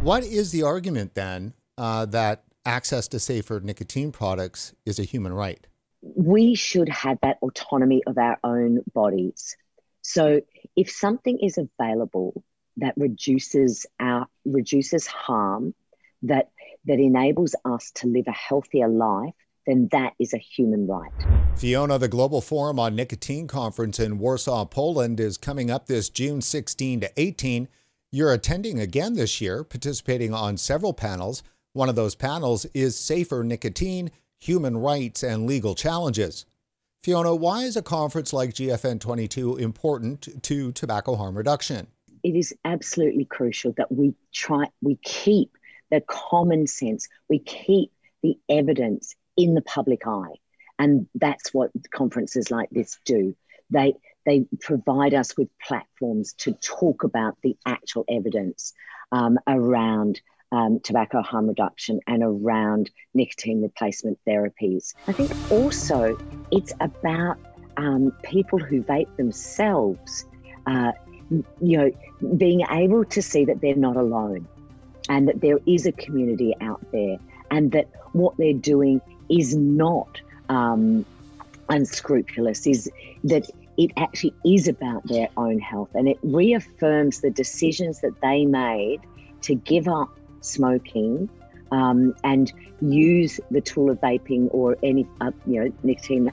what 0.00 0.24
is 0.24 0.50
the 0.50 0.62
argument 0.62 1.14
then 1.14 1.54
uh, 1.78 2.06
that 2.06 2.44
access 2.66 3.06
to 3.08 3.18
safer 3.18 3.60
nicotine 3.60 4.12
products 4.12 4.74
is 4.84 4.98
a 4.98 5.04
human 5.04 5.32
right? 5.32 5.66
We 6.02 6.54
should 6.54 6.88
have 6.88 7.18
that 7.22 7.38
autonomy 7.42 8.02
of 8.06 8.18
our 8.18 8.38
own 8.44 8.80
bodies. 8.92 9.56
So 10.02 10.40
if 10.76 10.90
something 10.90 11.38
is 11.38 11.58
available 11.58 12.44
that 12.76 12.94
reduces 12.96 13.86
our 13.98 14.26
reduces 14.44 15.06
harm, 15.06 15.74
that 16.22 16.50
that 16.86 16.98
enables 16.98 17.54
us 17.64 17.90
to 17.96 18.06
live 18.06 18.28
a 18.28 18.32
healthier 18.32 18.88
life, 18.88 19.34
then 19.66 19.88
that 19.90 20.12
is 20.18 20.32
a 20.32 20.38
human 20.38 20.86
right. 20.86 21.10
Fiona, 21.56 21.98
the 21.98 22.08
Global 22.08 22.40
Forum 22.40 22.78
on 22.78 22.94
Nicotine 22.94 23.48
conference 23.48 23.98
in 23.98 24.18
Warsaw, 24.18 24.66
Poland 24.66 25.18
is 25.18 25.36
coming 25.36 25.70
up 25.70 25.86
this 25.86 26.08
June 26.08 26.40
16 26.40 27.00
to 27.00 27.10
18. 27.16 27.68
You're 28.12 28.32
attending 28.32 28.78
again 28.78 29.14
this 29.14 29.40
year, 29.40 29.64
participating 29.64 30.32
on 30.32 30.56
several 30.56 30.92
panels. 30.92 31.42
One 31.72 31.88
of 31.88 31.96
those 31.96 32.14
panels 32.14 32.64
is 32.72 32.98
Safer 32.98 33.42
Nicotine, 33.42 34.10
Human 34.38 34.76
Rights, 34.76 35.22
and 35.22 35.46
Legal 35.46 35.74
Challenges. 35.74 36.46
Fiona, 37.00 37.34
why 37.34 37.62
is 37.62 37.76
a 37.76 37.82
conference 37.82 38.32
like 38.32 38.50
GFN 38.50 39.00
22 39.00 39.56
important 39.56 40.42
to 40.42 40.72
tobacco 40.72 41.14
harm 41.14 41.36
reduction? 41.36 41.86
It 42.22 42.34
is 42.34 42.52
absolutely 42.64 43.24
crucial 43.24 43.72
that 43.76 43.92
we 43.92 44.14
try, 44.32 44.66
we 44.82 44.96
keep 44.96 45.56
the 45.90 46.00
common 46.00 46.66
sense, 46.66 47.08
we 47.28 47.38
keep 47.38 47.92
the 48.22 48.36
evidence 48.48 49.14
in 49.36 49.54
the 49.54 49.62
public 49.62 50.06
eye. 50.06 50.34
And 50.78 51.06
that's 51.14 51.54
what 51.54 51.70
conferences 51.92 52.50
like 52.50 52.68
this 52.70 52.98
do. 53.04 53.36
They, 53.70 53.94
they 54.24 54.46
provide 54.60 55.14
us 55.14 55.36
with 55.36 55.48
platforms 55.62 56.34
to 56.38 56.52
talk 56.54 57.04
about 57.04 57.38
the 57.42 57.56
actual 57.64 58.04
evidence 58.08 58.72
um, 59.12 59.38
around 59.46 60.20
um, 60.52 60.80
tobacco 60.80 61.22
harm 61.22 61.48
reduction 61.48 62.00
and 62.06 62.22
around 62.22 62.90
nicotine 63.14 63.62
replacement 63.62 64.18
therapies. 64.26 64.94
I 65.08 65.12
think 65.12 65.32
also 65.50 66.16
it's 66.50 66.72
about 66.80 67.36
um, 67.76 68.12
people 68.24 68.58
who 68.58 68.82
vape 68.82 69.14
themselves, 69.16 70.24
uh, 70.66 70.92
you 71.60 71.78
know, 71.78 71.90
being 72.36 72.62
able 72.70 73.04
to 73.04 73.22
see 73.22 73.44
that 73.44 73.60
they're 73.60 73.74
not 73.74 73.96
alone 73.96 74.48
and 75.08 75.28
that 75.28 75.40
there 75.40 75.58
is 75.66 75.86
a 75.86 75.92
community 75.92 76.54
out 76.60 76.80
there 76.92 77.18
and 77.50 77.72
that 77.72 77.90
what 78.12 78.36
they're 78.38 78.52
doing 78.52 79.00
is 79.28 79.54
not 79.56 80.20
um, 80.48 81.04
unscrupulous, 81.68 82.66
is 82.66 82.90
that 83.24 83.48
it 83.76 83.90
actually 83.98 84.34
is 84.44 84.68
about 84.68 85.06
their 85.06 85.28
own 85.36 85.58
health 85.58 85.90
and 85.94 86.08
it 86.08 86.18
reaffirms 86.22 87.20
the 87.20 87.30
decisions 87.30 88.00
that 88.00 88.14
they 88.22 88.46
made 88.46 89.00
to 89.42 89.54
give 89.54 89.86
up 89.86 90.08
smoking 90.46 91.28
um, 91.72 92.14
and 92.24 92.52
use 92.80 93.40
the 93.50 93.60
tool 93.60 93.90
of 93.90 94.00
vaping 94.00 94.48
or 94.52 94.76
any 94.82 95.06
uh, 95.20 95.30
you 95.46 95.64
know 95.64 95.72
nicotine 95.82 96.30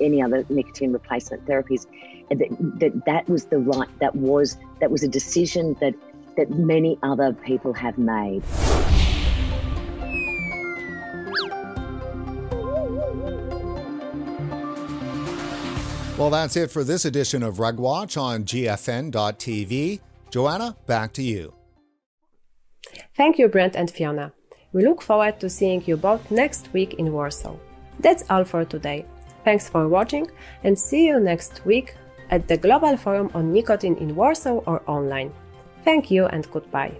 any 0.00 0.22
other 0.22 0.44
nicotine 0.48 0.92
replacement 0.92 1.44
therapies 1.46 1.86
that, 2.30 2.48
that 2.80 3.04
that 3.06 3.28
was 3.28 3.46
the 3.46 3.58
right 3.58 3.88
that 4.00 4.14
was 4.16 4.56
that 4.80 4.90
was 4.90 5.02
a 5.02 5.08
decision 5.08 5.76
that 5.80 5.94
that 6.36 6.50
many 6.50 6.98
other 7.02 7.32
people 7.32 7.72
have 7.72 7.98
made 7.98 8.42
Well, 16.18 16.30
that's 16.30 16.56
it 16.56 16.70
for 16.70 16.82
this 16.82 17.04
edition 17.04 17.42
of 17.42 17.56
RegWatch 17.56 18.18
on 18.18 18.44
GFN.tv. 18.44 20.00
Joanna, 20.30 20.74
back 20.86 21.12
to 21.12 21.22
you. 21.22 21.52
Thank 23.16 23.38
you, 23.38 23.48
Brent 23.48 23.76
and 23.76 23.90
Fiona. 23.90 24.32
We 24.72 24.84
look 24.84 25.02
forward 25.02 25.40
to 25.40 25.48
seeing 25.48 25.82
you 25.86 25.96
both 25.96 26.30
next 26.30 26.72
week 26.72 26.94
in 26.94 27.12
Warsaw. 27.12 27.56
That's 28.00 28.24
all 28.28 28.44
for 28.44 28.64
today. 28.64 29.06
Thanks 29.44 29.68
for 29.68 29.88
watching 29.88 30.26
and 30.64 30.78
see 30.78 31.06
you 31.06 31.20
next 31.20 31.64
week 31.64 31.94
at 32.30 32.48
the 32.48 32.56
Global 32.56 32.96
Forum 32.96 33.30
on 33.34 33.52
Nicotine 33.52 33.96
in 33.96 34.14
Warsaw 34.14 34.58
or 34.66 34.82
online. 34.86 35.32
Thank 35.84 36.10
you 36.10 36.26
and 36.26 36.50
goodbye. 36.50 36.98